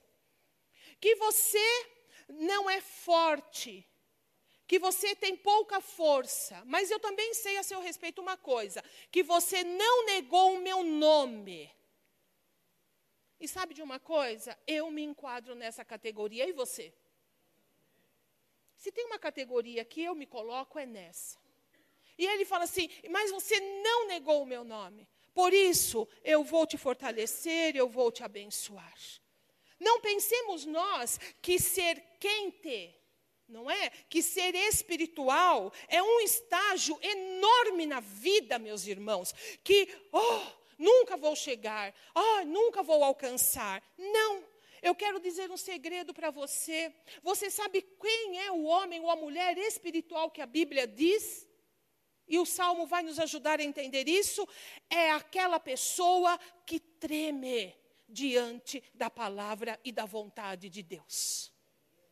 Que 0.99 1.15
você 1.15 1.86
não 2.28 2.70
é 2.70 2.82
forte, 2.82 3.88
que 4.68 4.78
você 4.78 5.16
tem 5.16 5.36
pouca 5.36 5.80
força, 5.80 6.62
mas 6.66 6.92
eu 6.92 7.00
também 7.00 7.34
sei 7.34 7.58
a 7.58 7.63
seu 7.63 7.80
respeito 7.80 8.22
uma 8.22 8.36
coisa: 8.36 8.84
que 9.10 9.24
você 9.24 9.63
não 9.63 10.06
negou 10.06 10.54
o 10.54 10.60
meu 10.60 10.84
nome. 10.84 11.72
E 13.40 13.48
sabe 13.48 13.74
de 13.74 13.82
uma 13.82 14.00
coisa? 14.00 14.58
Eu 14.66 14.90
me 14.90 15.04
enquadro 15.04 15.56
nessa 15.56 15.86
categoria, 15.86 16.48
e 16.48 16.52
você? 16.52 16.94
Se 18.76 18.92
tem 18.92 19.06
uma 19.06 19.20
categoria 19.20 19.86
que 19.86 20.02
eu 20.02 20.13
me 20.13 20.26
coloco, 20.26 20.78
é 20.78 20.86
nessa. 20.86 21.38
E 22.18 22.26
ele 22.26 22.46
fala 22.46 22.66
assim: 22.66 22.90
Mas 23.10 23.32
você 23.32 23.60
não 23.60 24.08
negou 24.08 24.42
o 24.42 24.46
meu 24.46 24.63
nome. 24.63 25.08
Por 25.34 25.54
isso, 25.54 26.08
eu 26.24 26.44
vou 26.44 26.66
te 26.66 26.78
fortalecer, 26.78 27.76
eu 27.76 27.88
vou 27.88 28.12
te 28.12 28.24
abençoar. 28.24 28.98
Não 29.80 30.02
pensemos 30.02 30.66
nós 30.66 31.20
que 31.42 31.60
ser 31.60 32.02
quente, 32.20 32.96
não 33.48 33.70
é? 33.70 33.90
Que 34.10 34.22
ser 34.22 34.56
espiritual 34.56 35.72
é 35.88 36.02
um 36.02 36.20
estágio 36.22 36.98
enorme 37.02 37.86
na 37.86 38.00
vida, 38.00 38.58
meus 38.58 38.88
irmãos, 38.88 39.34
que, 39.63 39.88
oh, 40.12 40.42
nunca 40.78 41.16
vou 41.16 41.36
chegar, 41.36 41.94
oh, 42.16 42.46
nunca 42.46 42.84
vou 42.84 43.04
alcançar. 43.04 43.84
Não. 43.98 44.44
Eu 44.82 44.94
quero 44.94 45.20
dizer 45.20 45.50
um 45.50 45.58
segredo 45.58 46.13
para 46.13 46.30
você. 46.30 46.94
Você 47.24 47.50
sabe 47.50 47.82
quem 47.82 48.40
é 48.40 48.52
o 48.52 48.63
homem 48.63 49.00
ou 49.00 49.10
a 49.10 49.16
mulher 49.16 49.58
espiritual 49.58 50.30
que 50.30 50.42
a 50.42 50.46
Bíblia 50.46 50.88
diz? 50.88 51.48
E 52.28 52.38
o 52.38 52.46
salmo 52.46 52.86
vai 52.86 53.04
nos 53.04 53.20
ajudar 53.20 53.60
a 53.60 53.63
entender 53.63 54.08
isso. 54.08 54.48
É 54.90 55.12
aquela 55.12 55.60
pessoa 55.60 56.38
que 56.66 56.80
treme 56.80 57.76
diante 58.08 58.84
da 58.93 59.10
palavra 59.10 59.80
e 59.84 59.91
da 59.91 60.06
vontade 60.06 60.70
de 60.70 60.82
Deus. 60.82 61.52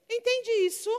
Entende 0.09 0.51
isso? 0.65 0.89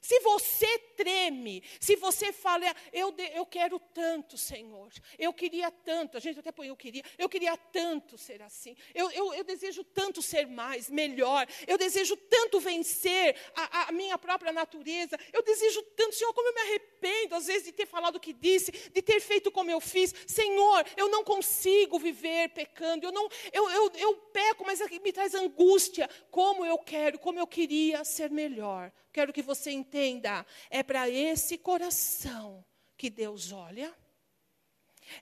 Se 0.00 0.20
você 0.20 0.78
treme, 0.96 1.62
se 1.80 1.96
você 1.96 2.32
fala, 2.32 2.64
eu, 2.92 3.14
eu 3.34 3.46
quero 3.46 3.78
tanto, 3.78 4.36
Senhor, 4.38 4.90
eu 5.18 5.32
queria 5.32 5.70
tanto, 5.70 6.16
a 6.16 6.20
gente 6.20 6.38
até 6.38 6.52
põe 6.52 6.68
eu 6.68 6.76
queria, 6.76 7.02
eu 7.18 7.28
queria 7.28 7.56
tanto 7.56 8.16
ser 8.16 8.42
assim, 8.42 8.76
eu, 8.94 9.10
eu, 9.10 9.34
eu 9.34 9.44
desejo 9.44 9.84
tanto 9.84 10.22
ser 10.22 10.46
mais, 10.46 10.88
melhor, 10.88 11.46
eu 11.66 11.76
desejo 11.78 12.16
tanto 12.16 12.60
vencer 12.60 13.36
a, 13.54 13.88
a, 13.88 13.92
minha 13.92 14.18
própria 14.18 14.52
natureza, 14.52 15.18
eu 15.32 15.42
desejo 15.42 15.82
tanto, 15.96 16.14
Senhor, 16.14 16.32
como 16.32 16.48
eu 16.48 16.54
me 16.54 16.60
arrependo, 16.60 17.34
às 17.34 17.46
vezes, 17.46 17.64
de 17.64 17.72
ter 17.72 17.86
falado 17.86 18.16
o 18.16 18.20
que 18.20 18.32
disse, 18.32 18.72
de 18.90 19.02
ter 19.02 19.20
feito 19.20 19.50
como 19.50 19.70
eu 19.70 19.80
fiz, 19.80 20.14
Senhor, 20.26 20.84
eu 20.96 21.08
não 21.08 21.24
consigo 21.24 21.98
viver 21.98 22.50
pecando, 22.50 23.06
eu, 23.06 23.12
não, 23.12 23.28
eu, 23.52 23.68
eu, 23.70 23.92
eu 23.96 24.14
peco, 24.32 24.64
mas 24.64 24.80
me 25.00 25.12
traz 25.12 25.34
angústia, 25.34 26.08
como 26.30 26.64
eu 26.64 26.78
quero, 26.78 27.18
como 27.18 27.38
eu 27.38 27.46
queria 27.46 28.04
ser 28.04 28.30
melhor 28.30 28.92
quero 29.16 29.32
que 29.32 29.40
você 29.40 29.70
entenda, 29.70 30.44
é 30.68 30.82
para 30.82 31.08
esse 31.08 31.56
coração 31.56 32.62
que 32.98 33.08
Deus 33.08 33.50
olha. 33.50 33.96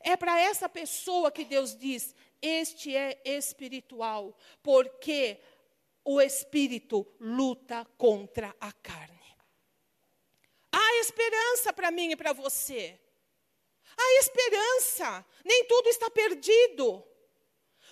É 0.01 0.17
para 0.17 0.41
essa 0.41 0.69
pessoa 0.69 1.31
que 1.31 1.45
Deus 1.45 1.77
diz: 1.77 2.13
este 2.43 2.97
é 2.97 3.21
espiritual, 3.25 4.37
porque 4.65 5.41
o 6.05 6.21
espírito 6.21 7.07
luta 7.21 7.87
contra 7.97 8.53
a 8.59 8.73
carne. 8.73 9.37
Há 10.73 10.95
esperança 10.97 11.73
para 11.73 11.93
mim 11.93 12.11
e 12.11 12.17
para 12.17 12.33
você. 12.33 12.99
Há 13.97 14.19
esperança, 14.19 15.25
nem 15.45 15.67
tudo 15.67 15.89
está 15.89 16.11
perdido. 16.11 17.07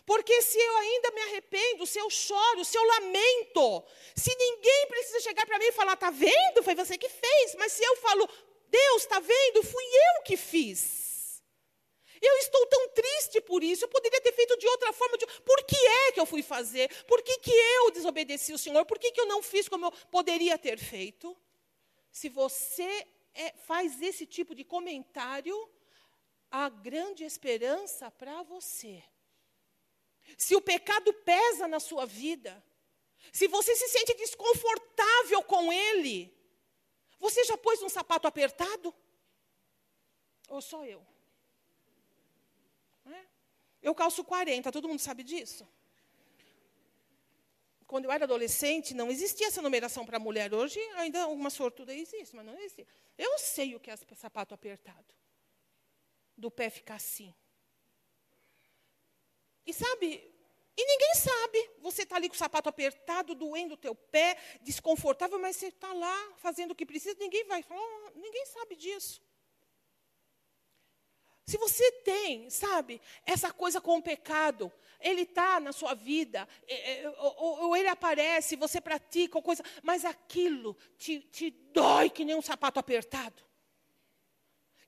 Porque 0.05 0.43
se 0.43 0.59
eu 0.59 0.77
ainda 0.79 1.11
me 1.13 1.21
arrependo, 1.23 1.87
se 1.87 1.99
eu 1.99 2.11
choro, 2.11 2.65
se 2.65 2.77
eu 2.77 2.85
lamento, 2.85 3.85
se 4.17 4.35
ninguém 4.35 4.87
precisa 4.89 5.21
chegar 5.21 5.47
para 5.47 5.59
mim 5.59 5.67
e 5.67 5.73
falar, 5.73 5.95
está 5.95 6.11
vendo? 6.11 6.63
Foi 6.63 6.75
você 6.75 6.99
que 6.99 7.09
fez. 7.09 7.55
Mas 7.55 7.73
se 7.73 7.85
eu 7.85 7.97
falo, 7.97 8.29
Deus, 8.69 9.03
está 9.03 9.21
vendo? 9.21 9.63
Fui 9.63 9.85
eu 9.85 10.23
que 10.25 10.37
fiz. 10.37 11.43
Eu 12.21 12.37
estou 12.39 12.67
tão 12.67 12.89
triste 12.91 13.41
por 13.41 13.63
isso. 13.63 13.85
Eu 13.85 13.89
poderia 13.89 14.21
ter 14.21 14.33
feito 14.33 14.57
de 14.57 14.67
outra 14.67 14.93
forma. 14.93 15.17
De... 15.19 15.27
Por 15.27 15.65
que 15.65 15.77
é 15.77 16.13
que 16.13 16.21
eu 16.21 16.27
fui 16.27 16.43
fazer? 16.43 16.89
Por 17.05 17.23
que, 17.23 17.39
que 17.39 17.53
eu 17.53 17.91
desobedeci 17.93 18.53
o 18.53 18.59
Senhor? 18.59 18.85
Por 18.85 18.99
que, 18.99 19.13
que 19.13 19.21
eu 19.21 19.27
não 19.27 19.43
fiz 19.43 19.69
como 19.69 19.87
eu 19.87 19.93
poderia 20.11 20.59
ter 20.59 20.79
feito? 20.79 21.37
Se 22.11 22.29
você 22.29 23.07
é, 23.35 23.53
faz 23.53 24.03
esse 24.03 24.27
tipo 24.27 24.55
de 24.55 24.65
comentário, 24.65 25.57
há 26.51 26.69
grande 26.69 27.25
esperança 27.25 28.11
para 28.11 28.43
você 28.43 29.03
se 30.37 30.55
o 30.57 30.61
pecado 30.61 31.13
pesa 31.13 31.67
na 31.69 31.81
sua 31.81 32.07
vida, 32.07 32.63
se 33.33 33.47
você 33.49 33.75
se 33.77 33.89
sente 33.89 34.15
desconfortável 34.15 35.43
com 35.45 35.73
ele, 35.73 36.35
você 37.19 37.45
já 37.45 37.57
pôs 37.57 37.81
um 37.83 37.89
sapato 37.89 38.27
apertado? 38.27 38.95
Ou 40.49 40.61
só 40.61 40.85
eu? 40.85 41.07
É? 43.07 43.25
Eu 43.83 43.95
calço 43.95 44.25
40, 44.25 44.73
todo 44.73 44.89
mundo 44.89 45.01
sabe 45.01 45.23
disso? 45.23 45.67
Quando 47.87 48.07
eu 48.07 48.13
era 48.13 48.25
adolescente, 48.25 48.95
não 48.95 49.11
existia 49.11 49.49
essa 49.49 49.61
numeração 49.61 50.07
para 50.07 50.19
mulher. 50.19 50.53
Hoje, 50.55 50.81
ainda 50.97 51.29
uma 51.29 51.51
sortuda 51.51 51.95
existe, 51.95 52.35
mas 52.35 52.45
não 52.45 52.59
existe. 52.59 52.87
Eu 53.19 53.39
sei 53.39 53.75
o 53.75 53.81
que 53.81 53.91
é 53.91 53.97
sapato 54.15 54.55
apertado. 54.55 55.15
Do 56.37 56.51
pé 56.51 56.71
ficar 56.71 56.95
assim. 56.95 57.35
E 59.67 59.73
sabe, 59.73 60.33
e 60.77 60.87
ninguém 60.87 61.15
sabe. 61.15 61.71
Você 61.81 62.03
está 62.03 62.17
ali 62.17 62.29
com 62.29 62.35
o 62.35 62.39
sapato 62.39 62.69
apertado, 62.69 63.35
doendo 63.35 63.75
o 63.75 63.77
teu 63.77 63.95
pé, 63.95 64.37
desconfortável, 64.63 65.39
mas 65.39 65.57
você 65.57 65.67
está 65.67 65.93
lá 65.93 66.33
fazendo 66.39 66.73
o 66.73 66.75
que 66.75 66.87
precisa, 66.87 67.17
ninguém 67.19 67.45
vai 67.45 67.63
falar, 67.63 67.81
oh, 67.81 68.11
ninguém 68.15 68.47
sabe 68.47 68.77
disso. 68.77 69.23
Se 71.45 71.59
você 71.59 71.91
tem, 72.03 72.49
sabe, 72.49 73.01
essa 73.27 73.53
coisa 73.53 73.81
com 73.81 73.99
o 73.99 74.03
pecado, 74.03 74.73
ele 75.01 75.23
está 75.23 75.59
na 75.59 75.73
sua 75.73 75.93
vida, 75.93 76.49
é, 76.69 77.03
é, 77.03 77.11
ou, 77.19 77.65
ou, 77.65 77.77
ele 77.77 77.89
aparece, 77.89 78.55
você 78.55 78.81
pratica, 78.81 79.37
ou 79.37 79.43
coisa, 79.43 79.63
mas 79.83 80.05
aquilo 80.05 80.77
te, 80.97 81.21
te 81.21 81.51
dói 81.51 82.09
que 82.09 82.25
nem 82.25 82.37
um 82.37 82.43
sapato 82.43 82.79
apertado 82.79 83.43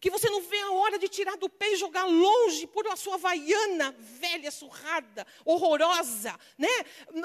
que 0.05 0.11
você 0.11 0.29
não 0.29 0.43
vê 0.43 0.61
a 0.61 0.73
hora 0.73 0.99
de 0.99 1.09
tirar 1.09 1.35
do 1.39 1.49
pé 1.49 1.73
e 1.73 1.77
jogar 1.77 2.05
longe 2.05 2.67
por 2.67 2.87
a 2.89 2.95
sua 2.95 3.17
vaiana 3.17 3.91
velha, 3.99 4.51
surrada, 4.51 5.27
horrorosa, 5.47 6.39
né? 6.59 6.69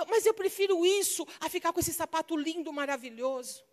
Mas 0.08 0.26
eu 0.26 0.34
prefiro 0.34 0.86
isso 0.86 1.28
a 1.42 1.50
ficar 1.50 1.74
com 1.74 1.82
esse 1.82 1.92
sapato 1.92 2.38
lindo, 2.38 2.72
maravilhoso. 2.72 3.66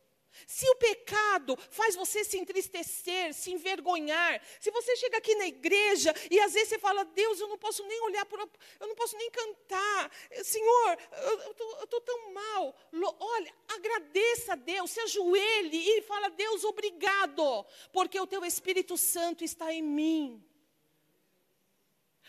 Se 0.47 0.69
o 0.69 0.77
pecado 0.77 1.57
faz 1.71 1.95
você 1.95 2.25
se 2.25 2.37
entristecer, 2.39 3.33
se 3.33 3.53
envergonhar, 3.53 4.43
se 4.61 4.71
você 4.71 4.97
chega 4.97 5.19
aqui 5.19 5.35
na 5.37 5.47
igreja 5.47 6.15
e 6.31 6.41
às 6.41 6.53
vezes 6.53 6.71
você 6.71 6.79
fala, 6.79 7.05
Deus, 7.05 7.41
eu 7.41 7.49
não 7.49 7.59
posso 7.59 7.85
nem 7.87 8.01
olhar, 8.03 8.27
por, 8.27 8.41
eu 8.41 8.87
não 8.87 8.95
posso 8.95 9.17
nem 9.17 9.31
cantar, 9.31 10.11
Senhor, 10.43 10.99
eu 11.13 11.85
estou 11.85 12.01
tão 12.01 12.33
mal. 12.33 12.77
Olha, 13.21 13.55
agradeça 13.69 14.55
a 14.55 14.57
Deus, 14.57 14.91
se 14.91 15.01
ajoelhe 15.01 15.99
e 15.99 16.03
fala, 16.03 16.29
Deus, 16.31 16.65
obrigado, 16.65 17.65
porque 17.93 18.19
o 18.19 18.27
teu 18.27 18.45
Espírito 18.45 18.97
Santo 18.97 19.45
está 19.45 19.73
em 19.73 19.83
mim. 19.83 20.45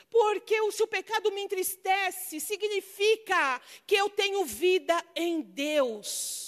Porque 0.09 0.71
se 0.71 0.83
o 0.83 0.87
pecado 0.87 1.31
me 1.31 1.41
entristece, 1.41 2.39
significa 2.39 3.61
que 3.85 3.95
eu 3.95 4.09
tenho 4.09 4.45
vida 4.45 5.03
em 5.15 5.41
Deus. 5.41 6.46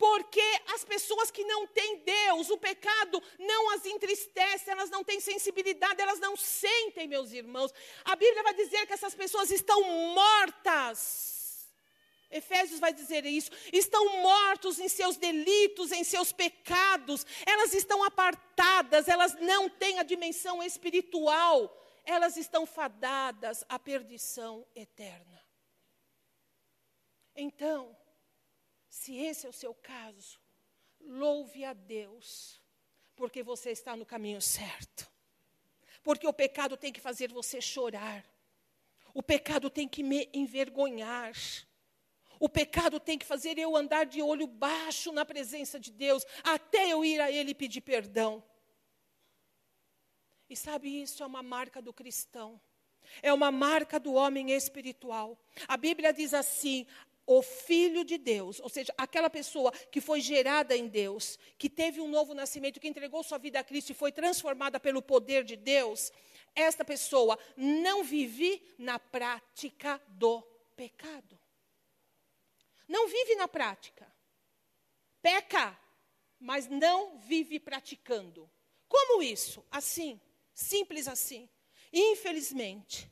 Porque 0.00 0.40
as 0.72 0.82
pessoas 0.82 1.30
que 1.30 1.44
não 1.44 1.66
têm 1.66 1.98
Deus, 1.98 2.48
o 2.48 2.56
pecado 2.56 3.22
não 3.38 3.68
as 3.68 3.84
entristece, 3.84 4.70
elas 4.70 4.88
não 4.88 5.04
têm 5.04 5.20
sensibilidade, 5.20 6.00
elas 6.00 6.18
não 6.18 6.34
sentem, 6.38 7.06
meus 7.06 7.32
irmãos. 7.32 7.70
A 8.02 8.16
Bíblia 8.16 8.42
vai 8.42 8.54
dizer 8.54 8.86
que 8.86 8.94
essas 8.94 9.14
pessoas 9.14 9.50
estão 9.50 9.82
mortas. 10.14 11.68
Efésios 12.30 12.80
vai 12.80 12.94
dizer 12.94 13.26
isso. 13.26 13.50
Estão 13.70 14.22
mortos 14.22 14.78
em 14.78 14.88
seus 14.88 15.18
delitos, 15.18 15.92
em 15.92 16.02
seus 16.02 16.32
pecados. 16.32 17.26
Elas 17.44 17.74
estão 17.74 18.02
apartadas, 18.02 19.06
elas 19.06 19.34
não 19.38 19.68
têm 19.68 19.98
a 19.98 20.02
dimensão 20.02 20.62
espiritual. 20.62 21.76
Elas 22.06 22.38
estão 22.38 22.64
fadadas 22.64 23.62
à 23.68 23.78
perdição 23.78 24.66
eterna. 24.74 25.44
Então, 27.36 27.94
se 28.90 29.16
esse 29.16 29.46
é 29.46 29.48
o 29.48 29.52
seu 29.52 29.72
caso, 29.72 30.38
louve 31.00 31.64
a 31.64 31.72
Deus, 31.72 32.60
porque 33.14 33.40
você 33.40 33.70
está 33.70 33.96
no 33.96 34.04
caminho 34.04 34.42
certo. 34.42 35.08
Porque 36.02 36.26
o 36.26 36.32
pecado 36.32 36.76
tem 36.76 36.92
que 36.92 37.00
fazer 37.00 37.32
você 37.32 37.60
chorar. 37.60 38.28
O 39.14 39.22
pecado 39.22 39.70
tem 39.70 39.86
que 39.88 40.02
me 40.02 40.28
envergonhar. 40.34 41.32
O 42.40 42.48
pecado 42.48 42.98
tem 42.98 43.16
que 43.16 43.24
fazer 43.24 43.58
eu 43.58 43.76
andar 43.76 44.06
de 44.06 44.20
olho 44.20 44.46
baixo 44.46 45.12
na 45.12 45.24
presença 45.24 45.78
de 45.78 45.92
Deus, 45.92 46.24
até 46.42 46.88
eu 46.88 47.04
ir 47.04 47.20
a 47.20 47.30
Ele 47.30 47.54
pedir 47.54 47.82
perdão. 47.82 48.42
E 50.48 50.56
sabe, 50.56 51.00
isso 51.00 51.22
é 51.22 51.26
uma 51.26 51.44
marca 51.44 51.80
do 51.80 51.92
cristão. 51.92 52.60
É 53.22 53.32
uma 53.32 53.50
marca 53.50 54.00
do 54.00 54.14
homem 54.14 54.50
espiritual. 54.52 55.38
A 55.68 55.76
Bíblia 55.76 56.12
diz 56.12 56.34
assim: 56.34 56.86
o 57.32 57.42
Filho 57.42 58.02
de 58.02 58.18
Deus, 58.18 58.58
ou 58.58 58.68
seja, 58.68 58.92
aquela 58.98 59.30
pessoa 59.30 59.70
que 59.70 60.00
foi 60.00 60.20
gerada 60.20 60.76
em 60.76 60.88
Deus, 60.88 61.38
que 61.56 61.70
teve 61.70 62.00
um 62.00 62.08
novo 62.08 62.34
nascimento, 62.34 62.80
que 62.80 62.88
entregou 62.88 63.22
sua 63.22 63.38
vida 63.38 63.60
a 63.60 63.62
Cristo 63.62 63.90
e 63.90 63.94
foi 63.94 64.10
transformada 64.10 64.80
pelo 64.80 65.00
poder 65.00 65.44
de 65.44 65.54
Deus, 65.54 66.10
esta 66.56 66.84
pessoa 66.84 67.38
não 67.56 68.02
vive 68.02 68.60
na 68.76 68.98
prática 68.98 70.02
do 70.08 70.42
pecado. 70.74 71.38
Não 72.88 73.06
vive 73.06 73.36
na 73.36 73.46
prática. 73.46 74.12
Peca, 75.22 75.78
mas 76.40 76.66
não 76.66 77.16
vive 77.20 77.60
praticando. 77.60 78.50
Como 78.88 79.22
isso? 79.22 79.64
Assim, 79.70 80.20
simples 80.52 81.06
assim. 81.06 81.48
Infelizmente, 81.92 83.08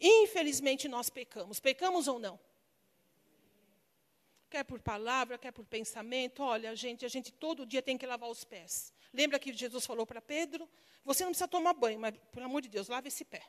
infelizmente 0.00 0.88
nós 0.88 1.08
pecamos. 1.08 1.60
Pecamos 1.60 2.08
ou 2.08 2.18
não? 2.18 2.40
Quer 4.54 4.62
por 4.62 4.80
palavra, 4.80 5.36
quer 5.36 5.50
por 5.50 5.66
pensamento. 5.66 6.40
Olha, 6.40 6.76
gente, 6.76 7.04
a 7.04 7.08
gente 7.08 7.32
todo 7.32 7.66
dia 7.66 7.82
tem 7.82 7.98
que 7.98 8.06
lavar 8.06 8.30
os 8.30 8.44
pés. 8.44 8.92
Lembra 9.12 9.36
que 9.36 9.52
Jesus 9.52 9.84
falou 9.84 10.06
para 10.06 10.20
Pedro? 10.22 10.68
Você 11.04 11.24
não 11.24 11.32
precisa 11.32 11.48
tomar 11.48 11.72
banho, 11.74 11.98
mas, 11.98 12.14
pelo 12.30 12.46
amor 12.46 12.62
de 12.62 12.68
Deus, 12.68 12.86
lave 12.86 13.08
esse 13.08 13.24
pé. 13.24 13.42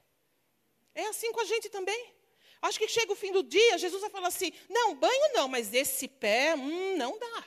É 0.96 1.06
assim 1.06 1.32
com 1.32 1.41
a 1.41 1.46
gente 1.46 1.70
também. 1.70 2.12
Acho 2.60 2.80
que 2.80 2.88
chega 2.88 3.13
o 3.13 3.15
fim 3.15 3.32
do 3.32 3.44
dia, 3.44 3.78
Jesus 3.78 4.02
vai 4.02 4.10
falar 4.10 4.30
assim: 4.30 4.52
não, 4.68 4.96
banho 4.96 5.34
não, 5.34 5.48
mas 5.48 5.72
esse 5.76 6.08
pé, 6.08 6.56
hum, 6.56 6.98
não 6.98 7.20
dá. 7.20 7.44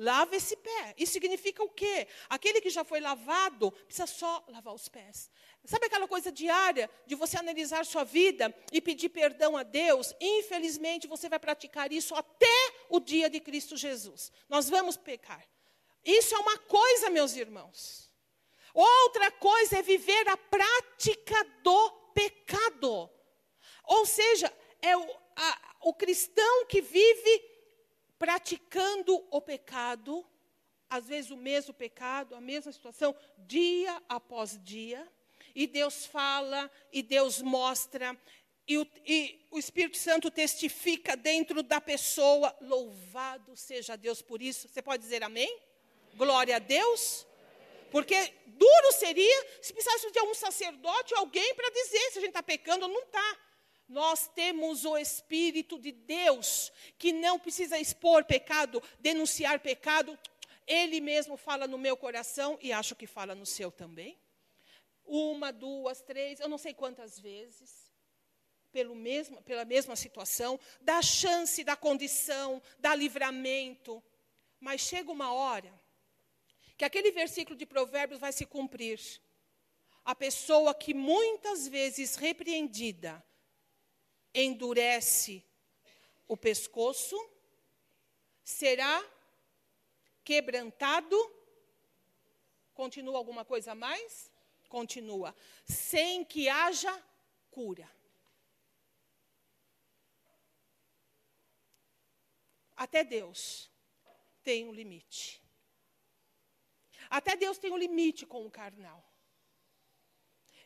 Lava 0.00 0.34
esse 0.34 0.56
pé. 0.56 0.94
Isso 0.96 1.12
significa 1.12 1.62
o 1.62 1.68
quê? 1.68 2.08
Aquele 2.26 2.62
que 2.62 2.70
já 2.70 2.82
foi 2.82 3.00
lavado 3.00 3.70
precisa 3.70 4.06
só 4.06 4.42
lavar 4.48 4.72
os 4.72 4.88
pés. 4.88 5.30
Sabe 5.62 5.84
aquela 5.84 6.08
coisa 6.08 6.32
diária 6.32 6.88
de 7.06 7.14
você 7.14 7.36
analisar 7.36 7.84
sua 7.84 8.02
vida 8.02 8.54
e 8.72 8.80
pedir 8.80 9.10
perdão 9.10 9.58
a 9.58 9.62
Deus? 9.62 10.14
Infelizmente, 10.18 11.06
você 11.06 11.28
vai 11.28 11.38
praticar 11.38 11.92
isso 11.92 12.14
até 12.14 12.46
o 12.88 12.98
dia 12.98 13.28
de 13.28 13.40
Cristo 13.40 13.76
Jesus. 13.76 14.32
Nós 14.48 14.70
vamos 14.70 14.96
pecar. 14.96 15.46
Isso 16.02 16.34
é 16.34 16.38
uma 16.38 16.56
coisa, 16.56 17.10
meus 17.10 17.36
irmãos. 17.36 18.10
Outra 18.72 19.30
coisa 19.32 19.80
é 19.80 19.82
viver 19.82 20.26
a 20.30 20.36
prática 20.38 21.44
do 21.62 21.90
pecado. 22.14 23.10
Ou 23.84 24.06
seja, 24.06 24.50
é 24.80 24.96
o, 24.96 25.16
a, 25.36 25.76
o 25.82 25.92
cristão 25.92 26.64
que 26.64 26.80
vive 26.80 27.49
praticando 28.20 29.26
o 29.30 29.40
pecado, 29.40 30.22
às 30.90 31.06
vezes 31.06 31.30
o 31.30 31.38
mesmo 31.38 31.72
pecado, 31.72 32.34
a 32.34 32.40
mesma 32.40 32.70
situação, 32.70 33.16
dia 33.38 34.00
após 34.06 34.62
dia, 34.62 35.08
e 35.54 35.66
Deus 35.66 36.04
fala, 36.04 36.70
e 36.92 37.02
Deus 37.02 37.40
mostra, 37.40 38.14
e 38.68 38.76
o, 38.76 38.86
e 39.06 39.48
o, 39.50 39.58
Espírito 39.58 39.96
Santo 39.96 40.30
testifica 40.30 41.16
dentro 41.16 41.62
da 41.62 41.80
pessoa. 41.80 42.54
Louvado 42.60 43.56
seja 43.56 43.96
Deus 43.96 44.20
por 44.22 44.40
isso. 44.40 44.68
Você 44.68 44.80
pode 44.80 45.02
dizer 45.02 45.24
amém? 45.24 45.58
Glória 46.14 46.54
a 46.56 46.60
Deus. 46.60 47.26
Porque 47.90 48.32
duro 48.46 48.92
seria 48.92 49.46
se 49.60 49.72
precisasse 49.72 50.12
de 50.12 50.20
um 50.20 50.34
sacerdote 50.34 51.14
ou 51.14 51.20
alguém 51.20 51.52
para 51.54 51.68
dizer 51.70 52.10
se 52.10 52.18
a 52.18 52.20
gente 52.20 52.30
está 52.30 52.42
pecando 52.42 52.84
ou 52.84 52.92
não 52.92 53.00
está. 53.00 53.38
Nós 53.90 54.28
temos 54.28 54.84
o 54.84 54.96
Espírito 54.96 55.76
de 55.76 55.90
Deus, 55.90 56.70
que 56.96 57.12
não 57.12 57.40
precisa 57.40 57.76
expor 57.76 58.24
pecado, 58.24 58.80
denunciar 59.00 59.58
pecado. 59.58 60.16
Ele 60.64 61.00
mesmo 61.00 61.36
fala 61.36 61.66
no 61.66 61.76
meu 61.76 61.96
coração 61.96 62.56
e 62.62 62.72
acho 62.72 62.94
que 62.94 63.04
fala 63.04 63.34
no 63.34 63.44
seu 63.44 63.68
também. 63.68 64.16
Uma, 65.04 65.52
duas, 65.52 66.00
três, 66.00 66.38
eu 66.38 66.48
não 66.48 66.56
sei 66.56 66.72
quantas 66.72 67.18
vezes. 67.18 67.90
Pelo 68.70 68.94
mesmo, 68.94 69.42
pela 69.42 69.64
mesma 69.64 69.96
situação, 69.96 70.58
dá 70.80 71.02
chance 71.02 71.64
da 71.64 71.74
condição, 71.74 72.62
dá 72.78 72.94
livramento. 72.94 74.00
Mas 74.60 74.82
chega 74.82 75.10
uma 75.10 75.32
hora 75.32 75.74
que 76.78 76.84
aquele 76.84 77.10
versículo 77.10 77.56
de 77.56 77.66
Provérbios 77.66 78.20
vai 78.20 78.32
se 78.32 78.46
cumprir. 78.46 79.00
A 80.04 80.14
pessoa 80.14 80.72
que 80.72 80.94
muitas 80.94 81.66
vezes 81.66 82.14
repreendida, 82.14 83.20
endurece 84.34 85.44
o 86.28 86.36
pescoço, 86.36 87.16
será 88.44 89.04
quebrantado. 90.24 91.16
Continua 92.74 93.18
alguma 93.18 93.44
coisa 93.44 93.72
a 93.72 93.74
mais? 93.74 94.30
Continua. 94.68 95.34
Sem 95.64 96.24
que 96.24 96.48
haja 96.48 96.92
cura. 97.50 97.90
Até 102.76 103.04
Deus 103.04 103.70
tem 104.42 104.66
um 104.66 104.72
limite. 104.72 105.42
Até 107.10 107.36
Deus 107.36 107.58
tem 107.58 107.72
um 107.72 107.76
limite 107.76 108.24
com 108.24 108.46
o 108.46 108.50
carnal. 108.50 109.09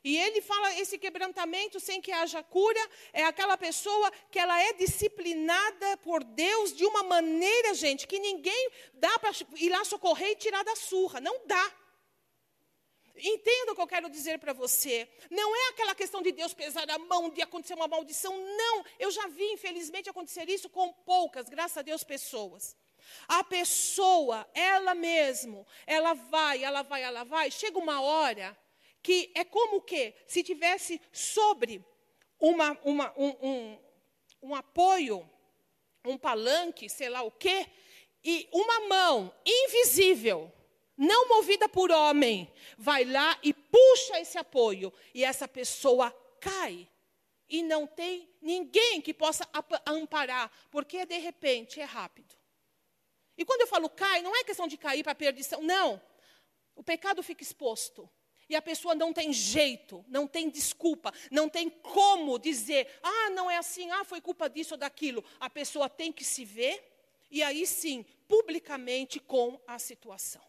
E 0.05 0.19
ele 0.19 0.43
fala 0.43 0.75
esse 0.75 0.99
quebrantamento 0.99 1.81
sem 1.81 1.99
que 1.99 2.13
haja 2.13 2.43
cura 2.43 2.91
é 3.11 3.25
aquela 3.25 3.57
pessoa 3.57 4.13
que 4.31 4.39
ela 4.39 4.61
é 4.63 4.75
disciplinada 4.75 5.97
por 5.97 6.23
Deus 6.23 6.77
de 6.77 6.85
uma 6.85 7.03
maneira, 7.03 7.73
gente, 7.73 8.07
que 8.07 8.19
ninguém 8.19 8.71
dá 8.93 9.19
para 9.19 9.31
ir 9.57 9.71
lá 9.71 9.83
socorrer 9.83 10.33
e 10.33 10.37
tirar 10.37 10.63
da 10.63 10.77
surra, 10.77 11.21
não 11.21 11.47
dá. 11.47 11.75
Entenda 13.17 13.73
o 13.73 13.75
que 13.75 13.81
eu 13.81 13.87
quero 13.87 14.11
dizer 14.11 14.39
para 14.39 14.53
você. 14.53 15.09
Não 15.31 15.57
é 15.57 15.69
aquela 15.71 15.95
questão 15.95 16.21
de 16.21 16.33
Deus 16.33 16.53
pesar 16.53 16.91
a 16.91 16.99
mão, 16.99 17.31
de 17.31 17.41
acontecer 17.41 17.75
uma 17.75 17.89
maldição. 17.89 18.37
Não. 18.37 18.85
Eu 18.99 19.11
já 19.11 19.27
vi, 19.29 19.53
infelizmente, 19.53 20.11
acontecer 20.11 20.51
isso 20.51 20.69
com 20.69 20.93
poucas, 20.93 21.49
graças 21.49 21.79
a 21.79 21.83
Deus, 21.83 22.05
pessoas. 22.05 22.77
A 23.29 23.45
pessoa, 23.45 24.47
ela 24.53 24.95
mesmo, 24.95 25.67
ela 25.87 26.13
vai, 26.15 26.63
ela 26.65 26.83
vai, 26.83 27.03
ela 27.03 27.25
vai. 27.25 27.51
Chega 27.51 27.79
uma 27.79 28.01
hora 28.01 28.59
que 29.05 29.31
é 29.35 29.45
como 29.45 29.83
que 29.83 30.15
se 30.27 30.43
tivesse 30.43 30.99
sobre 31.13 31.85
uma, 32.41 32.71
uma, 32.83 33.13
um, 33.19 33.29
um, 33.43 33.79
um 34.43 34.55
apoio, 34.55 35.29
um 36.07 36.17
palanque, 36.17 36.89
sei 36.89 37.11
lá 37.11 37.21
o 37.21 37.31
quê, 37.31 37.67
e 38.25 38.49
uma 38.51 38.81
mão 38.89 39.35
invisível, 39.45 40.51
não 40.97 41.29
movida 41.29 41.69
por 41.69 41.91
homem, 41.93 42.51
vai 42.79 43.05
lá 43.05 43.39
e 43.43 43.53
puxa 43.53 44.19
esse 44.19 44.39
apoio, 44.39 44.91
e 45.13 45.23
essa 45.23 45.47
pessoa 45.47 46.11
cai. 46.41 46.89
E 47.47 47.63
não 47.63 47.87
tem 47.87 48.27
ninguém 48.41 49.03
que 49.03 49.13
possa 49.13 49.47
amparar, 49.85 50.51
porque 50.71 51.05
de 51.05 51.19
repente 51.19 51.79
é 51.79 51.85
rápido. 51.85 52.35
E 53.37 53.45
quando 53.45 53.61
eu 53.61 53.67
falo 53.67 53.91
cai, 53.91 54.23
não 54.23 54.35
é 54.35 54.45
questão 54.45 54.67
de 54.67 54.79
cair 54.79 55.05
para 55.05 55.15
perdição, 55.15 55.61
não. 55.61 56.01
O 56.75 56.83
pecado 56.83 57.23
fica 57.23 57.43
exposto. 57.43 58.09
E 58.49 58.57
a 58.57 58.63
pessoa 58.63 58.95
não 58.95 59.13
tem 59.13 59.33
jeito, 59.33 60.05
não 60.09 60.27
tem 60.27 60.51
desculpa, 60.51 61.13
não 61.31 61.49
tem 61.49 61.71
como 61.71 62.39
dizer, 62.39 62.89
ah, 63.03 63.31
não 63.31 63.51
é 63.51 63.57
assim, 63.57 63.91
ah, 63.91 64.05
foi 64.05 64.21
culpa 64.21 64.49
disso 64.49 64.75
ou 64.75 64.79
daquilo. 64.79 65.25
A 65.41 65.49
pessoa 65.49 65.89
tem 65.89 66.13
que 66.13 66.25
se 66.25 66.45
ver 66.45 66.93
e 67.31 67.43
aí 67.43 67.67
sim, 67.67 68.05
publicamente 68.29 69.19
com 69.19 69.61
a 69.67 69.79
situação. 69.79 70.45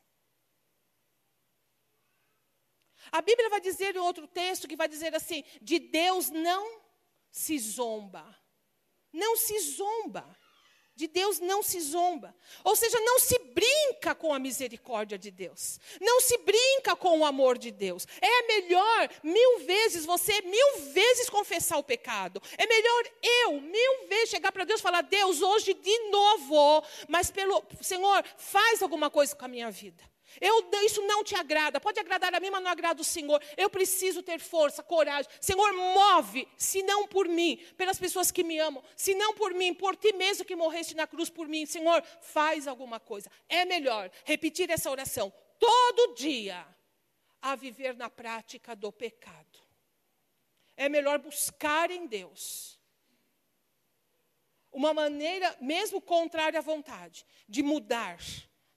A 3.11 3.21
Bíblia 3.21 3.49
vai 3.49 3.61
dizer 3.61 3.95
em 3.95 3.99
outro 3.99 4.27
texto 4.27 4.67
que 4.67 4.75
vai 4.75 4.87
dizer 4.87 5.15
assim: 5.15 5.43
de 5.61 5.79
Deus 5.79 6.29
não 6.29 6.81
se 7.31 7.57
zomba. 7.59 8.37
Não 9.11 9.35
se 9.35 9.59
zomba. 9.59 10.37
De 10.95 11.07
Deus 11.07 11.39
não 11.39 11.61
se 11.61 11.79
zomba. 11.81 12.33
Ou 12.63 12.75
seja, 12.75 12.97
não 13.01 13.19
se 13.19 13.37
brinca 13.53 14.15
com 14.15 14.33
a 14.33 14.39
misericórdia 14.39 15.17
de 15.17 15.29
Deus. 15.29 15.77
Não 15.99 16.21
se 16.21 16.37
brinca 16.37 16.95
com 16.95 17.19
o 17.19 17.25
amor 17.25 17.57
de 17.57 17.69
Deus. 17.69 18.07
É 18.21 18.47
melhor 18.47 19.09
mil 19.21 19.59
vezes 19.65 20.05
você, 20.05 20.41
mil 20.41 20.79
vezes 20.93 21.29
confessar 21.29 21.77
o 21.77 21.83
pecado. 21.83 22.41
É 22.57 22.65
melhor 22.65 23.03
eu, 23.21 23.61
mil 23.61 24.07
vezes, 24.07 24.29
chegar 24.29 24.53
para 24.53 24.63
Deus 24.63 24.79
e 24.79 24.83
falar: 24.83 25.01
Deus, 25.01 25.41
hoje 25.41 25.73
de 25.73 26.09
novo, 26.09 26.83
mas 27.09 27.29
pelo 27.29 27.61
Senhor, 27.81 28.23
faz 28.37 28.81
alguma 28.81 29.09
coisa 29.09 29.35
com 29.35 29.43
a 29.43 29.49
minha 29.49 29.69
vida. 29.69 30.14
Eu, 30.41 30.69
isso 30.83 31.01
não 31.03 31.23
te 31.23 31.35
agrada, 31.35 31.79
pode 31.79 31.99
agradar 31.99 32.33
a 32.33 32.39
mim, 32.39 32.49
mas 32.49 32.63
não 32.63 32.71
agrada 32.71 33.01
o 33.01 33.05
Senhor. 33.05 33.41
Eu 33.57 33.69
preciso 33.69 34.21
ter 34.21 34.39
força, 34.39 34.83
coragem. 34.83 35.31
Senhor, 35.39 35.73
move, 35.73 36.47
se 36.57 36.83
não 36.83 37.07
por 37.07 37.27
mim, 37.27 37.57
pelas 37.77 37.97
pessoas 37.97 38.31
que 38.31 38.43
me 38.43 38.59
amam, 38.59 38.83
se 38.95 39.15
não 39.15 39.33
por 39.33 39.53
mim, 39.53 39.73
por 39.73 39.95
ti 39.95 40.13
mesmo 40.13 40.45
que 40.45 40.55
morreste 40.55 40.95
na 40.95 41.07
cruz 41.07 41.29
por 41.29 41.47
mim. 41.47 41.65
Senhor, 41.65 42.03
faz 42.21 42.67
alguma 42.67 42.99
coisa. 42.99 43.29
É 43.47 43.65
melhor 43.65 44.11
repetir 44.23 44.69
essa 44.69 44.89
oração 44.89 45.31
todo 45.59 46.15
dia 46.15 46.65
a 47.41 47.55
viver 47.55 47.95
na 47.95 48.09
prática 48.09 48.75
do 48.75 48.91
pecado. 48.91 49.59
É 50.75 50.89
melhor 50.89 51.19
buscar 51.19 51.89
em 51.89 52.05
Deus 52.05 52.79
uma 54.71 54.93
maneira, 54.93 55.55
mesmo 55.61 56.01
contrária 56.01 56.59
à 56.59 56.61
vontade, 56.61 57.25
de 57.47 57.63
mudar, 57.63 58.19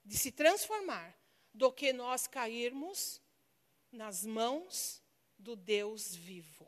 de 0.05 0.17
se 0.17 0.31
transformar 0.31 1.18
do 1.59 1.73
que 1.73 1.91
nós 1.91 2.25
cairmos 2.25 3.21
nas 3.91 4.25
mãos 4.25 5.03
do 5.37 5.57
Deus 5.57 6.15
vivo. 6.15 6.65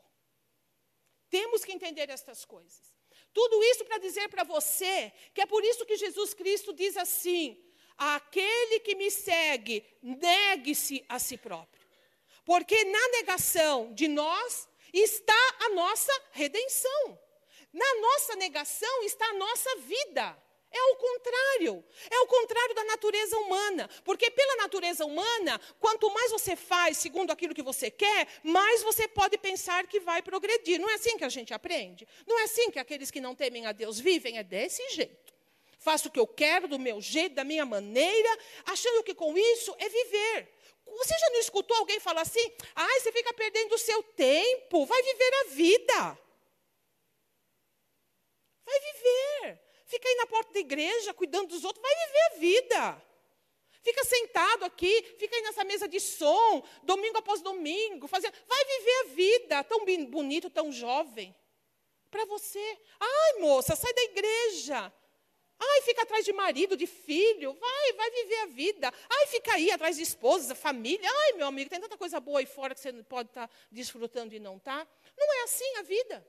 Temos 1.30 1.64
que 1.64 1.72
entender 1.72 2.10
estas 2.10 2.44
coisas. 2.44 2.94
Tudo 3.32 3.64
isso 3.64 3.86
para 3.86 4.00
dizer 4.00 4.28
para 4.28 4.44
você 4.44 5.14
que 5.34 5.40
é 5.40 5.46
por 5.46 5.64
isso 5.64 5.86
que 5.86 5.96
Jesus 5.96 6.34
Cristo 6.34 6.74
diz 6.74 6.98
assim: 6.98 7.58
aquele 7.98 8.82
que 8.82 8.94
me 8.96 9.10
segue, 9.10 9.82
negue-se 10.02 11.06
a 11.08 11.18
si 11.20 11.38
próprio. 11.38 11.88
Porque 12.44 12.84
na 12.84 13.08
negação 13.18 13.94
de 13.94 14.10
nós 14.10 14.68
está 14.92 15.44
a 15.68 15.70
nossa 15.70 16.14
redenção. 16.32 17.18
Na 17.72 17.94
nossa 18.02 18.36
negação 18.36 19.04
está 19.04 19.26
a 19.26 19.36
nossa 19.36 19.78
vida. 19.78 20.51
É 20.72 20.84
o 20.84 20.96
contrário. 20.96 21.84
É 22.10 22.20
o 22.22 22.28
contrário 22.28 22.74
da 22.74 22.84
natureza 22.86 23.38
humana. 23.38 23.90
Porque 24.06 24.32
pela 24.32 24.56
natureza 24.56 25.06
humana, 25.06 25.60
quanto 25.80 26.10
mais 26.14 26.32
você 26.32 26.56
faz 26.56 26.98
segundo 26.98 27.32
aquilo 27.32 27.54
que 27.54 27.62
você 27.62 27.92
quer, 27.92 28.28
mais 28.42 28.82
você 28.82 29.08
pode 29.08 29.38
pensar 29.38 29.86
que 29.86 30.00
vai 30.00 30.22
progredir. 30.22 30.80
Não 30.80 30.90
é 30.90 30.94
assim 30.94 31.18
que 31.18 31.26
a 31.26 31.30
gente 31.30 31.54
aprende? 31.54 32.08
Não 32.26 32.40
é 32.40 32.44
assim 32.44 32.72
que 32.72 32.80
aqueles 32.80 33.12
que 33.12 33.20
não 33.20 33.36
temem 33.36 33.66
a 33.66 33.74
Deus 33.74 34.00
vivem? 34.00 34.38
É 34.38 34.44
desse 34.44 34.88
jeito. 34.92 35.34
Faço 35.78 36.08
o 36.08 36.12
que 36.12 36.20
eu 36.20 36.28
quero, 36.28 36.68
do 36.68 36.80
meu 36.80 37.02
jeito, 37.02 37.36
da 37.36 37.44
minha 37.44 37.66
maneira, 37.66 38.38
achando 38.66 39.04
que 39.04 39.16
com 39.16 39.38
isso 39.38 39.76
é 39.78 39.90
viver. 39.90 40.54
Você 40.86 41.18
já 41.18 41.30
não 41.32 41.40
escutou 41.40 41.76
alguém 41.78 42.00
falar 42.00 42.22
assim? 42.22 42.52
Ai, 42.76 43.00
você 43.00 43.12
fica 43.12 43.34
perdendo 43.34 43.74
o 43.76 43.80
seu 43.80 44.04
tempo, 44.04 44.86
vai 44.86 45.02
viver 45.02 45.34
a 45.34 45.44
vida. 45.50 46.20
Vai 48.64 48.80
viver. 48.80 49.71
Fica 49.92 50.08
aí 50.08 50.16
na 50.16 50.26
porta 50.26 50.54
da 50.54 50.60
igreja, 50.62 51.14
cuidando 51.14 51.50
dos 51.50 51.66
outros, 51.66 51.84
vai 51.84 51.94
viver 52.08 52.22
a 52.22 52.40
vida. 52.40 53.04
Fica 53.84 54.06
sentado 54.06 54.64
aqui, 54.64 55.04
fica 55.20 55.36
aí 55.36 55.42
nessa 55.42 55.66
mesa 55.66 55.86
de 55.86 56.00
som, 56.00 56.64
domingo 56.82 57.18
após 57.18 57.42
domingo, 57.42 58.08
fazendo. 58.08 58.34
Vai 58.48 58.64
viver 58.64 58.92
a 58.92 59.04
vida, 59.14 59.64
tão 59.66 59.84
bonito, 60.08 60.50
tão 60.50 60.72
jovem. 60.72 61.36
Para 62.10 62.24
você. 62.24 62.78
Ai, 63.02 63.42
moça, 63.42 63.76
sai 63.76 63.94
da 63.94 64.04
igreja. 64.04 64.94
Ai, 65.60 65.82
fica 65.82 66.04
atrás 66.04 66.24
de 66.24 66.32
marido, 66.32 66.78
de 66.78 66.88
filho. 66.88 67.54
Vai, 67.60 67.94
vai 67.94 68.10
viver 68.12 68.40
a 68.44 68.46
vida. 68.46 68.94
Ai, 69.10 69.28
fica 69.28 69.56
aí 69.56 69.72
atrás 69.72 69.98
de 69.98 70.04
esposa, 70.04 70.56
família. 70.56 71.10
Ai, 71.24 71.34
meu 71.34 71.48
amigo, 71.48 71.70
tem 71.70 71.82
tanta 71.82 71.98
coisa 71.98 72.18
boa 72.22 72.40
aí 72.40 72.46
fora 72.46 72.74
que 72.74 72.80
você 72.80 72.94
pode 73.04 73.28
estar 73.28 73.50
tá 73.50 73.54
desfrutando 73.70 74.34
e 74.34 74.40
não 74.40 74.56
está. 74.56 74.88
Não 75.18 75.34
é 75.34 75.44
assim 75.44 75.76
a 75.80 75.82
vida. 75.82 76.26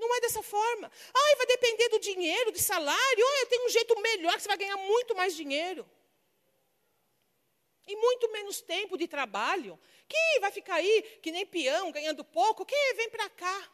Não 0.00 0.16
é 0.16 0.20
dessa 0.22 0.42
forma. 0.42 0.90
Ai, 1.14 1.36
vai 1.36 1.46
depender 1.46 1.88
do 1.90 2.00
dinheiro, 2.00 2.50
do 2.50 2.58
salário. 2.58 3.24
Olha, 3.32 3.46
tem 3.46 3.66
um 3.66 3.68
jeito 3.68 4.00
melhor 4.00 4.34
que 4.34 4.42
você 4.42 4.48
vai 4.48 4.56
ganhar 4.56 4.78
muito 4.78 5.14
mais 5.14 5.36
dinheiro. 5.36 5.88
E 7.86 7.94
muito 7.96 8.30
menos 8.32 8.62
tempo 8.62 8.96
de 8.96 9.06
trabalho. 9.06 9.78
Quem 10.08 10.40
vai 10.40 10.50
ficar 10.50 10.76
aí, 10.76 11.02
que 11.22 11.30
nem 11.30 11.44
peão, 11.44 11.92
ganhando 11.92 12.24
pouco? 12.24 12.64
Quem 12.64 12.94
vem 12.94 13.10
para 13.10 13.28
cá? 13.28 13.72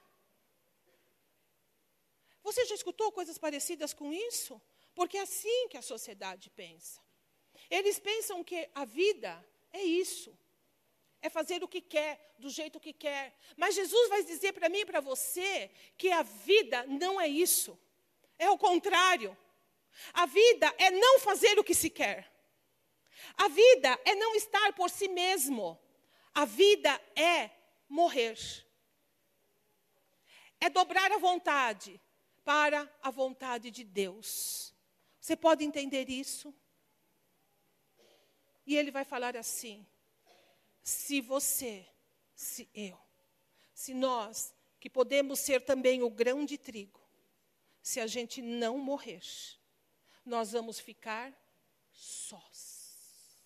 Você 2.42 2.64
já 2.64 2.74
escutou 2.74 3.12
coisas 3.12 3.38
parecidas 3.38 3.94
com 3.94 4.12
isso? 4.12 4.60
Porque 4.94 5.18
é 5.18 5.22
assim 5.22 5.68
que 5.68 5.76
a 5.76 5.82
sociedade 5.82 6.50
pensa. 6.50 7.00
Eles 7.70 8.00
pensam 8.00 8.42
que 8.42 8.68
a 8.74 8.84
vida 8.84 9.32
é 9.72 9.82
isso 9.82 10.36
é 11.22 11.28
fazer 11.28 11.62
o 11.62 11.68
que 11.68 11.80
quer, 11.80 12.34
do 12.38 12.50
jeito 12.50 12.80
que 12.80 12.92
quer. 12.92 13.36
Mas 13.56 13.74
Jesus 13.74 14.08
vai 14.08 14.22
dizer 14.22 14.52
para 14.52 14.68
mim 14.68 14.80
e 14.80 14.86
para 14.86 15.00
você 15.00 15.70
que 15.96 16.10
a 16.12 16.22
vida 16.22 16.84
não 16.86 17.20
é 17.20 17.26
isso. 17.26 17.78
É 18.38 18.50
o 18.50 18.58
contrário. 18.58 19.36
A 20.12 20.26
vida 20.26 20.74
é 20.78 20.90
não 20.90 21.18
fazer 21.20 21.58
o 21.58 21.64
que 21.64 21.74
se 21.74 21.90
quer. 21.90 22.30
A 23.36 23.48
vida 23.48 23.98
é 24.04 24.14
não 24.14 24.34
estar 24.34 24.72
por 24.74 24.90
si 24.90 25.08
mesmo. 25.08 25.78
A 26.34 26.44
vida 26.44 27.00
é 27.14 27.50
morrer. 27.88 28.36
É 30.60 30.68
dobrar 30.68 31.10
a 31.12 31.18
vontade 31.18 32.00
para 32.44 32.90
a 33.02 33.10
vontade 33.10 33.70
de 33.70 33.84
Deus. 33.84 34.74
Você 35.20 35.34
pode 35.34 35.64
entender 35.64 36.08
isso? 36.08 36.54
E 38.66 38.76
ele 38.76 38.90
vai 38.90 39.04
falar 39.04 39.36
assim: 39.36 39.86
se 40.86 41.20
você, 41.20 41.84
se 42.32 42.70
eu, 42.72 42.96
se 43.74 43.92
nós, 43.92 44.54
que 44.78 44.88
podemos 44.88 45.40
ser 45.40 45.64
também 45.64 46.00
o 46.00 46.08
grão 46.08 46.44
de 46.44 46.56
trigo, 46.56 47.04
se 47.82 47.98
a 47.98 48.06
gente 48.06 48.40
não 48.40 48.78
morrer, 48.78 49.20
nós 50.24 50.52
vamos 50.52 50.78
ficar 50.78 51.36
sós. 51.90 53.36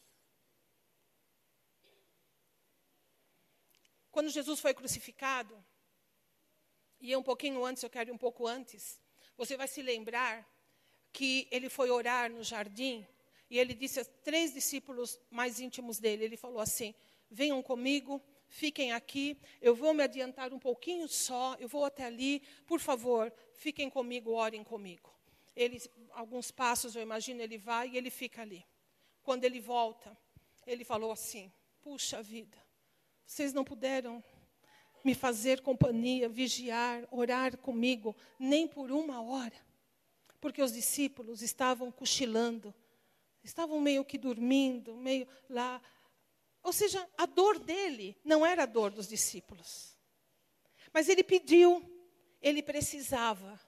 Quando 4.10 4.28
Jesus 4.28 4.60
foi 4.60 4.74
crucificado, 4.74 5.64
e 7.00 7.16
um 7.16 7.22
pouquinho 7.22 7.64
antes, 7.64 7.82
eu 7.82 7.88
quero 7.88 8.10
ir 8.10 8.12
um 8.12 8.18
pouco 8.18 8.46
antes, 8.46 9.00
você 9.34 9.56
vai 9.56 9.66
se 9.66 9.80
lembrar 9.80 10.46
que 11.10 11.48
ele 11.50 11.70
foi 11.70 11.88
orar 11.88 12.30
no 12.30 12.44
jardim 12.44 13.06
e 13.48 13.58
ele 13.58 13.74
disse 13.74 13.98
a 13.98 14.04
três 14.04 14.52
discípulos 14.52 15.18
mais 15.30 15.58
íntimos 15.58 15.98
dele: 15.98 16.24
ele 16.24 16.36
falou 16.36 16.60
assim, 16.60 16.94
venham 17.30 17.62
comigo, 17.62 18.20
fiquem 18.48 18.92
aqui, 18.92 19.38
eu 19.60 19.74
vou 19.74 19.94
me 19.94 20.02
adiantar 20.02 20.52
um 20.52 20.58
pouquinho 20.58 21.06
só, 21.08 21.54
eu 21.58 21.68
vou 21.68 21.84
até 21.84 22.04
ali, 22.04 22.42
por 22.66 22.80
favor, 22.80 23.32
fiquem 23.54 23.88
comigo, 23.88 24.32
orem 24.32 24.64
comigo. 24.64 25.10
Ele, 25.54 25.80
alguns 26.10 26.50
passos, 26.50 26.96
eu 26.96 27.02
imagino, 27.02 27.40
ele 27.40 27.58
vai 27.58 27.90
e 27.90 27.96
ele 27.96 28.10
fica 28.10 28.42
ali. 28.42 28.64
Quando 29.22 29.44
ele 29.44 29.60
volta, 29.60 30.16
ele 30.66 30.84
falou 30.84 31.12
assim: 31.12 31.52
Puxa 31.80 32.22
vida, 32.22 32.56
vocês 33.26 33.52
não 33.52 33.64
puderam 33.64 34.22
me 35.04 35.14
fazer 35.14 35.60
companhia, 35.60 36.28
vigiar, 36.28 37.06
orar 37.10 37.56
comigo, 37.56 38.14
nem 38.38 38.66
por 38.66 38.90
uma 38.90 39.22
hora. 39.22 39.56
Porque 40.40 40.62
os 40.62 40.72
discípulos 40.72 41.42
estavam 41.42 41.90
cochilando, 41.90 42.74
estavam 43.42 43.80
meio 43.80 44.04
que 44.04 44.18
dormindo, 44.18 44.96
meio 44.96 45.26
lá 45.48 45.80
ou 46.62 46.72
seja, 46.72 47.08
a 47.16 47.26
dor 47.26 47.58
dele 47.58 48.16
não 48.24 48.44
era 48.44 48.64
a 48.64 48.66
dor 48.66 48.90
dos 48.90 49.08
discípulos. 49.08 49.96
Mas 50.92 51.08
ele 51.08 51.22
pediu, 51.22 51.82
ele 52.40 52.62
precisava. 52.62 53.58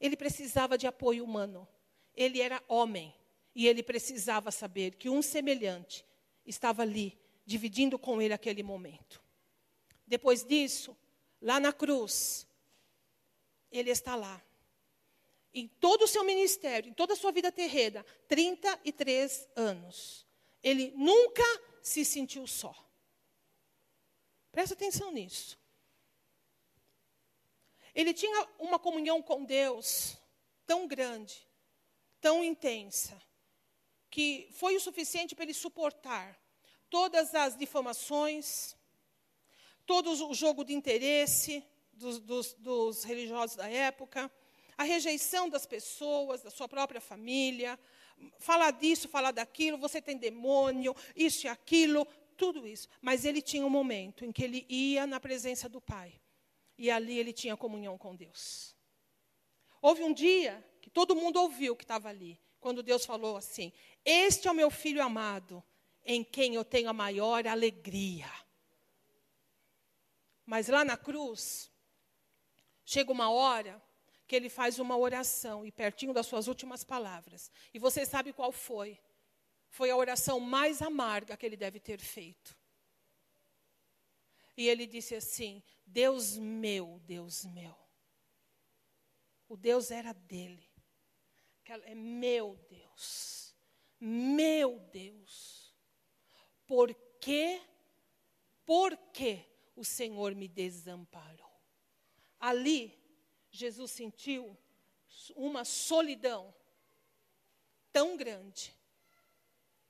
Ele 0.00 0.16
precisava 0.16 0.76
de 0.76 0.86
apoio 0.86 1.24
humano. 1.24 1.66
Ele 2.14 2.40
era 2.40 2.62
homem 2.68 3.14
e 3.54 3.66
ele 3.66 3.82
precisava 3.82 4.50
saber 4.50 4.96
que 4.96 5.08
um 5.08 5.22
semelhante 5.22 6.04
estava 6.44 6.82
ali, 6.82 7.18
dividindo 7.44 7.98
com 7.98 8.20
ele 8.20 8.34
aquele 8.34 8.62
momento. 8.62 9.22
Depois 10.06 10.44
disso, 10.44 10.96
lá 11.40 11.58
na 11.58 11.72
cruz, 11.72 12.46
ele 13.70 13.90
está 13.90 14.14
lá. 14.14 14.42
Em 15.52 15.66
todo 15.66 16.02
o 16.02 16.08
seu 16.08 16.24
ministério, 16.24 16.90
em 16.90 16.94
toda 16.94 17.14
a 17.14 17.16
sua 17.16 17.32
vida 17.32 17.50
terrena, 17.50 18.04
33 18.26 19.48
anos. 19.56 20.26
Ele 20.62 20.92
nunca 20.94 21.42
se 21.82 22.04
sentiu 22.04 22.46
só. 22.46 22.74
Presta 24.50 24.74
atenção 24.74 25.12
nisso. 25.12 25.58
Ele 27.94 28.14
tinha 28.14 28.48
uma 28.58 28.78
comunhão 28.78 29.22
com 29.22 29.44
Deus 29.44 30.16
tão 30.66 30.86
grande, 30.86 31.46
tão 32.20 32.44
intensa, 32.44 33.20
que 34.10 34.48
foi 34.52 34.76
o 34.76 34.80
suficiente 34.80 35.34
para 35.34 35.44
ele 35.44 35.54
suportar 35.54 36.38
todas 36.88 37.34
as 37.34 37.56
difamações, 37.56 38.76
todo 39.84 40.10
o 40.10 40.34
jogo 40.34 40.64
de 40.64 40.72
interesse 40.72 41.64
dos, 41.92 42.18
dos, 42.18 42.54
dos 42.54 43.04
religiosos 43.04 43.56
da 43.56 43.68
época, 43.68 44.30
a 44.76 44.84
rejeição 44.84 45.48
das 45.48 45.66
pessoas, 45.66 46.42
da 46.42 46.50
sua 46.50 46.68
própria 46.68 47.00
família, 47.00 47.78
falar 48.38 48.70
disso, 48.72 49.08
falar 49.08 49.32
daquilo, 49.32 49.78
você 49.78 50.00
tem 50.00 50.16
demônio, 50.16 50.94
isso 51.14 51.46
e 51.46 51.48
aquilo, 51.48 52.06
tudo 52.36 52.66
isso. 52.66 52.88
Mas 53.00 53.24
ele 53.24 53.42
tinha 53.42 53.66
um 53.66 53.70
momento 53.70 54.24
em 54.24 54.32
que 54.32 54.44
ele 54.44 54.64
ia 54.68 55.06
na 55.06 55.20
presença 55.20 55.68
do 55.68 55.80
Pai. 55.80 56.20
E 56.76 56.90
ali 56.90 57.18
ele 57.18 57.32
tinha 57.32 57.56
comunhão 57.56 57.98
com 57.98 58.14
Deus. 58.14 58.76
Houve 59.82 60.02
um 60.02 60.12
dia 60.12 60.64
que 60.80 60.90
todo 60.90 61.16
mundo 61.16 61.40
ouviu 61.40 61.76
que 61.76 61.84
estava 61.84 62.08
ali, 62.08 62.40
quando 62.60 62.82
Deus 62.82 63.04
falou 63.04 63.36
assim: 63.36 63.72
Este 64.04 64.48
é 64.48 64.50
o 64.50 64.54
meu 64.54 64.70
filho 64.70 65.02
amado, 65.02 65.62
em 66.04 66.22
quem 66.22 66.54
eu 66.54 66.64
tenho 66.64 66.88
a 66.88 66.92
maior 66.92 67.46
alegria. 67.46 68.30
Mas 70.46 70.68
lá 70.68 70.84
na 70.84 70.96
cruz, 70.96 71.70
chega 72.84 73.12
uma 73.12 73.30
hora 73.30 73.82
que 74.28 74.36
ele 74.36 74.50
faz 74.50 74.78
uma 74.78 74.96
oração, 74.96 75.64
e 75.64 75.72
pertinho 75.72 76.12
das 76.12 76.26
suas 76.26 76.46
últimas 76.46 76.84
palavras. 76.84 77.50
E 77.72 77.78
você 77.78 78.04
sabe 78.04 78.30
qual 78.32 78.52
foi? 78.52 79.00
Foi 79.70 79.90
a 79.90 79.96
oração 79.96 80.38
mais 80.38 80.82
amarga 80.82 81.36
que 81.36 81.46
ele 81.46 81.56
deve 81.56 81.80
ter 81.80 81.98
feito. 81.98 82.54
E 84.54 84.68
ele 84.68 84.86
disse 84.86 85.14
assim: 85.14 85.62
Deus 85.86 86.36
meu, 86.36 87.00
Deus 87.04 87.46
meu. 87.46 87.74
O 89.48 89.56
Deus 89.56 89.90
era 89.90 90.12
dele. 90.12 90.68
É 91.84 91.94
meu 91.94 92.56
Deus. 92.68 93.54
Meu 93.98 94.78
Deus. 94.92 95.74
Por 96.66 96.94
que, 97.18 97.62
por 98.66 98.96
que 99.12 99.42
o 99.74 99.84
Senhor 99.84 100.34
me 100.34 100.48
desamparou? 100.48 101.48
Ali, 102.38 102.97
Jesus 103.50 103.90
sentiu 103.90 104.56
uma 105.34 105.64
solidão 105.64 106.54
tão 107.92 108.16
grande 108.16 108.74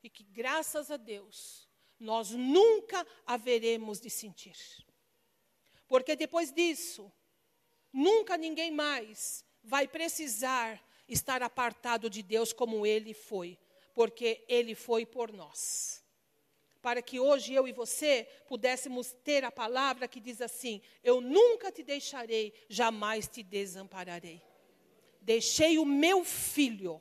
e 0.02 0.08
que, 0.08 0.22
graças 0.22 0.90
a 0.90 0.96
Deus, 0.96 1.68
nós 1.98 2.30
nunca 2.30 3.06
haveremos 3.26 4.00
de 4.00 4.08
sentir. 4.08 4.56
Porque 5.86 6.14
depois 6.14 6.52
disso, 6.52 7.10
nunca 7.92 8.36
ninguém 8.36 8.70
mais 8.70 9.44
vai 9.62 9.88
precisar 9.88 10.82
estar 11.08 11.42
apartado 11.42 12.08
de 12.08 12.22
Deus 12.22 12.52
como 12.52 12.86
ele 12.86 13.12
foi, 13.12 13.58
porque 13.94 14.44
ele 14.48 14.74
foi 14.74 15.04
por 15.04 15.32
nós. 15.32 16.04
Para 16.80 17.02
que 17.02 17.18
hoje 17.18 17.52
eu 17.52 17.66
e 17.66 17.72
você 17.72 18.28
pudéssemos 18.46 19.12
ter 19.24 19.44
a 19.44 19.50
palavra 19.50 20.06
que 20.06 20.20
diz 20.20 20.40
assim: 20.40 20.80
Eu 21.02 21.20
nunca 21.20 21.72
te 21.72 21.82
deixarei, 21.82 22.52
jamais 22.68 23.26
te 23.26 23.42
desampararei. 23.42 24.40
Deixei 25.20 25.78
o 25.78 25.84
meu 25.84 26.24
filho 26.24 27.00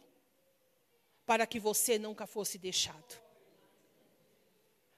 para 1.25 1.45
que 1.45 1.59
você 1.59 1.99
nunca 1.99 2.25
fosse 2.25 2.57
deixado. 2.57 3.21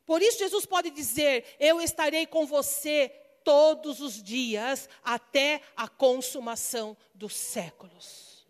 Por 0.06 0.22
isso, 0.22 0.40
Jesus 0.40 0.66
pode 0.66 0.90
dizer: 0.90 1.46
Eu 1.60 1.82
estarei 1.82 2.26
com 2.26 2.46
você 2.46 3.10
todos 3.44 4.00
os 4.00 4.22
dias 4.22 4.88
até 5.04 5.62
a 5.76 5.88
consumação 5.88 6.96
dos 7.14 7.36
séculos. 7.36 8.48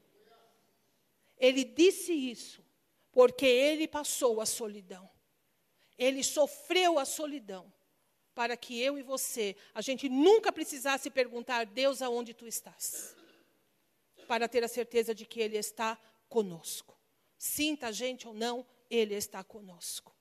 Ele 1.38 1.64
disse 1.64 2.14
isso 2.14 2.64
porque 3.12 3.46
ele 3.46 3.88
passou 3.88 4.40
a 4.42 4.46
solidão. 4.46 5.10
Ele 6.00 6.24
sofreu 6.24 6.98
a 6.98 7.06
solidão 7.06 7.72
para 8.34 8.58
que 8.58 8.82
eu 8.82 8.98
e 8.98 9.04
você, 9.04 9.56
a 9.74 9.82
gente 9.82 10.10
nunca 10.10 10.52
precisasse 10.52 11.12
perguntar: 11.12 11.66
Deus, 11.68 12.02
aonde 12.02 12.34
tu 12.34 12.48
estás? 12.48 13.16
Para 14.28 14.48
ter 14.48 14.64
a 14.64 14.68
certeza 14.68 15.14
de 15.14 15.26
que 15.26 15.40
Ele 15.40 15.58
está 15.58 16.00
conosco. 16.28 16.98
Sinta 17.38 17.88
a 17.88 17.92
gente 17.92 18.28
ou 18.28 18.34
não, 18.34 18.66
Ele 18.90 19.14
está 19.14 19.44
conosco. 19.44 20.16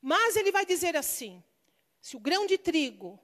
Mas 0.00 0.36
Ele 0.36 0.52
vai 0.52 0.64
dizer 0.64 0.96
assim: 0.96 1.42
se 2.00 2.16
o 2.16 2.20
grão 2.20 2.46
de 2.46 2.56
trigo 2.56 3.18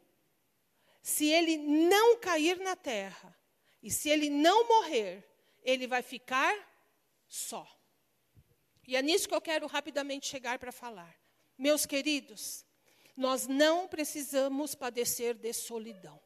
se 1.07 1.31
ele 1.31 1.57
não 1.57 2.19
cair 2.19 2.59
na 2.59 2.75
terra 2.75 3.33
e 3.81 3.93
se 3.93 4.11
ele 4.11 4.29
não 4.29 4.67
morrer, 4.67 5.25
ele 5.63 5.87
vai 5.87 6.03
ficar 6.03 6.53
só. 7.29 7.65
E 8.85 8.97
é 8.97 9.03
nisso 9.03 9.29
que 9.29 9.35
eu 9.35 9.41
quero 9.41 9.69
rapidamente 9.69 10.27
chegar 10.27 10.59
para 10.59 10.73
falar. 10.73 11.17
Meus 11.59 11.87
queridos, 11.87 12.65
nós 13.17 13.47
não 13.47 13.89
precisamos 13.89 14.75
padecer 14.75 15.35
de 15.35 15.53
solidão. 15.53 16.21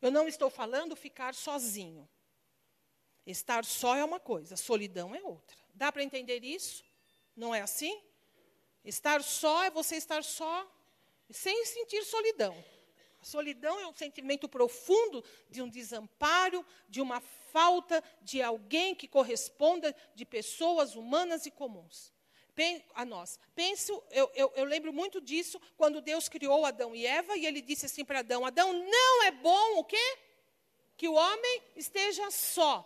Eu 0.00 0.10
não 0.10 0.28
estou 0.28 0.48
falando 0.48 0.94
ficar 0.94 1.34
sozinho. 1.34 2.08
Estar 3.26 3.64
só 3.64 3.96
é 3.96 4.04
uma 4.04 4.20
coisa, 4.20 4.56
solidão 4.56 5.14
é 5.14 5.22
outra. 5.22 5.56
Dá 5.74 5.92
para 5.92 6.04
entender 6.04 6.44
isso? 6.44 6.84
Não 7.36 7.54
é 7.54 7.60
assim? 7.60 8.00
Estar 8.84 9.22
só 9.22 9.64
é 9.64 9.70
você 9.70 9.96
estar 9.96 10.22
só 10.22 10.66
sem 11.28 11.66
sentir 11.66 12.04
solidão. 12.04 12.56
A 13.20 13.24
solidão 13.24 13.78
é 13.80 13.86
um 13.86 13.92
sentimento 13.92 14.48
profundo 14.48 15.22
de 15.50 15.60
um 15.60 15.68
desamparo, 15.68 16.64
de 16.88 17.00
uma 17.00 17.20
falta 17.20 18.02
de 18.22 18.40
alguém 18.40 18.94
que 18.94 19.08
corresponda 19.08 19.94
de 20.14 20.24
pessoas 20.24 20.94
humanas 20.94 21.44
e 21.44 21.50
comuns. 21.50 22.12
A 22.94 23.04
nós. 23.04 23.38
Penso, 23.54 24.02
eu, 24.10 24.30
eu, 24.34 24.52
eu 24.56 24.64
lembro 24.64 24.92
muito 24.92 25.20
disso 25.20 25.60
quando 25.76 26.00
Deus 26.00 26.28
criou 26.28 26.66
Adão 26.66 26.94
e 26.94 27.06
Eva 27.06 27.36
e 27.36 27.46
ele 27.46 27.60
disse 27.60 27.86
assim 27.86 28.04
para 28.04 28.20
Adão: 28.20 28.44
Adão, 28.44 28.72
não 28.72 29.22
é 29.24 29.30
bom 29.30 29.78
o 29.78 29.84
quê? 29.84 30.18
Que 30.96 31.08
o 31.08 31.14
homem 31.14 31.62
esteja 31.76 32.30
só 32.30 32.84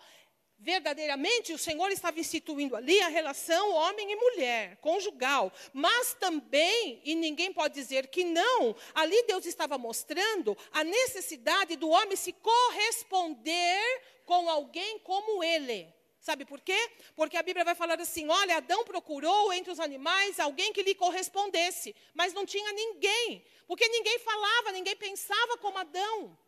verdadeiramente 0.62 1.52
o 1.52 1.58
Senhor 1.58 1.90
estava 1.90 2.20
instituindo 2.20 2.76
ali 2.76 3.00
a 3.00 3.08
relação 3.08 3.74
homem 3.74 4.12
e 4.12 4.16
mulher, 4.16 4.76
conjugal. 4.76 5.52
Mas 5.72 6.14
também, 6.14 7.00
e 7.04 7.14
ninguém 7.16 7.52
pode 7.52 7.74
dizer 7.74 8.06
que 8.06 8.22
não, 8.24 8.74
ali 8.94 9.24
Deus 9.24 9.44
estava 9.44 9.76
mostrando 9.76 10.56
a 10.72 10.84
necessidade 10.84 11.76
do 11.76 11.90
homem 11.90 12.16
se 12.16 12.32
corresponder 12.32 14.02
com 14.24 14.48
alguém 14.48 15.00
como 15.00 15.42
ele. 15.42 15.92
Sabe 16.22 16.44
por 16.44 16.60
quê? 16.60 16.78
Porque 17.16 17.36
a 17.36 17.42
Bíblia 17.42 17.64
vai 17.64 17.74
falar 17.74 18.00
assim: 18.00 18.28
olha, 18.28 18.58
Adão 18.58 18.84
procurou 18.84 19.52
entre 19.52 19.72
os 19.72 19.80
animais 19.80 20.38
alguém 20.38 20.72
que 20.72 20.84
lhe 20.84 20.94
correspondesse, 20.94 21.96
mas 22.14 22.32
não 22.32 22.46
tinha 22.46 22.72
ninguém, 22.72 23.44
porque 23.66 23.88
ninguém 23.88 24.20
falava, 24.20 24.70
ninguém 24.70 24.94
pensava 24.94 25.58
como 25.58 25.78
Adão. 25.78 26.38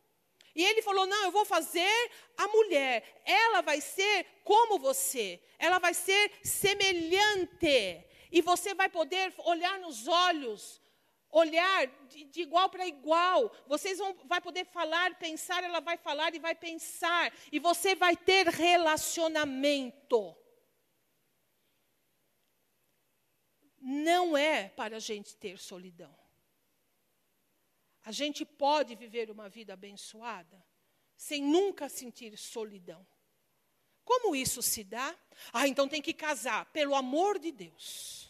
E 0.55 0.65
ele 0.65 0.81
falou: 0.81 1.07
Não, 1.07 1.25
eu 1.25 1.33
vou 1.33 1.45
fazer 1.45 2.11
a 2.39 2.47
mulher. 2.47 3.21
Ela 3.25 3.63
vai 3.63 3.81
ser 3.81 4.25
como 4.45 4.79
você. 4.79 5.41
Ela 5.59 5.81
vai 5.81 5.93
ser 5.93 6.31
semelhante. 6.45 8.05
E 8.31 8.41
você 8.41 8.75
vai 8.75 8.89
poder 8.89 9.35
olhar 9.39 9.81
nos 9.81 10.07
olhos, 10.07 10.81
olhar 11.35 11.87
de, 12.07 12.25
de 12.25 12.43
igual 12.43 12.71
para 12.71 12.87
igual. 12.87 13.53
Vocês 13.67 13.99
vão 13.99 14.15
vai 14.25 14.41
poder 14.41 14.65
falar, 14.67 15.19
pensar, 15.19 15.65
ela 15.65 15.81
vai 15.81 15.97
falar 15.97 16.35
e 16.35 16.39
vai 16.39 16.55
pensar. 16.55 17.33
E 17.51 17.59
você 17.59 17.95
vai 17.95 18.17
ter 18.17 18.47
relacionamento. 18.47 20.37
Não 23.81 24.37
é 24.37 24.69
para 24.71 24.97
a 24.97 25.01
gente 25.01 25.37
ter 25.37 25.59
solidão. 25.59 26.17
A 28.05 28.13
gente 28.13 28.45
pode 28.45 28.95
viver 28.95 29.31
uma 29.31 29.49
vida 29.49 29.73
abençoada 29.75 30.65
sem 31.17 31.43
nunca 31.43 31.89
sentir 31.89 32.37
solidão. 32.39 33.07
Como 34.05 34.37
isso 34.37 34.63
se 34.63 34.85
dá? 34.85 35.17
Ah, 35.53 35.67
então 35.67 35.89
tem 35.89 36.03
que 36.03 36.13
casar, 36.13 36.67
pelo 36.67 36.95
amor 36.95 37.39
de 37.39 37.51
Deus. 37.51 38.24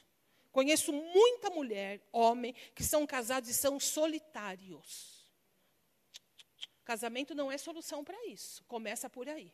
Conheço 0.55 0.93
muita 0.93 1.51
mulher, 1.51 2.01
homem, 2.13 2.55
que 2.77 2.85
são 2.85 3.05
casados 3.05 3.51
e 3.51 3.53
são 3.53 3.81
solitários. 3.81 5.29
Casamento 6.85 7.35
não 7.35 7.51
é 7.51 7.59
solução 7.59 8.05
para 8.05 8.25
isso. 8.27 8.63
Começa 8.69 9.11
por 9.11 9.29
aí. 9.29 9.53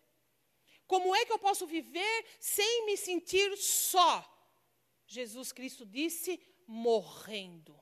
Como 0.87 1.17
é 1.17 1.25
que 1.25 1.33
eu 1.33 1.39
posso 1.39 1.67
viver 1.67 2.27
sem 2.39 2.85
me 2.85 2.99
sentir 2.99 3.57
só? 3.57 4.13
Jesus 5.07 5.53
Cristo 5.53 5.87
disse: 5.87 6.39
morrendo. 6.67 7.81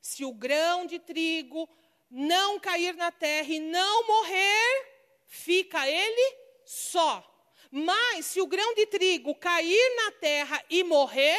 Se 0.00 0.24
o 0.24 0.32
grão 0.32 0.86
de 0.86 0.98
trigo 0.98 1.68
não 2.08 2.58
cair 2.58 2.94
na 2.94 3.12
terra 3.12 3.52
e 3.52 3.60
não 3.60 4.06
morrer, 4.06 5.22
fica 5.26 5.86
ele 5.86 6.36
só. 6.64 7.29
Mas 7.70 8.26
se 8.26 8.40
o 8.40 8.46
grão 8.46 8.74
de 8.74 8.86
trigo 8.86 9.34
cair 9.34 9.96
na 9.96 10.12
terra 10.12 10.64
e 10.68 10.82
morrer, 10.82 11.38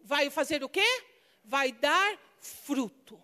vai 0.00 0.28
fazer 0.30 0.62
o 0.62 0.68
quê? 0.68 0.86
Vai 1.42 1.72
dar 1.72 2.18
fruto. 2.38 3.22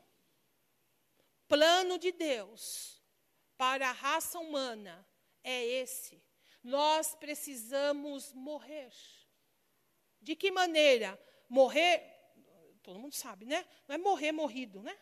Plano 1.46 1.98
de 1.98 2.12
Deus 2.12 3.02
para 3.56 3.90
a 3.90 3.92
raça 3.92 4.38
humana 4.38 5.06
é 5.44 5.64
esse. 5.64 6.22
Nós 6.62 7.14
precisamos 7.14 8.32
morrer. 8.32 8.92
De 10.20 10.34
que 10.36 10.50
maneira? 10.50 11.20
Morrer 11.48 12.18
todo 12.82 12.98
mundo 12.98 13.14
sabe, 13.14 13.44
né? 13.44 13.64
Não 13.86 13.94
é 13.94 13.98
morrer 13.98 14.32
morrido, 14.32 14.82
né? 14.82 14.98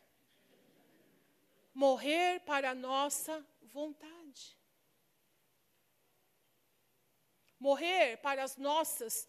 morrer 1.78 2.40
para 2.40 2.70
a 2.70 2.74
nossa 2.74 3.46
vontade. 3.62 4.18
Morrer 7.59 8.16
para 8.18 8.42
as 8.42 8.56
nossas 8.56 9.28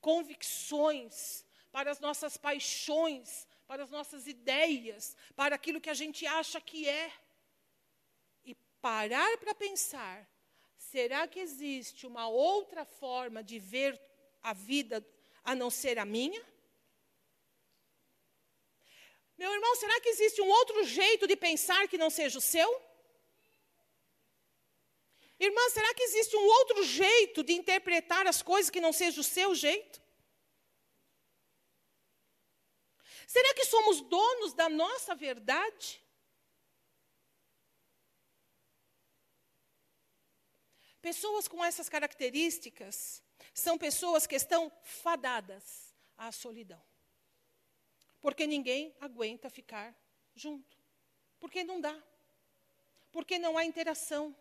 convicções, 0.00 1.44
para 1.72 1.90
as 1.90 2.00
nossas 2.00 2.36
paixões, 2.36 3.46
para 3.66 3.84
as 3.84 3.90
nossas 3.90 4.26
ideias, 4.26 5.16
para 5.36 5.54
aquilo 5.54 5.80
que 5.80 5.90
a 5.90 5.94
gente 5.94 6.26
acha 6.26 6.60
que 6.60 6.88
é. 6.88 7.12
E 8.44 8.54
parar 8.80 9.38
para 9.38 9.54
pensar: 9.54 10.28
será 10.76 11.26
que 11.26 11.40
existe 11.40 12.06
uma 12.06 12.28
outra 12.28 12.84
forma 12.84 13.42
de 13.42 13.58
ver 13.58 14.00
a 14.42 14.52
vida 14.52 15.06
a 15.44 15.54
não 15.54 15.70
ser 15.70 15.98
a 15.98 16.04
minha? 16.04 16.44
Meu 19.38 19.52
irmão, 19.54 19.74
será 19.76 19.98
que 20.02 20.08
existe 20.10 20.42
um 20.42 20.48
outro 20.48 20.84
jeito 20.84 21.26
de 21.26 21.34
pensar 21.34 21.88
que 21.88 21.96
não 21.96 22.10
seja 22.10 22.38
o 22.38 22.42
seu? 22.42 22.89
Irmã, 25.40 25.70
será 25.70 25.94
que 25.94 26.02
existe 26.02 26.36
um 26.36 26.46
outro 26.46 26.84
jeito 26.84 27.42
de 27.42 27.54
interpretar 27.54 28.26
as 28.26 28.42
coisas 28.42 28.70
que 28.70 28.80
não 28.80 28.92
seja 28.92 29.22
o 29.22 29.24
seu 29.24 29.54
jeito? 29.54 29.98
Será 33.26 33.54
que 33.54 33.64
somos 33.64 34.02
donos 34.02 34.52
da 34.52 34.68
nossa 34.68 35.14
verdade? 35.14 36.04
Pessoas 41.00 41.48
com 41.48 41.64
essas 41.64 41.88
características 41.88 43.22
são 43.54 43.78
pessoas 43.78 44.26
que 44.26 44.34
estão 44.34 44.70
fadadas 44.82 45.94
à 46.18 46.30
solidão. 46.30 46.82
Porque 48.20 48.46
ninguém 48.46 48.94
aguenta 49.00 49.48
ficar 49.48 49.96
junto. 50.34 50.76
Porque 51.38 51.64
não 51.64 51.80
dá. 51.80 51.96
Porque 53.10 53.38
não 53.38 53.56
há 53.56 53.64
interação. 53.64 54.36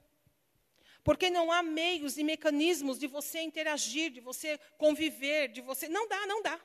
Porque 1.03 1.29
não 1.29 1.51
há 1.51 1.63
meios 1.63 2.17
e 2.17 2.23
mecanismos 2.23 2.99
de 2.99 3.07
você 3.07 3.41
interagir, 3.41 4.11
de 4.11 4.19
você 4.19 4.57
conviver, 4.77 5.49
de 5.49 5.61
você. 5.61 5.87
Não 5.87 6.07
dá, 6.07 6.25
não 6.25 6.41
dá. 6.41 6.59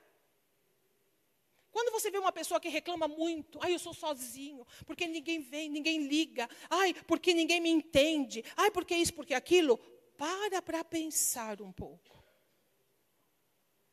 Quando 1.74 1.90
você 1.90 2.08
vê 2.08 2.18
uma 2.18 2.30
pessoa 2.30 2.60
que 2.60 2.68
reclama 2.68 3.08
muito, 3.08 3.58
ai, 3.60 3.74
eu 3.74 3.80
sou 3.80 3.92
sozinho, 3.92 4.64
porque 4.86 5.08
ninguém 5.08 5.40
vem, 5.40 5.68
ninguém 5.68 6.06
liga, 6.06 6.48
ai, 6.70 6.94
porque 6.94 7.34
ninguém 7.34 7.60
me 7.60 7.68
entende, 7.68 8.44
ai, 8.56 8.70
porque 8.70 8.94
isso, 8.94 9.12
porque 9.12 9.34
aquilo, 9.34 9.76
para 10.16 10.62
para 10.62 10.84
pensar 10.84 11.60
um 11.60 11.72
pouco. 11.72 12.22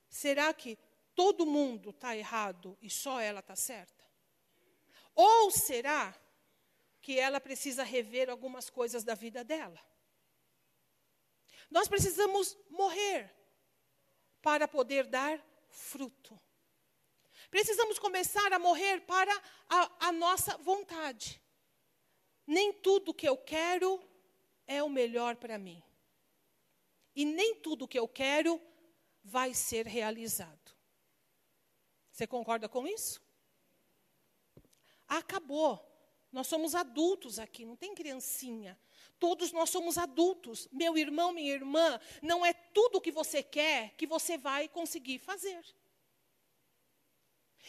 Será 0.08 0.54
que 0.54 0.78
todo 1.16 1.46
mundo 1.46 1.89
está 1.89 2.16
errado 2.16 2.78
e 2.82 2.89
só 2.89 3.20
ela 3.20 3.39
está 3.39 3.56
certa? 3.56 4.06
Ou 5.16 5.50
será 5.50 6.16
que 7.02 7.18
ela 7.18 7.42
precisa 7.42 7.84
rever 7.84 8.30
algumas 8.30 8.70
coisas 8.70 9.04
da 9.04 9.16
vida 9.16 9.44
dela? 9.44 9.80
Nós 11.72 11.88
precisamos 11.88 12.57
morrer 12.69 13.34
para 14.41 14.67
poder 14.67 15.07
dar 15.07 15.41
fruto. 15.69 16.39
Precisamos 17.49 17.97
começar 17.97 18.51
a 18.51 18.59
morrer 18.59 19.01
para 19.01 19.34
a, 19.69 20.07
a 20.07 20.11
nossa 20.11 20.57
vontade. 20.57 21.41
Nem 22.45 22.74
tudo 22.74 23.13
que 23.13 23.28
eu 23.28 23.38
quero 23.38 24.03
é 24.67 24.84
o 24.84 24.89
melhor 24.89 25.38
para 25.38 25.57
mim. 25.57 25.82
E 27.15 27.24
nem 27.24 27.55
tudo 27.55 27.88
que 27.88 27.99
eu 27.99 28.07
quero 28.07 28.61
vai 29.24 29.53
ser 29.53 29.88
realizado. 29.88 30.76
Você 32.11 32.28
concorda 32.28 32.67
com 32.67 32.86
isso? 32.86 33.22
Acabou. 35.07 35.88
Nós 36.32 36.47
somos 36.47 36.76
adultos 36.76 37.39
aqui, 37.39 37.65
não 37.65 37.76
tem 37.76 37.93
criancinha. 37.93 38.80
Todos 39.22 39.51
nós 39.51 39.69
somos 39.69 39.99
adultos. 39.99 40.67
Meu 40.72 40.97
irmão, 40.97 41.32
minha 41.32 41.53
irmã, 41.53 42.01
não 42.24 42.43
é 42.43 42.53
tudo 42.53 42.97
o 42.97 43.01
que 43.01 43.11
você 43.11 43.43
quer 43.43 43.93
que 43.95 44.07
você 44.07 44.36
vai 44.36 44.67
conseguir 44.67 45.19
fazer. 45.19 45.63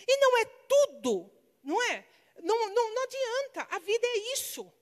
E 0.09 0.17
não 0.17 0.39
é 0.39 0.45
tudo, 0.47 1.31
não 1.63 1.83
é? 1.91 2.09
Não, 2.43 2.57
não, 2.71 2.95
não 2.95 3.03
adianta, 3.03 3.69
a 3.71 3.79
vida 3.81 4.07
é 4.07 4.33
isso. 4.33 4.73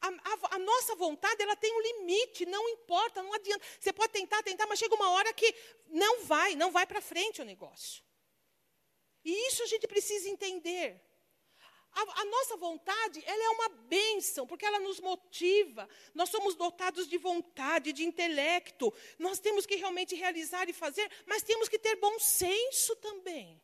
A, 0.00 0.06
a, 0.06 0.54
a, 0.54 0.58
nossa 0.60 0.94
vontade 0.94 1.42
ela 1.42 1.56
tem 1.56 1.72
um 1.72 1.80
limite, 1.80 2.46
não 2.46 2.68
importa, 2.68 3.20
não 3.20 3.32
adianta. 3.32 3.66
Você 3.80 3.92
pode 3.92 4.12
tentar, 4.12 4.44
tentar, 4.44 4.68
mas 4.68 4.78
chega 4.78 4.94
uma 4.94 5.10
hora 5.10 5.34
que 5.34 5.52
não 5.88 6.22
vai, 6.22 6.54
não 6.54 6.70
vai 6.70 6.86
para 6.86 7.00
frente 7.00 7.42
o 7.42 7.44
negócio. 7.44 8.04
E 9.24 9.48
isso 9.48 9.64
a 9.64 9.66
gente 9.66 9.88
precisa 9.88 10.28
entender. 10.28 11.04
A, 11.96 12.20
a, 12.20 12.24
nossa 12.26 12.58
vontade, 12.58 13.24
ela 13.24 13.42
é 13.42 13.48
uma 13.48 13.68
bênção, 13.70 14.46
porque 14.46 14.66
ela 14.66 14.78
nos 14.78 15.00
motiva. 15.00 15.88
Nós 16.14 16.28
somos 16.28 16.54
dotados 16.54 17.08
de 17.08 17.16
vontade, 17.16 17.90
de 17.90 18.04
intelecto. 18.04 18.92
Nós 19.18 19.38
temos 19.38 19.64
que 19.64 19.76
realmente 19.76 20.14
realizar 20.14 20.68
e 20.68 20.74
fazer, 20.74 21.10
mas 21.24 21.42
temos 21.42 21.70
que 21.70 21.78
ter 21.78 21.96
bom 21.96 22.18
senso 22.18 22.94
também. 22.96 23.58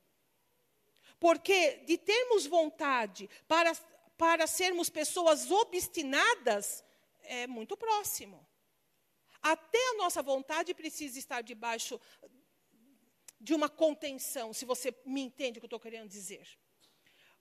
Porque 1.21 1.83
de 1.85 1.99
termos 1.99 2.47
vontade 2.47 3.29
para, 3.47 3.75
para 4.17 4.47
sermos 4.47 4.89
pessoas 4.89 5.51
obstinadas, 5.51 6.83
é 7.25 7.47
muito 7.47 7.77
próximo. 7.77 8.49
Até 9.43 9.91
a 9.91 9.95
nossa 9.99 10.23
vontade 10.23 10.73
precisa 10.73 11.19
estar 11.19 11.43
debaixo 11.43 12.01
de 13.39 13.53
uma 13.53 13.69
contenção, 13.69 14.55
se 14.55 14.65
você 14.65 14.95
me 15.05 15.21
entende 15.21 15.59
o 15.59 15.61
que 15.61 15.67
eu 15.67 15.67
estou 15.67 15.81
querendo 15.81 16.09
dizer. 16.09 16.49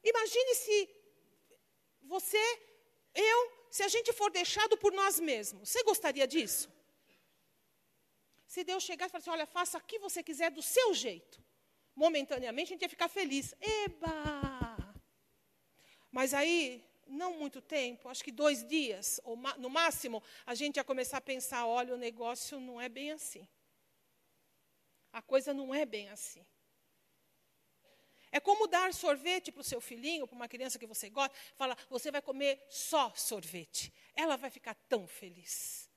Imagine 0.04 0.56
se 0.56 0.90
você, 2.04 2.44
eu, 3.14 3.52
se 3.70 3.84
a 3.84 3.88
gente 3.88 4.12
for 4.14 4.32
deixado 4.32 4.78
por 4.78 4.92
nós 4.92 5.20
mesmos. 5.20 5.70
Você 5.70 5.84
gostaria 5.84 6.28
disso? 6.28 6.70
Se 8.48 8.64
Deus 8.64 8.84
chegar 8.84 9.06
e 9.06 9.10
falar 9.10 9.20
assim: 9.20 9.30
olha, 9.30 9.46
faça 9.46 9.78
o 9.78 9.82
que 9.82 10.00
você 10.00 10.22
quiser 10.22 10.52
do 10.52 10.62
seu 10.62 10.94
jeito 10.94 11.42
momentaneamente, 11.96 12.72
a 12.72 12.74
gente 12.74 12.82
ia 12.82 12.90
ficar 12.90 13.08
feliz. 13.08 13.54
Eba! 13.62 14.78
Mas 16.12 16.34
aí, 16.34 16.84
não 17.08 17.38
muito 17.38 17.62
tempo, 17.62 18.10
acho 18.10 18.24
que 18.24 18.32
dois 18.32 18.68
dias, 18.68 19.20
ou 19.24 19.38
no 19.58 19.70
máximo, 19.70 20.24
a 20.46 20.56
gente 20.56 20.78
ia 20.78 20.84
começar 20.84 21.18
a 21.18 21.22
pensar: 21.22 21.66
olha, 21.66 21.94
o 21.94 21.98
negócio 21.98 22.60
não 22.60 22.80
é 22.80 22.90
bem 22.90 23.12
assim. 23.12 23.48
A 25.12 25.22
coisa 25.22 25.54
não 25.54 25.74
é 25.76 25.86
bem 25.86 26.10
assim. 26.10 26.46
É 28.32 28.40
como 28.40 28.68
dar 28.68 28.94
sorvete 28.94 29.52
para 29.52 29.62
o 29.62 29.64
seu 29.64 29.82
filhinho, 29.82 30.26
para 30.26 30.36
uma 30.36 30.48
criança 30.48 30.80
que 30.80 30.88
você 30.88 31.10
gosta, 31.10 31.36
fala, 31.56 31.78
você 31.90 32.10
vai 32.10 32.22
comer 32.22 32.66
só 32.70 33.14
sorvete. 33.14 33.94
Ela 34.16 34.38
vai 34.38 34.50
ficar 34.50 34.74
tão 34.88 35.06
feliz. 35.06 35.90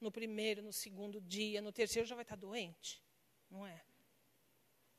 No 0.00 0.12
primeiro, 0.12 0.62
no 0.62 0.72
segundo 0.72 1.20
dia, 1.20 1.62
no 1.62 1.72
terceiro 1.72 2.06
já 2.06 2.14
vai 2.14 2.22
estar 2.22 2.36
doente. 2.36 3.02
Não 3.50 3.66
é? 3.66 3.82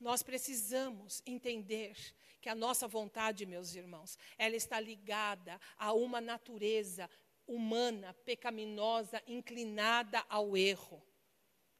Nós 0.00 0.22
precisamos 0.22 1.22
entender 1.24 1.96
que 2.40 2.48
a 2.48 2.54
nossa 2.54 2.88
vontade, 2.88 3.46
meus 3.46 3.74
irmãos, 3.74 4.18
ela 4.36 4.56
está 4.56 4.80
ligada 4.80 5.60
a 5.76 5.92
uma 5.92 6.20
natureza 6.20 7.08
humana, 7.46 8.14
pecaminosa, 8.24 9.22
inclinada 9.26 10.24
ao 10.28 10.56
erro, 10.56 11.02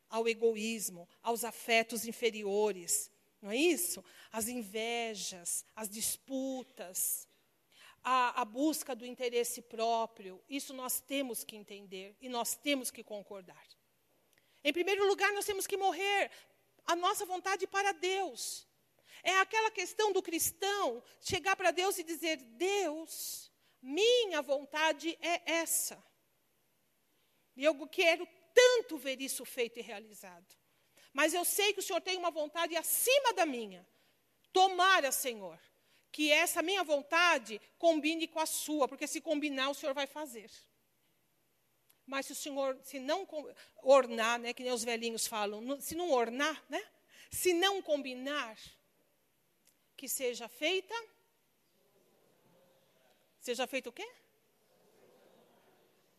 ao 0.09 0.29
egoísmo, 0.29 1.09
aos 1.23 1.45
afetos 1.45 2.05
inferiores. 2.07 3.11
Não 3.41 3.51
é 3.51 3.57
isso? 3.57 4.05
As 4.31 4.49
invejas, 4.49 5.65
as 5.75 5.89
disputas, 5.89 7.27
a, 8.03 8.43
a, 8.43 8.45
busca 8.45 8.95
do 8.95 9.07
interesse 9.07 9.63
próprio. 9.63 10.43
Isso 10.49 10.75
nós 10.75 11.01
temos 11.01 11.43
que 11.45 11.57
entender 11.57 12.17
e 12.21 12.29
nós 12.29 12.55
temos 12.55 12.91
que 12.91 13.03
concordar. 13.03 13.67
Em 14.63 14.73
primeiro 14.73 15.07
lugar, 15.07 15.33
nós 15.33 15.47
temos 15.47 15.67
que 15.67 15.77
morrer 15.77 16.31
a 16.87 16.95
nossa 16.95 17.25
vontade 17.25 17.67
para 17.67 17.93
Deus. 17.93 18.69
É 19.23 19.39
aquela 19.39 19.71
questão 19.71 20.13
do 20.13 20.23
cristão 20.23 21.03
chegar 21.21 21.57
para 21.57 21.71
Deus 21.71 21.99
e 21.99 22.03
dizer: 22.03 22.37
Deus, 22.37 23.51
minha 23.81 24.43
vontade 24.43 25.19
é 25.21 25.53
essa. 25.53 26.03
E 27.57 27.65
eu 27.65 27.75
quero 27.89 28.27
tanto 28.55 28.99
ver 28.99 29.21
isso 29.21 29.45
feito 29.45 29.79
e 29.79 29.83
realizado. 29.83 30.60
Mas 31.13 31.35
eu 31.35 31.45
sei 31.45 31.73
que 31.73 31.81
o 31.81 31.83
Senhor 31.83 32.01
tem 32.01 32.17
uma 32.17 32.31
vontade 32.31 32.77
acima 32.77 33.33
da 33.33 33.45
minha. 33.45 33.87
Tomara, 34.53 35.11
Senhor, 35.13 35.59
que 36.13 36.31
essa 36.31 36.63
minha 36.63 36.83
vontade 36.83 37.61
combine 37.79 38.27
com 38.27 38.41
a 38.41 38.47
sua, 38.47 38.89
porque 38.89 39.07
se 39.07 39.21
combinar, 39.21 39.71
o 39.71 39.75
Senhor 39.75 39.95
vai 39.95 40.07
fazer. 40.07 40.51
Mas 42.07 42.27
se 42.27 42.33
o 42.33 42.35
senhor, 42.35 42.77
se 42.83 42.99
não 42.99 43.25
ornar, 43.85 44.37
né, 44.41 44.53
que 44.53 44.65
nem 44.65 44.73
os 44.73 44.83
velhinhos 44.83 45.29
falam, 45.29 45.81
se 45.81 45.95
não 45.95 46.11
ornar, 46.11 46.61
né, 46.69 46.85
se 47.31 47.55
não 47.55 47.81
combinar, 47.81 48.59
que 49.97 50.09
seja 50.09 50.49
feita. 50.49 50.95
Seja 53.39 53.67
feito 53.67 53.91
o 53.91 53.93
quê? 53.93 54.09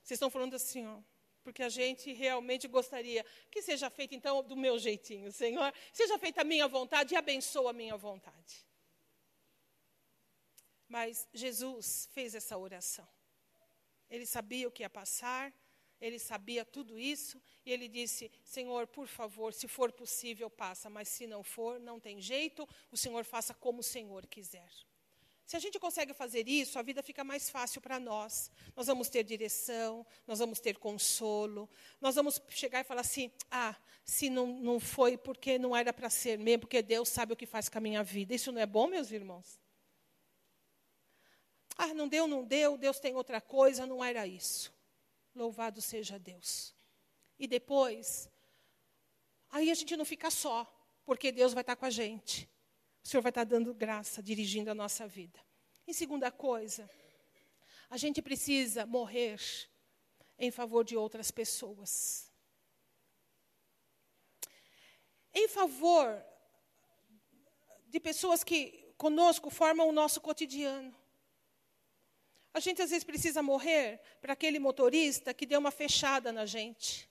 Vocês 0.01 0.17
estão 0.17 0.29
falando 0.29 0.53
assim, 0.53 0.85
ó, 0.87 0.99
porque 1.43 1.63
a 1.63 1.69
gente 1.69 2.11
realmente 2.13 2.67
gostaria 2.67 3.25
que 3.49 3.61
seja 3.61 3.89
feita, 3.89 4.15
então, 4.15 4.43
do 4.43 4.55
meu 4.55 4.77
jeitinho, 4.77 5.31
Senhor. 5.31 5.73
Seja 5.91 6.17
feita 6.17 6.41
a 6.41 6.43
minha 6.43 6.67
vontade 6.67 7.13
e 7.13 7.17
abençoa 7.17 7.71
a 7.71 7.73
minha 7.73 7.97
vontade. 7.97 8.65
Mas 10.87 11.27
Jesus 11.33 12.09
fez 12.13 12.35
essa 12.35 12.57
oração. 12.57 13.07
Ele 14.09 14.25
sabia 14.25 14.67
o 14.67 14.71
que 14.71 14.83
ia 14.83 14.89
passar, 14.89 15.53
ele 16.01 16.19
sabia 16.19 16.65
tudo 16.65 16.99
isso, 16.99 17.41
e 17.65 17.71
ele 17.71 17.87
disse: 17.87 18.31
Senhor, 18.43 18.87
por 18.87 19.07
favor, 19.07 19.53
se 19.53 19.67
for 19.67 19.91
possível, 19.91 20.49
passa, 20.49 20.89
mas 20.89 21.07
se 21.07 21.25
não 21.27 21.43
for, 21.43 21.79
não 21.79 21.99
tem 21.99 22.19
jeito, 22.19 22.67
o 22.91 22.97
Senhor 22.97 23.23
faça 23.23 23.53
como 23.53 23.79
o 23.79 23.83
Senhor 23.83 24.27
quiser. 24.27 24.69
Se 25.51 25.57
a 25.57 25.59
gente 25.59 25.77
consegue 25.77 26.13
fazer 26.13 26.47
isso, 26.47 26.79
a 26.79 26.81
vida 26.81 27.03
fica 27.03 27.25
mais 27.25 27.49
fácil 27.49 27.81
para 27.81 27.99
nós. 27.99 28.49
Nós 28.73 28.87
vamos 28.87 29.09
ter 29.09 29.21
direção, 29.21 30.07
nós 30.25 30.39
vamos 30.39 30.61
ter 30.61 30.77
consolo, 30.77 31.69
nós 31.99 32.15
vamos 32.15 32.41
chegar 32.47 32.79
e 32.79 32.85
falar 32.85 33.01
assim: 33.01 33.29
ah, 33.51 33.75
se 34.05 34.29
não, 34.29 34.47
não 34.47 34.79
foi 34.79 35.17
porque 35.17 35.59
não 35.59 35.75
era 35.75 35.91
para 35.91 36.09
ser 36.09 36.39
mesmo, 36.39 36.61
porque 36.61 36.81
Deus 36.81 37.09
sabe 37.09 37.33
o 37.33 37.35
que 37.35 37.45
faz 37.45 37.67
com 37.67 37.79
a 37.79 37.81
minha 37.81 38.01
vida. 38.01 38.33
Isso 38.33 38.49
não 38.49 38.61
é 38.61 38.65
bom, 38.65 38.87
meus 38.87 39.11
irmãos? 39.11 39.59
Ah, 41.75 41.93
não 41.93 42.07
deu, 42.07 42.29
não 42.29 42.45
deu, 42.45 42.77
Deus 42.77 42.97
tem 42.97 43.13
outra 43.13 43.41
coisa, 43.41 43.85
não 43.85 44.01
era 44.01 44.25
isso. 44.25 44.73
Louvado 45.35 45.81
seja 45.81 46.17
Deus. 46.17 46.73
E 47.37 47.45
depois, 47.45 48.29
aí 49.49 49.69
a 49.69 49.75
gente 49.75 49.97
não 49.97 50.05
fica 50.05 50.31
só, 50.31 50.65
porque 51.03 51.29
Deus 51.29 51.53
vai 51.53 51.59
estar 51.59 51.75
com 51.75 51.85
a 51.85 51.89
gente. 51.89 52.49
O 53.03 53.07
Senhor 53.07 53.21
vai 53.21 53.31
estar 53.31 53.43
dando 53.43 53.73
graça, 53.73 54.21
dirigindo 54.21 54.69
a 54.71 54.75
nossa 54.75 55.07
vida. 55.07 55.39
E 55.87 55.93
segunda 55.93 56.31
coisa, 56.31 56.89
a 57.89 57.97
gente 57.97 58.21
precisa 58.21 58.85
morrer 58.85 59.39
em 60.39 60.49
favor 60.49 60.85
de 60.85 60.95
outras 60.95 61.29
pessoas. 61.31 62.31
Em 65.33 65.47
favor 65.47 66.23
de 67.87 67.99
pessoas 67.99 68.43
que 68.43 68.93
conosco 68.97 69.49
formam 69.49 69.89
o 69.89 69.91
nosso 69.91 70.21
cotidiano. 70.21 70.95
A 72.53 72.61
gente 72.61 72.81
às 72.81 72.89
vezes 72.89 73.03
precisa 73.03 73.43
morrer 73.43 73.99
para 74.21 74.33
aquele 74.33 74.59
motorista 74.59 75.33
que 75.33 75.45
deu 75.45 75.59
uma 75.59 75.71
fechada 75.71 76.31
na 76.31 76.45
gente. 76.45 77.10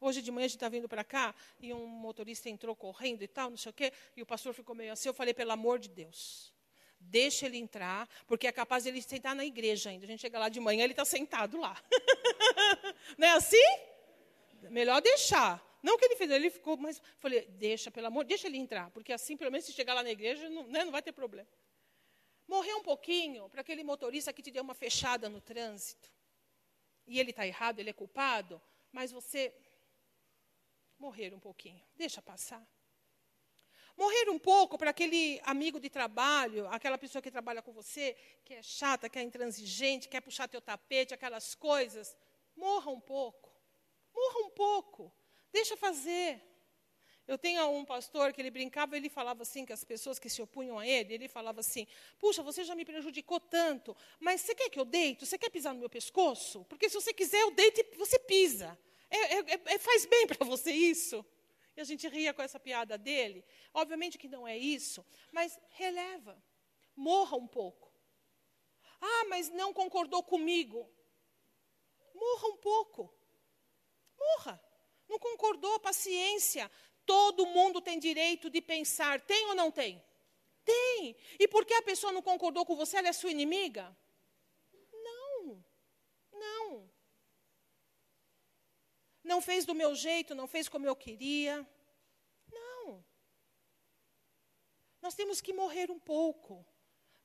Hoje 0.00 0.22
de 0.22 0.30
manhã 0.30 0.44
a 0.44 0.48
gente 0.48 0.56
está 0.56 0.68
vindo 0.68 0.88
para 0.88 1.02
cá 1.02 1.34
e 1.60 1.72
um 1.72 1.86
motorista 1.86 2.48
entrou 2.48 2.76
correndo 2.76 3.22
e 3.22 3.28
tal, 3.28 3.50
não 3.50 3.56
sei 3.56 3.70
o 3.70 3.72
quê, 3.72 3.92
e 4.16 4.22
o 4.22 4.26
pastor 4.26 4.54
ficou 4.54 4.74
meio 4.74 4.92
assim. 4.92 5.08
Eu 5.08 5.14
falei, 5.14 5.34
pelo 5.34 5.50
amor 5.52 5.78
de 5.78 5.88
Deus, 5.88 6.52
deixa 7.00 7.46
ele 7.46 7.58
entrar, 7.58 8.08
porque 8.26 8.46
é 8.46 8.52
capaz 8.52 8.86
ele 8.86 9.02
sentar 9.02 9.34
na 9.34 9.44
igreja 9.44 9.90
ainda. 9.90 10.06
A 10.06 10.08
gente 10.08 10.20
chega 10.20 10.38
lá 10.38 10.48
de 10.48 10.60
manhã, 10.60 10.84
ele 10.84 10.92
está 10.92 11.04
sentado 11.04 11.58
lá. 11.58 11.76
não 13.18 13.26
é 13.26 13.32
assim? 13.32 13.56
Melhor 14.70 15.00
deixar. 15.00 15.64
Não 15.82 15.96
que 15.96 16.04
ele 16.04 16.16
fez, 16.16 16.30
ele 16.30 16.50
ficou, 16.50 16.76
mas 16.76 17.00
falei, 17.18 17.46
deixa, 17.46 17.90
pelo 17.90 18.06
amor, 18.06 18.24
deixa 18.24 18.46
ele 18.46 18.58
entrar, 18.58 18.90
porque 18.90 19.12
assim, 19.12 19.36
pelo 19.36 19.50
menos, 19.50 19.64
se 19.66 19.72
chegar 19.72 19.94
lá 19.94 20.02
na 20.02 20.10
igreja, 20.10 20.48
não, 20.48 20.64
né, 20.64 20.84
não 20.84 20.92
vai 20.92 21.02
ter 21.02 21.12
problema. 21.12 21.48
Morrer 22.46 22.74
um 22.74 22.82
pouquinho 22.82 23.48
para 23.48 23.60
aquele 23.60 23.84
motorista 23.84 24.32
que 24.32 24.42
te 24.42 24.50
deu 24.50 24.62
uma 24.62 24.74
fechada 24.74 25.28
no 25.28 25.40
trânsito. 25.40 26.10
E 27.06 27.20
ele 27.20 27.30
está 27.30 27.46
errado, 27.46 27.78
ele 27.78 27.90
é 27.90 27.92
culpado, 27.92 28.60
mas 28.90 29.12
você 29.12 29.54
morrer 30.98 31.34
um 31.34 31.40
pouquinho, 31.40 31.82
deixa 31.96 32.20
passar. 32.20 32.66
Morrer 33.96 34.30
um 34.30 34.38
pouco 34.38 34.78
para 34.78 34.90
aquele 34.90 35.40
amigo 35.42 35.80
de 35.80 35.90
trabalho, 35.90 36.68
aquela 36.68 36.96
pessoa 36.96 37.20
que 37.20 37.32
trabalha 37.32 37.60
com 37.60 37.72
você, 37.72 38.16
que 38.44 38.54
é 38.54 38.62
chata, 38.62 39.08
que 39.08 39.18
é 39.18 39.22
intransigente, 39.22 40.08
quer 40.08 40.20
puxar 40.20 40.46
teu 40.46 40.60
tapete, 40.60 41.12
aquelas 41.12 41.54
coisas. 41.56 42.16
Morra 42.54 42.92
um 42.92 43.00
pouco. 43.00 43.52
Morra 44.14 44.46
um 44.46 44.50
pouco. 44.50 45.12
Deixa 45.52 45.76
fazer. 45.76 46.40
Eu 47.26 47.36
tenho 47.36 47.68
um 47.70 47.84
pastor 47.84 48.32
que 48.32 48.40
ele 48.40 48.50
brincava, 48.50 48.96
ele 48.96 49.08
falava 49.08 49.42
assim, 49.42 49.66
que 49.66 49.72
as 49.72 49.84
pessoas 49.84 50.18
que 50.18 50.30
se 50.30 50.40
opunham 50.40 50.78
a 50.78 50.86
ele, 50.86 51.14
ele 51.14 51.28
falava 51.28 51.60
assim: 51.60 51.86
Puxa, 52.18 52.42
você 52.42 52.62
já 52.62 52.74
me 52.74 52.84
prejudicou 52.84 53.40
tanto, 53.40 53.96
mas 54.20 54.40
você 54.40 54.54
quer 54.54 54.70
que 54.70 54.78
eu 54.78 54.84
deito? 54.84 55.26
Você 55.26 55.36
quer 55.36 55.50
pisar 55.50 55.74
no 55.74 55.80
meu 55.80 55.90
pescoço? 55.90 56.64
Porque 56.66 56.88
se 56.88 56.94
você 56.94 57.12
quiser, 57.12 57.40
eu 57.42 57.50
deito 57.50 57.80
e 57.80 57.96
você 57.96 58.18
pisa. 58.18 58.78
É, 59.10 59.16
é, 59.16 59.38
é, 59.38 59.60
é 59.74 59.78
faz 59.78 60.04
bem 60.06 60.26
para 60.26 60.44
você 60.44 60.70
isso? 60.70 61.24
E 61.76 61.80
a 61.80 61.84
gente 61.84 62.08
ria 62.08 62.34
com 62.34 62.42
essa 62.42 62.58
piada 62.58 62.98
dele. 62.98 63.44
Obviamente 63.72 64.18
que 64.18 64.28
não 64.28 64.46
é 64.46 64.56
isso, 64.56 65.04
mas 65.32 65.58
releva. 65.70 66.42
Morra 66.96 67.36
um 67.36 67.46
pouco. 67.46 67.92
Ah, 69.00 69.24
mas 69.28 69.48
não 69.48 69.72
concordou 69.72 70.22
comigo. 70.22 70.90
Morra 72.14 72.48
um 72.48 72.56
pouco. 72.56 73.14
Morra. 74.18 74.60
Não 75.08 75.18
concordou, 75.18 75.78
paciência. 75.78 76.70
Todo 77.06 77.46
mundo 77.46 77.80
tem 77.80 77.98
direito 77.98 78.50
de 78.50 78.60
pensar. 78.60 79.20
Tem 79.20 79.46
ou 79.46 79.54
não 79.54 79.70
tem? 79.70 80.04
Tem. 80.64 81.16
E 81.38 81.48
porque 81.48 81.72
a 81.74 81.82
pessoa 81.82 82.12
não 82.12 82.20
concordou 82.20 82.66
com 82.66 82.76
você, 82.76 82.96
ela 82.96 83.08
é 83.08 83.12
sua 83.12 83.30
inimiga? 83.30 83.96
Não. 84.92 85.64
Não 86.32 86.97
não 89.28 89.40
fez 89.40 89.64
do 89.64 89.74
meu 89.74 89.94
jeito, 89.94 90.34
não 90.34 90.48
fez 90.48 90.68
como 90.68 90.86
eu 90.86 90.96
queria. 90.96 91.64
Não. 92.50 93.04
Nós 95.00 95.14
temos 95.14 95.40
que 95.40 95.52
morrer 95.52 95.90
um 95.90 96.00
pouco, 96.00 96.66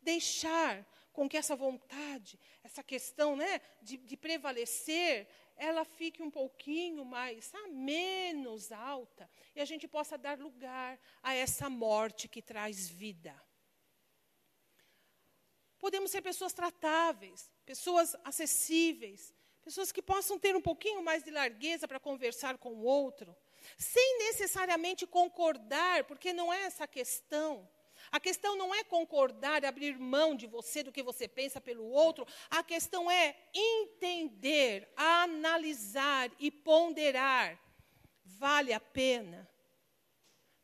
deixar 0.02 0.86
com 1.14 1.30
que 1.30 1.38
essa 1.38 1.56
vontade, 1.56 2.40
essa 2.64 2.84
questão 2.84 3.36
né, 3.36 3.62
de, 3.82 3.98
de 3.98 4.18
prevalecer, 4.18 5.28
ela 5.56 5.86
fique 5.86 6.22
um 6.22 6.30
pouquinho 6.30 7.06
mais, 7.06 7.52
ah, 7.54 7.68
menos 7.70 8.72
alta, 8.72 9.30
e 9.56 9.62
a 9.62 9.66
gente 9.66 9.88
possa 9.88 10.18
dar 10.18 10.38
lugar 10.40 11.00
a 11.22 11.34
essa 11.34 11.70
morte 11.70 12.28
que 12.28 12.42
traz 12.42 12.90
vida. 12.90 13.40
Podemos 15.78 16.12
ser 16.12 16.22
pessoas 16.22 16.54
tratáveis, 16.54 17.52
pessoas 17.66 18.16
acessíveis, 18.24 19.34
Pessoas 19.64 19.92
que 19.92 20.02
possam 20.02 20.38
ter 20.38 20.56
um 20.56 20.62
pouquinho 20.62 21.02
mais 21.02 21.24
de 21.24 21.32
largueza 21.32 21.88
para 21.88 22.00
conversar 22.00 22.58
com 22.58 22.74
o 22.74 22.84
outro, 22.84 23.36
sem 23.78 24.20
necessariamente 24.20 25.08
concordar, 25.08 26.04
porque 26.04 26.34
não 26.34 26.52
é 26.52 26.64
essa 26.64 26.84
a 26.84 26.88
questão. 26.88 27.68
A 28.12 28.20
questão 28.20 28.58
não 28.58 28.76
é 28.76 28.84
concordar, 28.84 29.64
abrir 29.64 29.98
mão 29.98 30.36
de 30.36 30.48
você, 30.48 30.84
do 30.84 30.92
que 30.92 31.02
você 31.02 31.28
pensa 31.28 31.62
pelo 31.62 31.86
outro. 31.86 32.28
A 32.50 32.62
questão 32.62 33.10
é 33.10 33.36
entender, 33.54 34.92
analisar 34.98 36.30
e 36.38 36.52
ponderar. 36.52 37.58
Vale 38.26 38.74
a 38.74 38.80
pena 38.80 39.50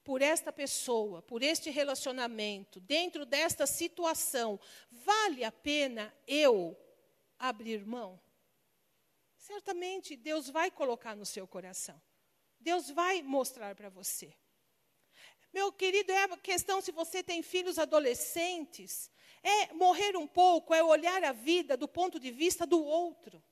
por 0.03 0.21
esta 0.21 0.51
pessoa, 0.51 1.21
por 1.21 1.43
este 1.43 1.69
relacionamento, 1.69 2.79
dentro 2.79 3.25
desta 3.25 3.67
situação, 3.67 4.59
vale 4.89 5.43
a 5.43 5.51
pena 5.51 6.13
eu 6.27 6.75
abrir 7.37 7.85
mão? 7.85 8.19
Certamente 9.49 10.15
Deus 10.15 10.47
vai 10.47 10.69
colocar 10.69 11.15
no 11.15 11.25
seu 11.25 11.47
coração. 11.47 11.99
Deus 12.59 12.91
vai 12.91 13.23
mostrar 13.23 13.73
para 13.73 13.89
você. 13.89 14.31
Meu 15.51 15.71
querido, 15.71 16.11
é 16.11 16.23
a 16.25 16.37
questão 16.37 16.79
se 16.79 16.91
você 16.91 17.23
tem 17.23 17.41
filhos 17.41 17.79
adolescentes, 17.79 19.09
é 19.41 19.73
morrer 19.73 20.15
um 20.15 20.27
pouco, 20.27 20.71
é 20.71 20.83
olhar 20.83 21.23
a 21.23 21.31
vida 21.31 21.75
do 21.75 21.87
ponto 21.87 22.19
de 22.19 22.29
vista 22.29 22.67
do 22.67 22.79
outro. 22.83 23.43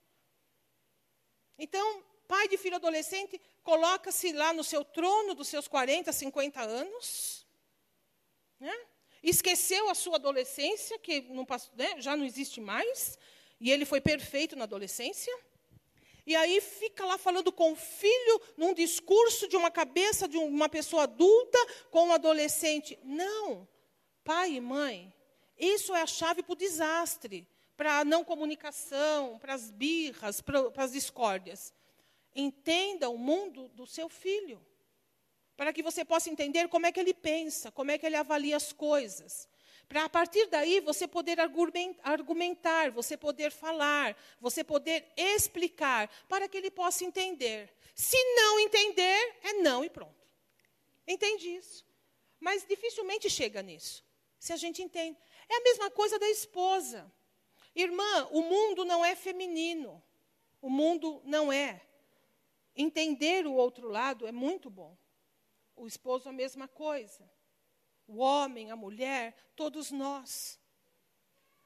Então, 1.57 2.03
pai 2.27 2.47
de 2.47 2.57
filho 2.57 2.75
adolescente, 2.75 3.41
coloca-se 3.63 4.31
lá 4.33 4.53
no 4.53 4.63
seu 4.63 4.85
trono 4.85 5.33
dos 5.33 5.47
seus 5.47 5.67
40, 5.67 6.13
50 6.13 6.61
anos, 6.61 7.47
né? 8.59 8.77
esqueceu 9.23 9.89
a 9.89 9.95
sua 9.95 10.17
adolescência, 10.17 10.99
que 10.99 11.21
não, 11.21 11.47
né, 11.73 11.99
já 11.99 12.15
não 12.15 12.23
existe 12.23 12.61
mais, 12.61 13.17
e 13.59 13.71
ele 13.71 13.83
foi 13.83 13.99
perfeito 13.99 14.55
na 14.55 14.65
adolescência. 14.65 15.35
E 16.27 16.35
aí 16.35 16.59
fica 16.59 17.05
lá 17.05 17.17
falando 17.17 17.53
com 17.53 17.71
o 17.71 17.75
filho, 17.77 18.41
num 18.57 18.73
discurso 18.73 19.47
de 19.47 19.55
uma 19.55 19.71
cabeça 19.71 20.27
de 20.27 20.37
uma 20.37 20.67
pessoa 20.67 21.03
adulta 21.03 21.57
com 21.89 22.07
um 22.07 22.11
adolescente. 22.11 22.99
Não. 23.01 23.65
Pai 24.25 24.51
e 24.51 24.59
mãe, 24.59 25.13
isso 25.57 25.95
é 25.95 26.01
a 26.01 26.05
chave 26.05 26.43
para 26.43 26.51
o 26.51 26.57
desastre, 26.57 27.47
para 27.77 27.99
a 27.99 28.05
não 28.05 28.25
comunicação, 28.25 29.39
para 29.39 29.53
as 29.53 29.71
birras, 29.71 30.41
para, 30.41 30.69
as 30.75 30.91
discórdias. 30.91 31.73
Entenda 32.35 33.09
o 33.09 33.17
mundo 33.17 33.69
do 33.69 33.87
seu 33.87 34.09
filho, 34.09 34.59
para 35.55 35.71
que 35.71 35.81
você 35.81 36.03
possa 36.03 36.29
entender 36.29 36.67
como 36.67 36.87
é 36.87 36.91
que 36.91 36.99
ele 36.99 37.13
pensa, 37.13 37.71
como 37.71 37.89
é 37.89 37.97
que 37.97 38.05
ele 38.05 38.17
avalia 38.17 38.57
as 38.57 38.73
coisas. 38.73 39.47
Para 39.87 40.03
a 40.03 40.09
partir 40.09 40.47
daí 40.47 40.81
você 40.81 41.07
poder 41.07 41.39
argumentar, 41.39 42.91
você 42.91 43.15
poder 43.15 43.51
falar, 43.51 44.17
você 44.39 44.63
poder 44.63 45.05
explicar, 45.15 46.09
para 46.27 46.47
que 46.47 46.57
ele 46.57 46.69
possa 46.69 47.05
entender. 47.05 47.73
Se 47.95 48.17
não 48.35 48.59
entender, 48.59 49.37
é 49.43 49.53
não 49.53 49.85
e 49.85 49.89
pronto. 49.89 50.27
Entende 51.07 51.55
isso? 51.55 51.85
Mas 52.39 52.65
dificilmente 52.67 53.29
chega 53.29 53.61
nisso, 53.61 54.03
se 54.37 54.51
a 54.51 54.57
gente 54.57 54.81
entende. 54.83 55.17
É 55.47 55.55
a 55.55 55.63
mesma 55.63 55.89
coisa 55.89 56.19
da 56.19 56.29
esposa. 56.29 57.09
Irmã, 57.73 58.27
o 58.31 58.41
mundo 58.41 58.83
não 58.83 59.05
é 59.05 59.15
feminino. 59.15 60.03
O 60.61 60.69
mundo 60.69 61.21
não 61.23 61.51
é. 61.51 61.81
Entender 62.75 63.47
o 63.47 63.53
outro 63.53 63.87
lado 63.87 64.27
é 64.27 64.31
muito 64.33 64.69
bom. 64.69 64.97
O 65.75 65.87
esposo, 65.87 66.27
a 66.27 66.33
mesma 66.33 66.67
coisa 66.67 67.36
o 68.07 68.17
homem, 68.17 68.71
a 68.71 68.75
mulher, 68.75 69.35
todos 69.55 69.91
nós. 69.91 70.59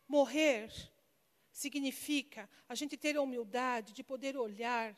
Morrer 0.07 0.71
significa 1.51 2.49
a 2.67 2.75
gente 2.75 2.97
ter 2.97 3.15
a 3.15 3.21
humildade 3.21 3.93
de 3.93 4.03
poder 4.03 4.35
olhar 4.35 4.97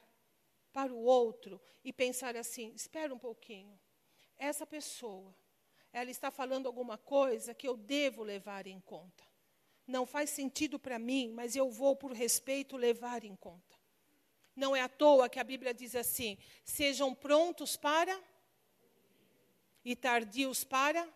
para 0.71 0.91
o 0.91 1.03
outro 1.03 1.61
e 1.83 1.91
pensar 1.91 2.35
assim: 2.35 2.71
espera 2.73 3.13
um 3.13 3.19
pouquinho, 3.19 3.79
essa 4.37 4.65
pessoa, 4.65 5.35
ela 5.91 6.09
está 6.09 6.31
falando 6.31 6.65
alguma 6.65 6.97
coisa 6.97 7.53
que 7.53 7.67
eu 7.67 7.77
devo 7.77 8.23
levar 8.23 8.65
em 8.65 8.79
conta. 8.79 9.23
Não 9.85 10.05
faz 10.05 10.29
sentido 10.29 10.79
para 10.79 10.97
mim, 10.97 11.31
mas 11.31 11.55
eu 11.55 11.69
vou, 11.69 11.95
por 11.95 12.13
respeito, 12.13 12.77
levar 12.77 13.23
em 13.23 13.35
conta. 13.35 13.77
Não 14.55 14.75
é 14.75 14.81
à 14.81 14.89
toa 14.89 15.29
que 15.29 15.39
a 15.39 15.43
Bíblia 15.43 15.73
diz 15.73 15.95
assim: 15.95 16.37
sejam 16.63 17.13
prontos 17.13 17.75
para 17.75 18.19
e 19.83 19.95
tardios 19.95 20.63
para. 20.63 21.07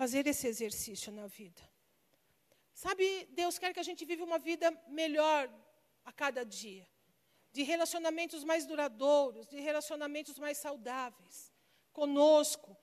Fazer 0.00 0.26
esse 0.26 0.46
exercício 0.46 1.12
na 1.12 1.26
vida. 1.26 1.62
Sabe, 2.72 3.28
Deus 3.32 3.58
quer 3.58 3.74
que 3.74 3.80
a 3.80 3.82
gente 3.82 4.02
viva 4.06 4.24
uma 4.24 4.38
vida 4.38 4.70
melhor 4.88 5.42
a 6.06 6.10
cada 6.10 6.42
dia, 6.42 6.88
de 7.52 7.62
relacionamentos 7.62 8.42
mais 8.42 8.64
duradouros, 8.64 9.46
de 9.46 9.60
relacionamentos 9.60 10.38
mais 10.38 10.56
saudáveis, 10.56 11.52
conosco, 11.92 12.74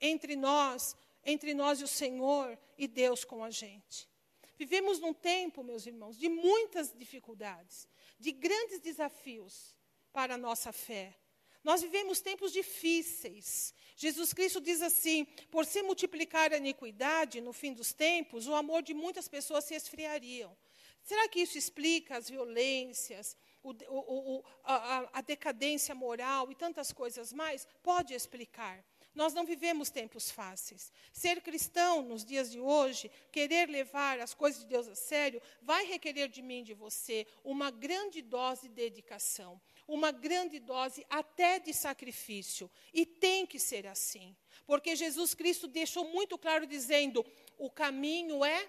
entre 0.00 0.36
nós, 0.36 0.94
entre 1.24 1.54
nós 1.54 1.80
e 1.80 1.84
o 1.88 1.88
Senhor 1.88 2.56
e 2.78 2.86
Deus 2.86 3.24
com 3.24 3.42
a 3.42 3.50
gente. 3.50 4.08
Vivemos 4.56 5.00
num 5.00 5.12
tempo, 5.12 5.64
meus 5.64 5.84
irmãos, 5.86 6.16
de 6.16 6.28
muitas 6.28 6.96
dificuldades, 6.96 7.88
de 8.16 8.30
grandes 8.30 8.78
desafios 8.78 9.74
para 10.12 10.34
a 10.34 10.38
nossa 10.38 10.70
fé. 10.70 11.18
Nós 11.64 11.82
vivemos 11.82 12.20
tempos 12.20 12.52
difíceis. 12.52 13.74
Jesus 14.00 14.32
Cristo 14.32 14.62
diz 14.62 14.80
assim: 14.80 15.26
por 15.50 15.66
se 15.66 15.82
multiplicar 15.82 16.54
a 16.54 16.56
iniquidade 16.56 17.42
no 17.42 17.52
fim 17.52 17.74
dos 17.74 17.92
tempos, 17.92 18.46
o 18.46 18.54
amor 18.54 18.82
de 18.82 18.94
muitas 18.94 19.28
pessoas 19.28 19.64
se 19.64 19.74
esfriariam. 19.74 20.56
Será 21.02 21.28
que 21.28 21.40
isso 21.40 21.58
explica 21.58 22.16
as 22.16 22.30
violências, 22.30 23.36
o, 23.62 23.72
o, 23.72 24.36
o, 24.38 24.44
a, 24.64 25.18
a 25.18 25.20
decadência 25.20 25.94
moral 25.94 26.50
e 26.50 26.54
tantas 26.54 26.94
coisas 26.94 27.30
mais? 27.30 27.68
Pode 27.82 28.14
explicar. 28.14 28.82
Nós 29.14 29.34
não 29.34 29.44
vivemos 29.44 29.90
tempos 29.90 30.30
fáceis. 30.30 30.90
Ser 31.12 31.42
cristão 31.42 32.00
nos 32.00 32.24
dias 32.24 32.50
de 32.50 32.58
hoje, 32.58 33.10
querer 33.30 33.68
levar 33.68 34.18
as 34.20 34.32
coisas 34.32 34.60
de 34.62 34.66
Deus 34.66 34.88
a 34.88 34.94
sério, 34.94 35.42
vai 35.60 35.84
requerer 35.84 36.28
de 36.28 36.40
mim 36.40 36.60
e 36.60 36.64
de 36.64 36.74
você 36.74 37.26
uma 37.44 37.70
grande 37.70 38.22
dose 38.22 38.68
de 38.68 38.74
dedicação, 38.74 39.60
uma 39.90 40.12
grande 40.12 40.60
dose 40.60 41.04
até 41.10 41.58
de 41.58 41.74
sacrifício. 41.74 42.70
E 42.94 43.04
tem 43.04 43.44
que 43.44 43.58
ser 43.58 43.86
assim. 43.86 44.36
Porque 44.64 44.94
Jesus 44.94 45.34
Cristo 45.34 45.66
deixou 45.66 46.04
muito 46.04 46.38
claro 46.38 46.64
dizendo: 46.66 47.26
o 47.58 47.68
caminho 47.68 48.44
é 48.44 48.68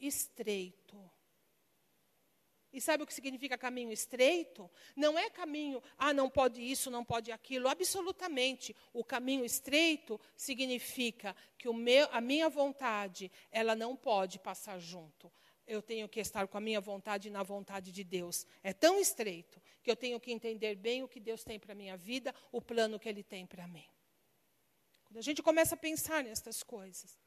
estreito. 0.00 0.98
E 2.72 2.80
sabe 2.80 3.02
o 3.02 3.06
que 3.06 3.12
significa 3.12 3.58
caminho 3.58 3.92
estreito? 3.92 4.70
Não 4.96 5.18
é 5.18 5.28
caminho, 5.28 5.82
ah, 5.98 6.14
não 6.14 6.30
pode 6.30 6.62
isso, 6.62 6.90
não 6.90 7.04
pode 7.04 7.30
aquilo. 7.30 7.68
Absolutamente. 7.68 8.74
O 8.94 9.04
caminho 9.04 9.44
estreito 9.44 10.18
significa 10.34 11.36
que 11.58 11.70
meu, 11.74 12.08
a 12.10 12.18
minha 12.18 12.48
vontade, 12.48 13.30
ela 13.50 13.76
não 13.76 13.94
pode 13.94 14.38
passar 14.38 14.78
junto. 14.78 15.30
Eu 15.66 15.80
tenho 15.80 16.08
que 16.08 16.20
estar 16.20 16.46
com 16.48 16.58
a 16.58 16.60
minha 16.60 16.80
vontade 16.80 17.30
na 17.30 17.42
vontade 17.42 17.92
de 17.92 18.02
Deus. 18.02 18.46
É 18.62 18.72
tão 18.72 18.98
estreito 18.98 19.60
que 19.82 19.90
eu 19.90 19.96
tenho 19.96 20.18
que 20.18 20.32
entender 20.32 20.74
bem 20.74 21.02
o 21.02 21.08
que 21.08 21.20
Deus 21.20 21.44
tem 21.44 21.58
para 21.58 21.72
a 21.72 21.74
minha 21.74 21.96
vida, 21.96 22.34
o 22.50 22.60
plano 22.60 22.98
que 22.98 23.08
Ele 23.08 23.22
tem 23.22 23.46
para 23.46 23.66
mim. 23.68 23.88
Quando 25.04 25.18
a 25.18 25.22
gente 25.22 25.42
começa 25.42 25.74
a 25.74 25.78
pensar 25.78 26.24
nestas 26.24 26.62
coisas, 26.62 27.18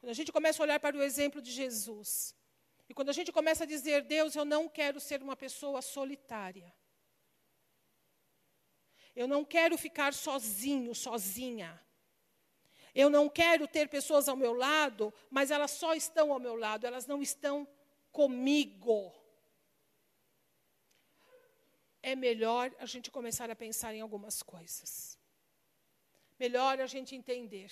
quando 0.00 0.10
a 0.10 0.14
gente 0.14 0.30
começa 0.30 0.62
a 0.62 0.64
olhar 0.64 0.78
para 0.78 0.96
o 0.96 1.02
exemplo 1.02 1.40
de 1.40 1.50
Jesus, 1.50 2.36
e 2.88 2.94
quando 2.94 3.08
a 3.08 3.12
gente 3.12 3.32
começa 3.32 3.64
a 3.64 3.66
dizer, 3.66 4.02
Deus, 4.02 4.36
eu 4.36 4.44
não 4.44 4.68
quero 4.68 5.00
ser 5.00 5.22
uma 5.22 5.34
pessoa 5.34 5.80
solitária. 5.80 6.72
Eu 9.14 9.26
não 9.26 9.44
quero 9.44 9.76
ficar 9.78 10.12
sozinho, 10.12 10.94
sozinha. 10.94 11.80
Eu 12.94 13.08
não 13.08 13.28
quero 13.28 13.66
ter 13.66 13.88
pessoas 13.88 14.28
ao 14.28 14.36
meu 14.36 14.52
lado, 14.52 15.12
mas 15.30 15.50
elas 15.50 15.70
só 15.70 15.94
estão 15.94 16.32
ao 16.32 16.38
meu 16.38 16.54
lado, 16.54 16.86
elas 16.86 17.06
não 17.06 17.22
estão 17.22 17.66
comigo. 18.10 19.12
É 22.02 22.14
melhor 22.14 22.74
a 22.78 22.86
gente 22.86 23.10
começar 23.10 23.50
a 23.50 23.56
pensar 23.56 23.94
em 23.94 24.00
algumas 24.00 24.42
coisas. 24.42 25.18
Melhor 26.38 26.80
a 26.80 26.86
gente 26.86 27.14
entender 27.14 27.70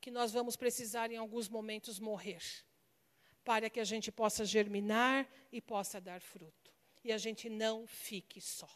que 0.00 0.10
nós 0.10 0.32
vamos 0.32 0.56
precisar 0.56 1.10
em 1.12 1.16
alguns 1.16 1.48
momentos 1.48 2.00
morrer 2.00 2.42
para 3.44 3.68
que 3.68 3.80
a 3.80 3.84
gente 3.84 4.10
possa 4.10 4.44
germinar 4.44 5.28
e 5.52 5.60
possa 5.60 6.00
dar 6.00 6.20
fruto. 6.20 6.72
E 7.04 7.12
a 7.12 7.18
gente 7.18 7.48
não 7.48 7.86
fique 7.86 8.40
só. 8.40 8.68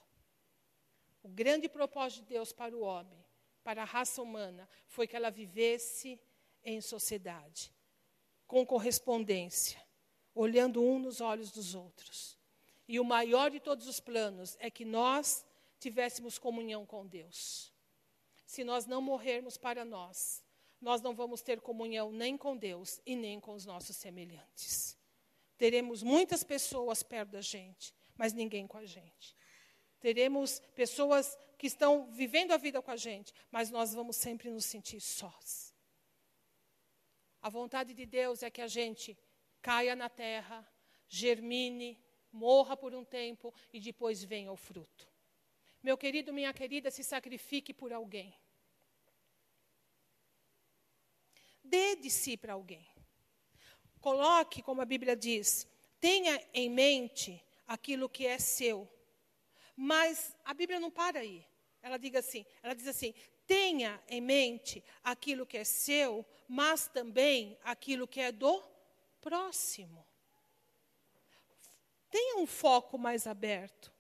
O 1.23 1.29
grande 1.29 1.69
propósito 1.69 2.23
de 2.23 2.35
Deus 2.35 2.53
para 2.53 2.77
o 2.77 2.81
homem, 2.81 3.24
para 3.65 3.83
a 3.83 3.87
raça 3.87 4.23
humana, 4.23 4.69
foi 4.87 5.09
que 5.09 5.17
ela 5.17 5.31
vivesse 5.31 6.21
em 6.63 6.81
sociedade, 6.81 7.73
com 8.47 8.65
correspondência, 8.65 9.83
olhando 10.35 10.83
um 10.83 10.99
nos 10.99 11.21
olhos 11.21 11.51
dos 11.51 11.75
outros. 11.75 12.39
E 12.87 13.01
o 13.01 13.05
maior 13.05 13.51
de 13.51 13.59
todos 13.59 13.89
os 13.89 13.99
planos 13.99 14.57
é 14.61 14.71
que 14.71 14.85
nós 14.85 15.45
tivéssemos 15.81 16.39
comunhão 16.39 16.85
com 16.85 17.07
Deus. 17.07 17.73
Se 18.45 18.63
nós 18.63 18.87
não 18.87 19.01
morrermos 19.01 19.57
para 19.57 19.85
nós, 19.85 20.45
nós 20.81 21.01
não 21.01 21.15
vamos 21.15 21.41
ter 21.41 21.61
comunhão 21.61 22.13
nem 22.13 22.37
com 22.37 22.57
Deus 22.57 23.01
e 23.07 23.17
nem 23.17 23.41
com 23.41 23.55
os 23.55 23.65
nossos 23.65 23.97
semelhantes. 23.97 24.99
Teremos 25.57 26.03
muitas 26.03 26.45
pessoas 26.45 27.03
perto 27.03 27.31
da 27.31 27.41
gente, 27.41 27.95
mas 28.17 28.35
ninguém 28.35 28.67
com 28.67 28.77
a 28.77 28.85
gente. 28.85 29.35
Teremos 29.99 30.61
pessoas 30.75 31.39
que 31.65 31.69
estão 31.69 32.05
vivendo 32.11 32.53
a 32.53 32.59
vida 32.59 32.83
com 32.83 32.91
a 32.91 32.97
gente, 32.97 33.33
mas 33.51 33.71
nós 33.71 33.95
vamos 33.95 34.17
sempre 34.17 34.51
nos 34.51 34.67
sentir 34.67 35.01
sós. 35.01 35.75
A 37.41 37.49
vontade 37.49 37.95
de 37.95 38.05
Deus 38.05 38.43
é 38.43 38.51
que 38.51 38.61
a 38.61 38.67
gente 38.67 39.17
caia 39.63 39.97
na 39.97 40.11
terra, 40.11 40.71
germine, 41.09 41.99
morra 42.31 42.77
por 42.77 42.95
um 42.95 43.03
tempo 43.03 43.51
e 43.73 43.81
depois 43.81 44.23
venha 44.23 44.53
o 44.53 44.57
fruto. 44.57 45.11
Meu 45.83 45.97
querido, 45.97 46.35
minha 46.35 46.53
querida, 46.53 46.91
se 46.91 47.03
sacrifique 47.03 47.73
por 47.73 47.95
alguém. 47.95 48.39
Dê 51.65 51.97
de 51.97 52.11
si 52.11 52.37
para 52.37 52.53
alguém. 52.53 52.87
Coloque, 54.03 54.61
como 54.61 54.83
a 54.83 54.85
Bíblia 54.85 55.17
diz, 55.17 55.67
tenha 55.99 56.47
em 56.53 56.69
mente 56.69 57.43
aquilo 57.67 58.07
que 58.07 58.27
é 58.27 58.39
seu. 58.39 58.87
Mas 59.75 60.37
a 60.45 60.53
Bíblia 60.53 60.79
não 60.79 60.91
para 60.91 61.21
aí. 61.21 61.54
Ela 61.85 61.99
diz 61.99 62.15
assim, 62.15 62.47
ela 62.63 62.75
diz 62.75 62.89
assim: 62.89 63.13
tenha 63.47 64.03
em 64.09 64.19
mente 64.19 64.83
aquilo 65.03 65.45
que 65.45 65.59
é 65.59 65.65
seu, 65.65 66.25
mas 66.49 66.89
também 66.89 67.59
aquilo 67.63 68.09
que 68.09 68.21
é 68.21 68.33
do 68.33 68.65
próximo. 69.21 70.03
Tenha 72.11 72.39
um 72.39 72.47
foco 72.47 72.97
mais 72.97 73.27
aberto. 73.27 73.93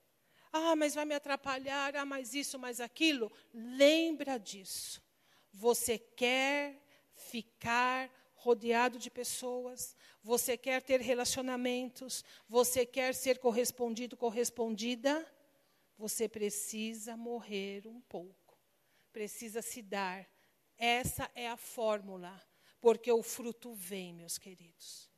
Ah, 0.51 0.75
mas 0.75 0.95
vai 0.95 1.05
me 1.05 1.15
atrapalhar, 1.15 1.95
ah, 1.95 2.07
mas 2.07 2.33
isso, 2.33 2.59
mais 2.59 2.81
aquilo. 2.81 3.31
Lembra 3.53 4.39
disso. 4.39 5.03
Você 5.53 5.99
quer 5.99 6.81
ficar 7.15 8.11
rodeado 8.35 8.99
de 8.99 9.11
pessoas, 9.11 9.95
você 10.23 10.57
quer 10.57 10.81
ter 10.81 11.03
relacionamentos, 11.03 12.25
você 12.49 12.87
quer 12.87 13.15
ser 13.15 13.39
correspondido, 13.39 14.17
correspondida, 14.17 15.27
você 15.97 16.29
precisa 16.29 17.17
morrer 17.17 17.87
um 17.87 18.01
pouco, 18.01 18.59
precisa 19.13 19.63
se 19.63 19.83
dar. 19.83 20.29
Essa 20.77 21.31
é 21.35 21.49
a 21.49 21.57
fórmula, 21.57 22.41
porque 22.81 23.11
o 23.11 23.23
fruto 23.23 23.75
vem, 23.75 24.13
meus 24.13 24.39
queridos. 24.39 25.11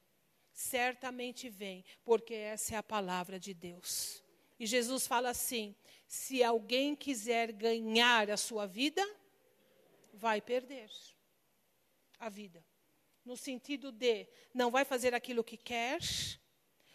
Certamente 0.53 1.49
vem, 1.49 1.85
porque 2.05 2.35
essa 2.35 2.75
é 2.75 2.79
a 2.79 2.83
palavra 2.83 3.39
de 3.39 3.53
Deus. 3.53 4.23
E 4.59 4.67
Jesus 4.67 5.07
fala 5.07 5.31
assim: 5.31 5.75
se 6.07 6.43
alguém 6.43 6.95
quiser 6.95 7.53
ganhar 7.53 8.31
a 8.31 8.37
sua 8.37 8.67
vida, 8.67 9.03
vai 10.13 10.41
perder 10.41 10.91
a 12.19 12.29
vida. 12.29 12.65
No 13.25 13.37
sentido 13.37 13.91
de 13.91 14.29
não 14.55 14.71
vai 14.71 14.85
fazer 14.85 15.15
aquilo 15.15 15.45
que 15.45 15.57
quer, 15.57 15.99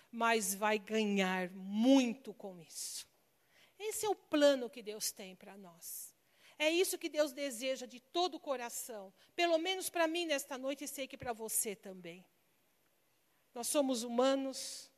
mas 0.10 0.56
vai 0.56 0.80
ganhar 0.80 1.52
muito 1.52 2.34
com 2.34 2.60
isso. 2.62 3.11
Esse 3.84 4.06
é 4.06 4.10
o 4.10 4.16
plano 4.16 4.70
que 4.70 4.84
Deus 4.84 5.12
tem 5.12 5.36
para 5.36 5.58
nós. 5.58 6.16
É 6.58 6.70
isso 6.70 7.00
que 7.00 7.10
Deus 7.10 7.34
deseja 7.34 7.88
de 7.88 8.00
todo 8.00 8.36
o 8.36 8.40
coração. 8.40 9.12
Pelo 9.36 9.58
menos 9.58 9.90
para 9.90 10.08
mim 10.08 10.26
nesta 10.26 10.58
noite 10.58 10.84
e 10.84 10.88
sei 10.88 11.08
que 11.08 11.18
para 11.18 11.34
você 11.34 11.76
também. 11.76 12.24
Nós 13.54 13.68
somos 13.68 14.04
humanos, 14.04 14.92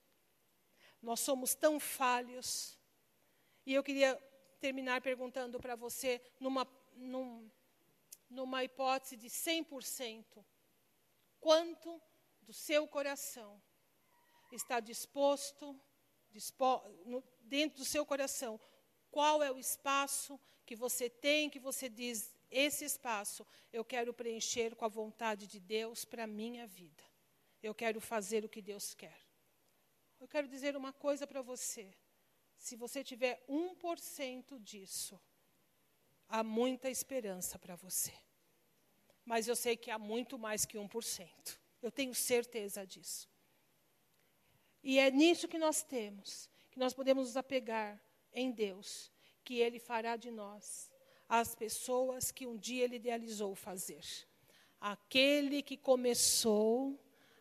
nós 1.01 1.21
somos 1.21 1.55
tão 1.55 1.79
falhos. 1.79 2.77
E 3.65 3.73
eu 3.73 3.81
queria 3.81 4.21
terminar 4.59 5.01
perguntando 5.01 5.57
para 5.57 5.75
você, 5.75 6.21
numa, 6.37 6.67
num, 6.93 7.49
numa 8.29 8.63
hipótese 8.65 9.15
de 9.15 9.29
100%, 9.29 10.45
quanto 11.39 12.01
do 12.41 12.53
seu 12.53 12.85
coração 12.87 13.61
está 14.51 14.81
disposto, 14.81 15.79
dispo, 16.31 16.81
no, 17.05 17.23
dentro 17.41 17.79
do 17.79 17.85
seu 17.85 18.05
coração, 18.05 18.59
qual 19.13 19.43
é 19.43 19.51
o 19.51 19.59
espaço 19.59 20.39
que 20.65 20.75
você 20.75 21.07
tem, 21.07 21.47
que 21.47 21.59
você 21.59 21.87
diz, 21.87 22.33
esse 22.49 22.83
espaço 22.83 23.45
eu 23.71 23.85
quero 23.85 24.11
preencher 24.11 24.75
com 24.75 24.85
a 24.85 24.95
vontade 25.01 25.45
de 25.45 25.59
Deus 25.59 26.03
para 26.03 26.23
a 26.23 26.33
minha 26.41 26.65
vida. 26.65 27.03
Eu 27.61 27.75
quero 27.75 28.01
fazer 28.01 28.43
o 28.43 28.49
que 28.49 28.59
Deus 28.59 28.95
quer. 28.95 29.19
Eu 30.19 30.27
quero 30.27 30.47
dizer 30.47 30.75
uma 30.75 30.91
coisa 30.91 31.27
para 31.27 31.43
você. 31.43 31.93
Se 32.57 32.75
você 32.75 33.03
tiver 33.03 33.45
1% 33.47 34.59
disso, 34.59 35.21
há 36.27 36.41
muita 36.43 36.89
esperança 36.89 37.59
para 37.59 37.75
você. 37.75 38.13
Mas 39.23 39.47
eu 39.47 39.55
sei 39.55 39.77
que 39.77 39.91
há 39.91 39.99
muito 39.99 40.39
mais 40.39 40.65
que 40.65 40.75
1%. 40.75 41.59
Eu 41.83 41.91
tenho 41.91 42.15
certeza 42.15 42.83
disso. 42.83 43.29
E 44.83 44.97
é 44.97 45.11
nisso 45.11 45.47
que 45.47 45.59
nós 45.59 45.83
temos, 45.83 46.49
que 46.71 46.79
nós 46.79 46.95
podemos 46.95 47.27
nos 47.27 47.37
apegar 47.37 48.01
em 48.33 48.51
Deus, 48.51 49.11
que 49.43 49.59
Ele 49.59 49.79
fará 49.79 50.15
de 50.15 50.31
nós 50.31 50.91
as 51.27 51.55
pessoas 51.55 52.31
que 52.31 52.45
um 52.45 52.57
dia 52.57 52.83
Ele 52.83 52.97
idealizou 52.97 53.55
fazer. 53.55 54.03
Aquele 54.79 55.61
que 55.61 55.77
começou 55.77 56.99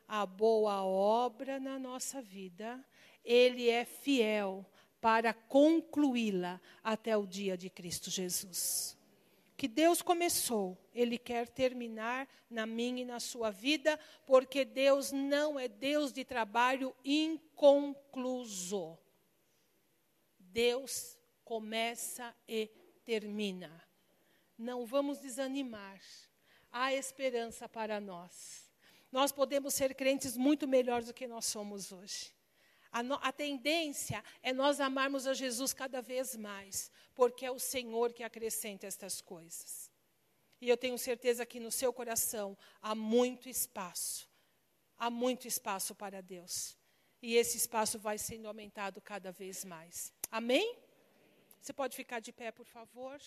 a 0.08 0.24
boa 0.24 0.82
obra 0.84 1.58
na 1.58 1.78
nossa 1.78 2.22
vida, 2.22 2.82
Ele 3.24 3.68
é 3.68 3.84
fiel 3.84 4.64
para 5.00 5.34
concluí-la 5.34 6.60
até 6.82 7.16
o 7.16 7.26
dia 7.26 7.56
de 7.56 7.68
Cristo 7.68 8.08
Jesus. 8.08 8.96
Que 9.56 9.68
Deus 9.68 10.00
começou, 10.00 10.78
Ele 10.94 11.18
quer 11.18 11.48
terminar 11.48 12.28
na 12.48 12.66
minha 12.66 13.02
e 13.02 13.04
na 13.04 13.20
sua 13.20 13.50
vida, 13.50 13.98
porque 14.26 14.64
Deus 14.64 15.12
não 15.12 15.58
é 15.58 15.68
Deus 15.68 16.12
de 16.12 16.24
trabalho 16.24 16.94
inconcluso. 17.04 18.98
Deus 20.52 21.18
começa 21.44 22.34
e 22.46 22.66
termina. 23.04 23.82
Não 24.56 24.84
vamos 24.86 25.18
desanimar. 25.18 26.00
Há 26.70 26.92
esperança 26.92 27.68
para 27.68 28.00
nós. 28.00 28.70
Nós 29.10 29.32
podemos 29.32 29.74
ser 29.74 29.94
crentes 29.94 30.36
muito 30.36 30.68
melhores 30.68 31.06
do 31.06 31.14
que 31.14 31.26
nós 31.26 31.46
somos 31.46 31.90
hoje. 31.92 32.32
A, 32.90 33.02
no, 33.02 33.14
a, 33.22 33.32
tendência 33.32 34.22
é 34.42 34.52
nós 34.52 34.80
amarmos 34.80 35.26
a 35.26 35.34
Jesus 35.34 35.72
cada 35.72 36.02
vez 36.02 36.36
mais, 36.36 36.90
porque 37.14 37.46
é 37.46 37.50
o 37.50 37.58
Senhor 37.58 38.12
que 38.12 38.22
acrescenta 38.22 38.86
estas 38.86 39.20
coisas. 39.20 39.90
E 40.60 40.68
eu 40.68 40.76
tenho 40.76 40.98
certeza 40.98 41.44
que 41.46 41.58
no 41.58 41.70
seu 41.70 41.92
coração 41.92 42.56
há 42.80 42.94
muito 42.94 43.48
espaço, 43.48 44.28
há 44.98 45.10
muito 45.10 45.48
espaço 45.48 45.94
para 45.94 46.22
Deus. 46.22 46.76
E 47.22 47.36
esse 47.36 47.56
espaço 47.56 47.98
vai 47.98 48.18
sendo 48.18 48.46
aumentado 48.46 49.00
cada 49.00 49.32
vez 49.32 49.64
mais. 49.64 50.12
Amém? 50.32 50.78
Você 51.60 51.74
pode 51.74 51.94
ficar 51.94 52.18
de 52.18 52.32
pé, 52.32 52.50
por 52.50 52.64
favor? 52.64 53.20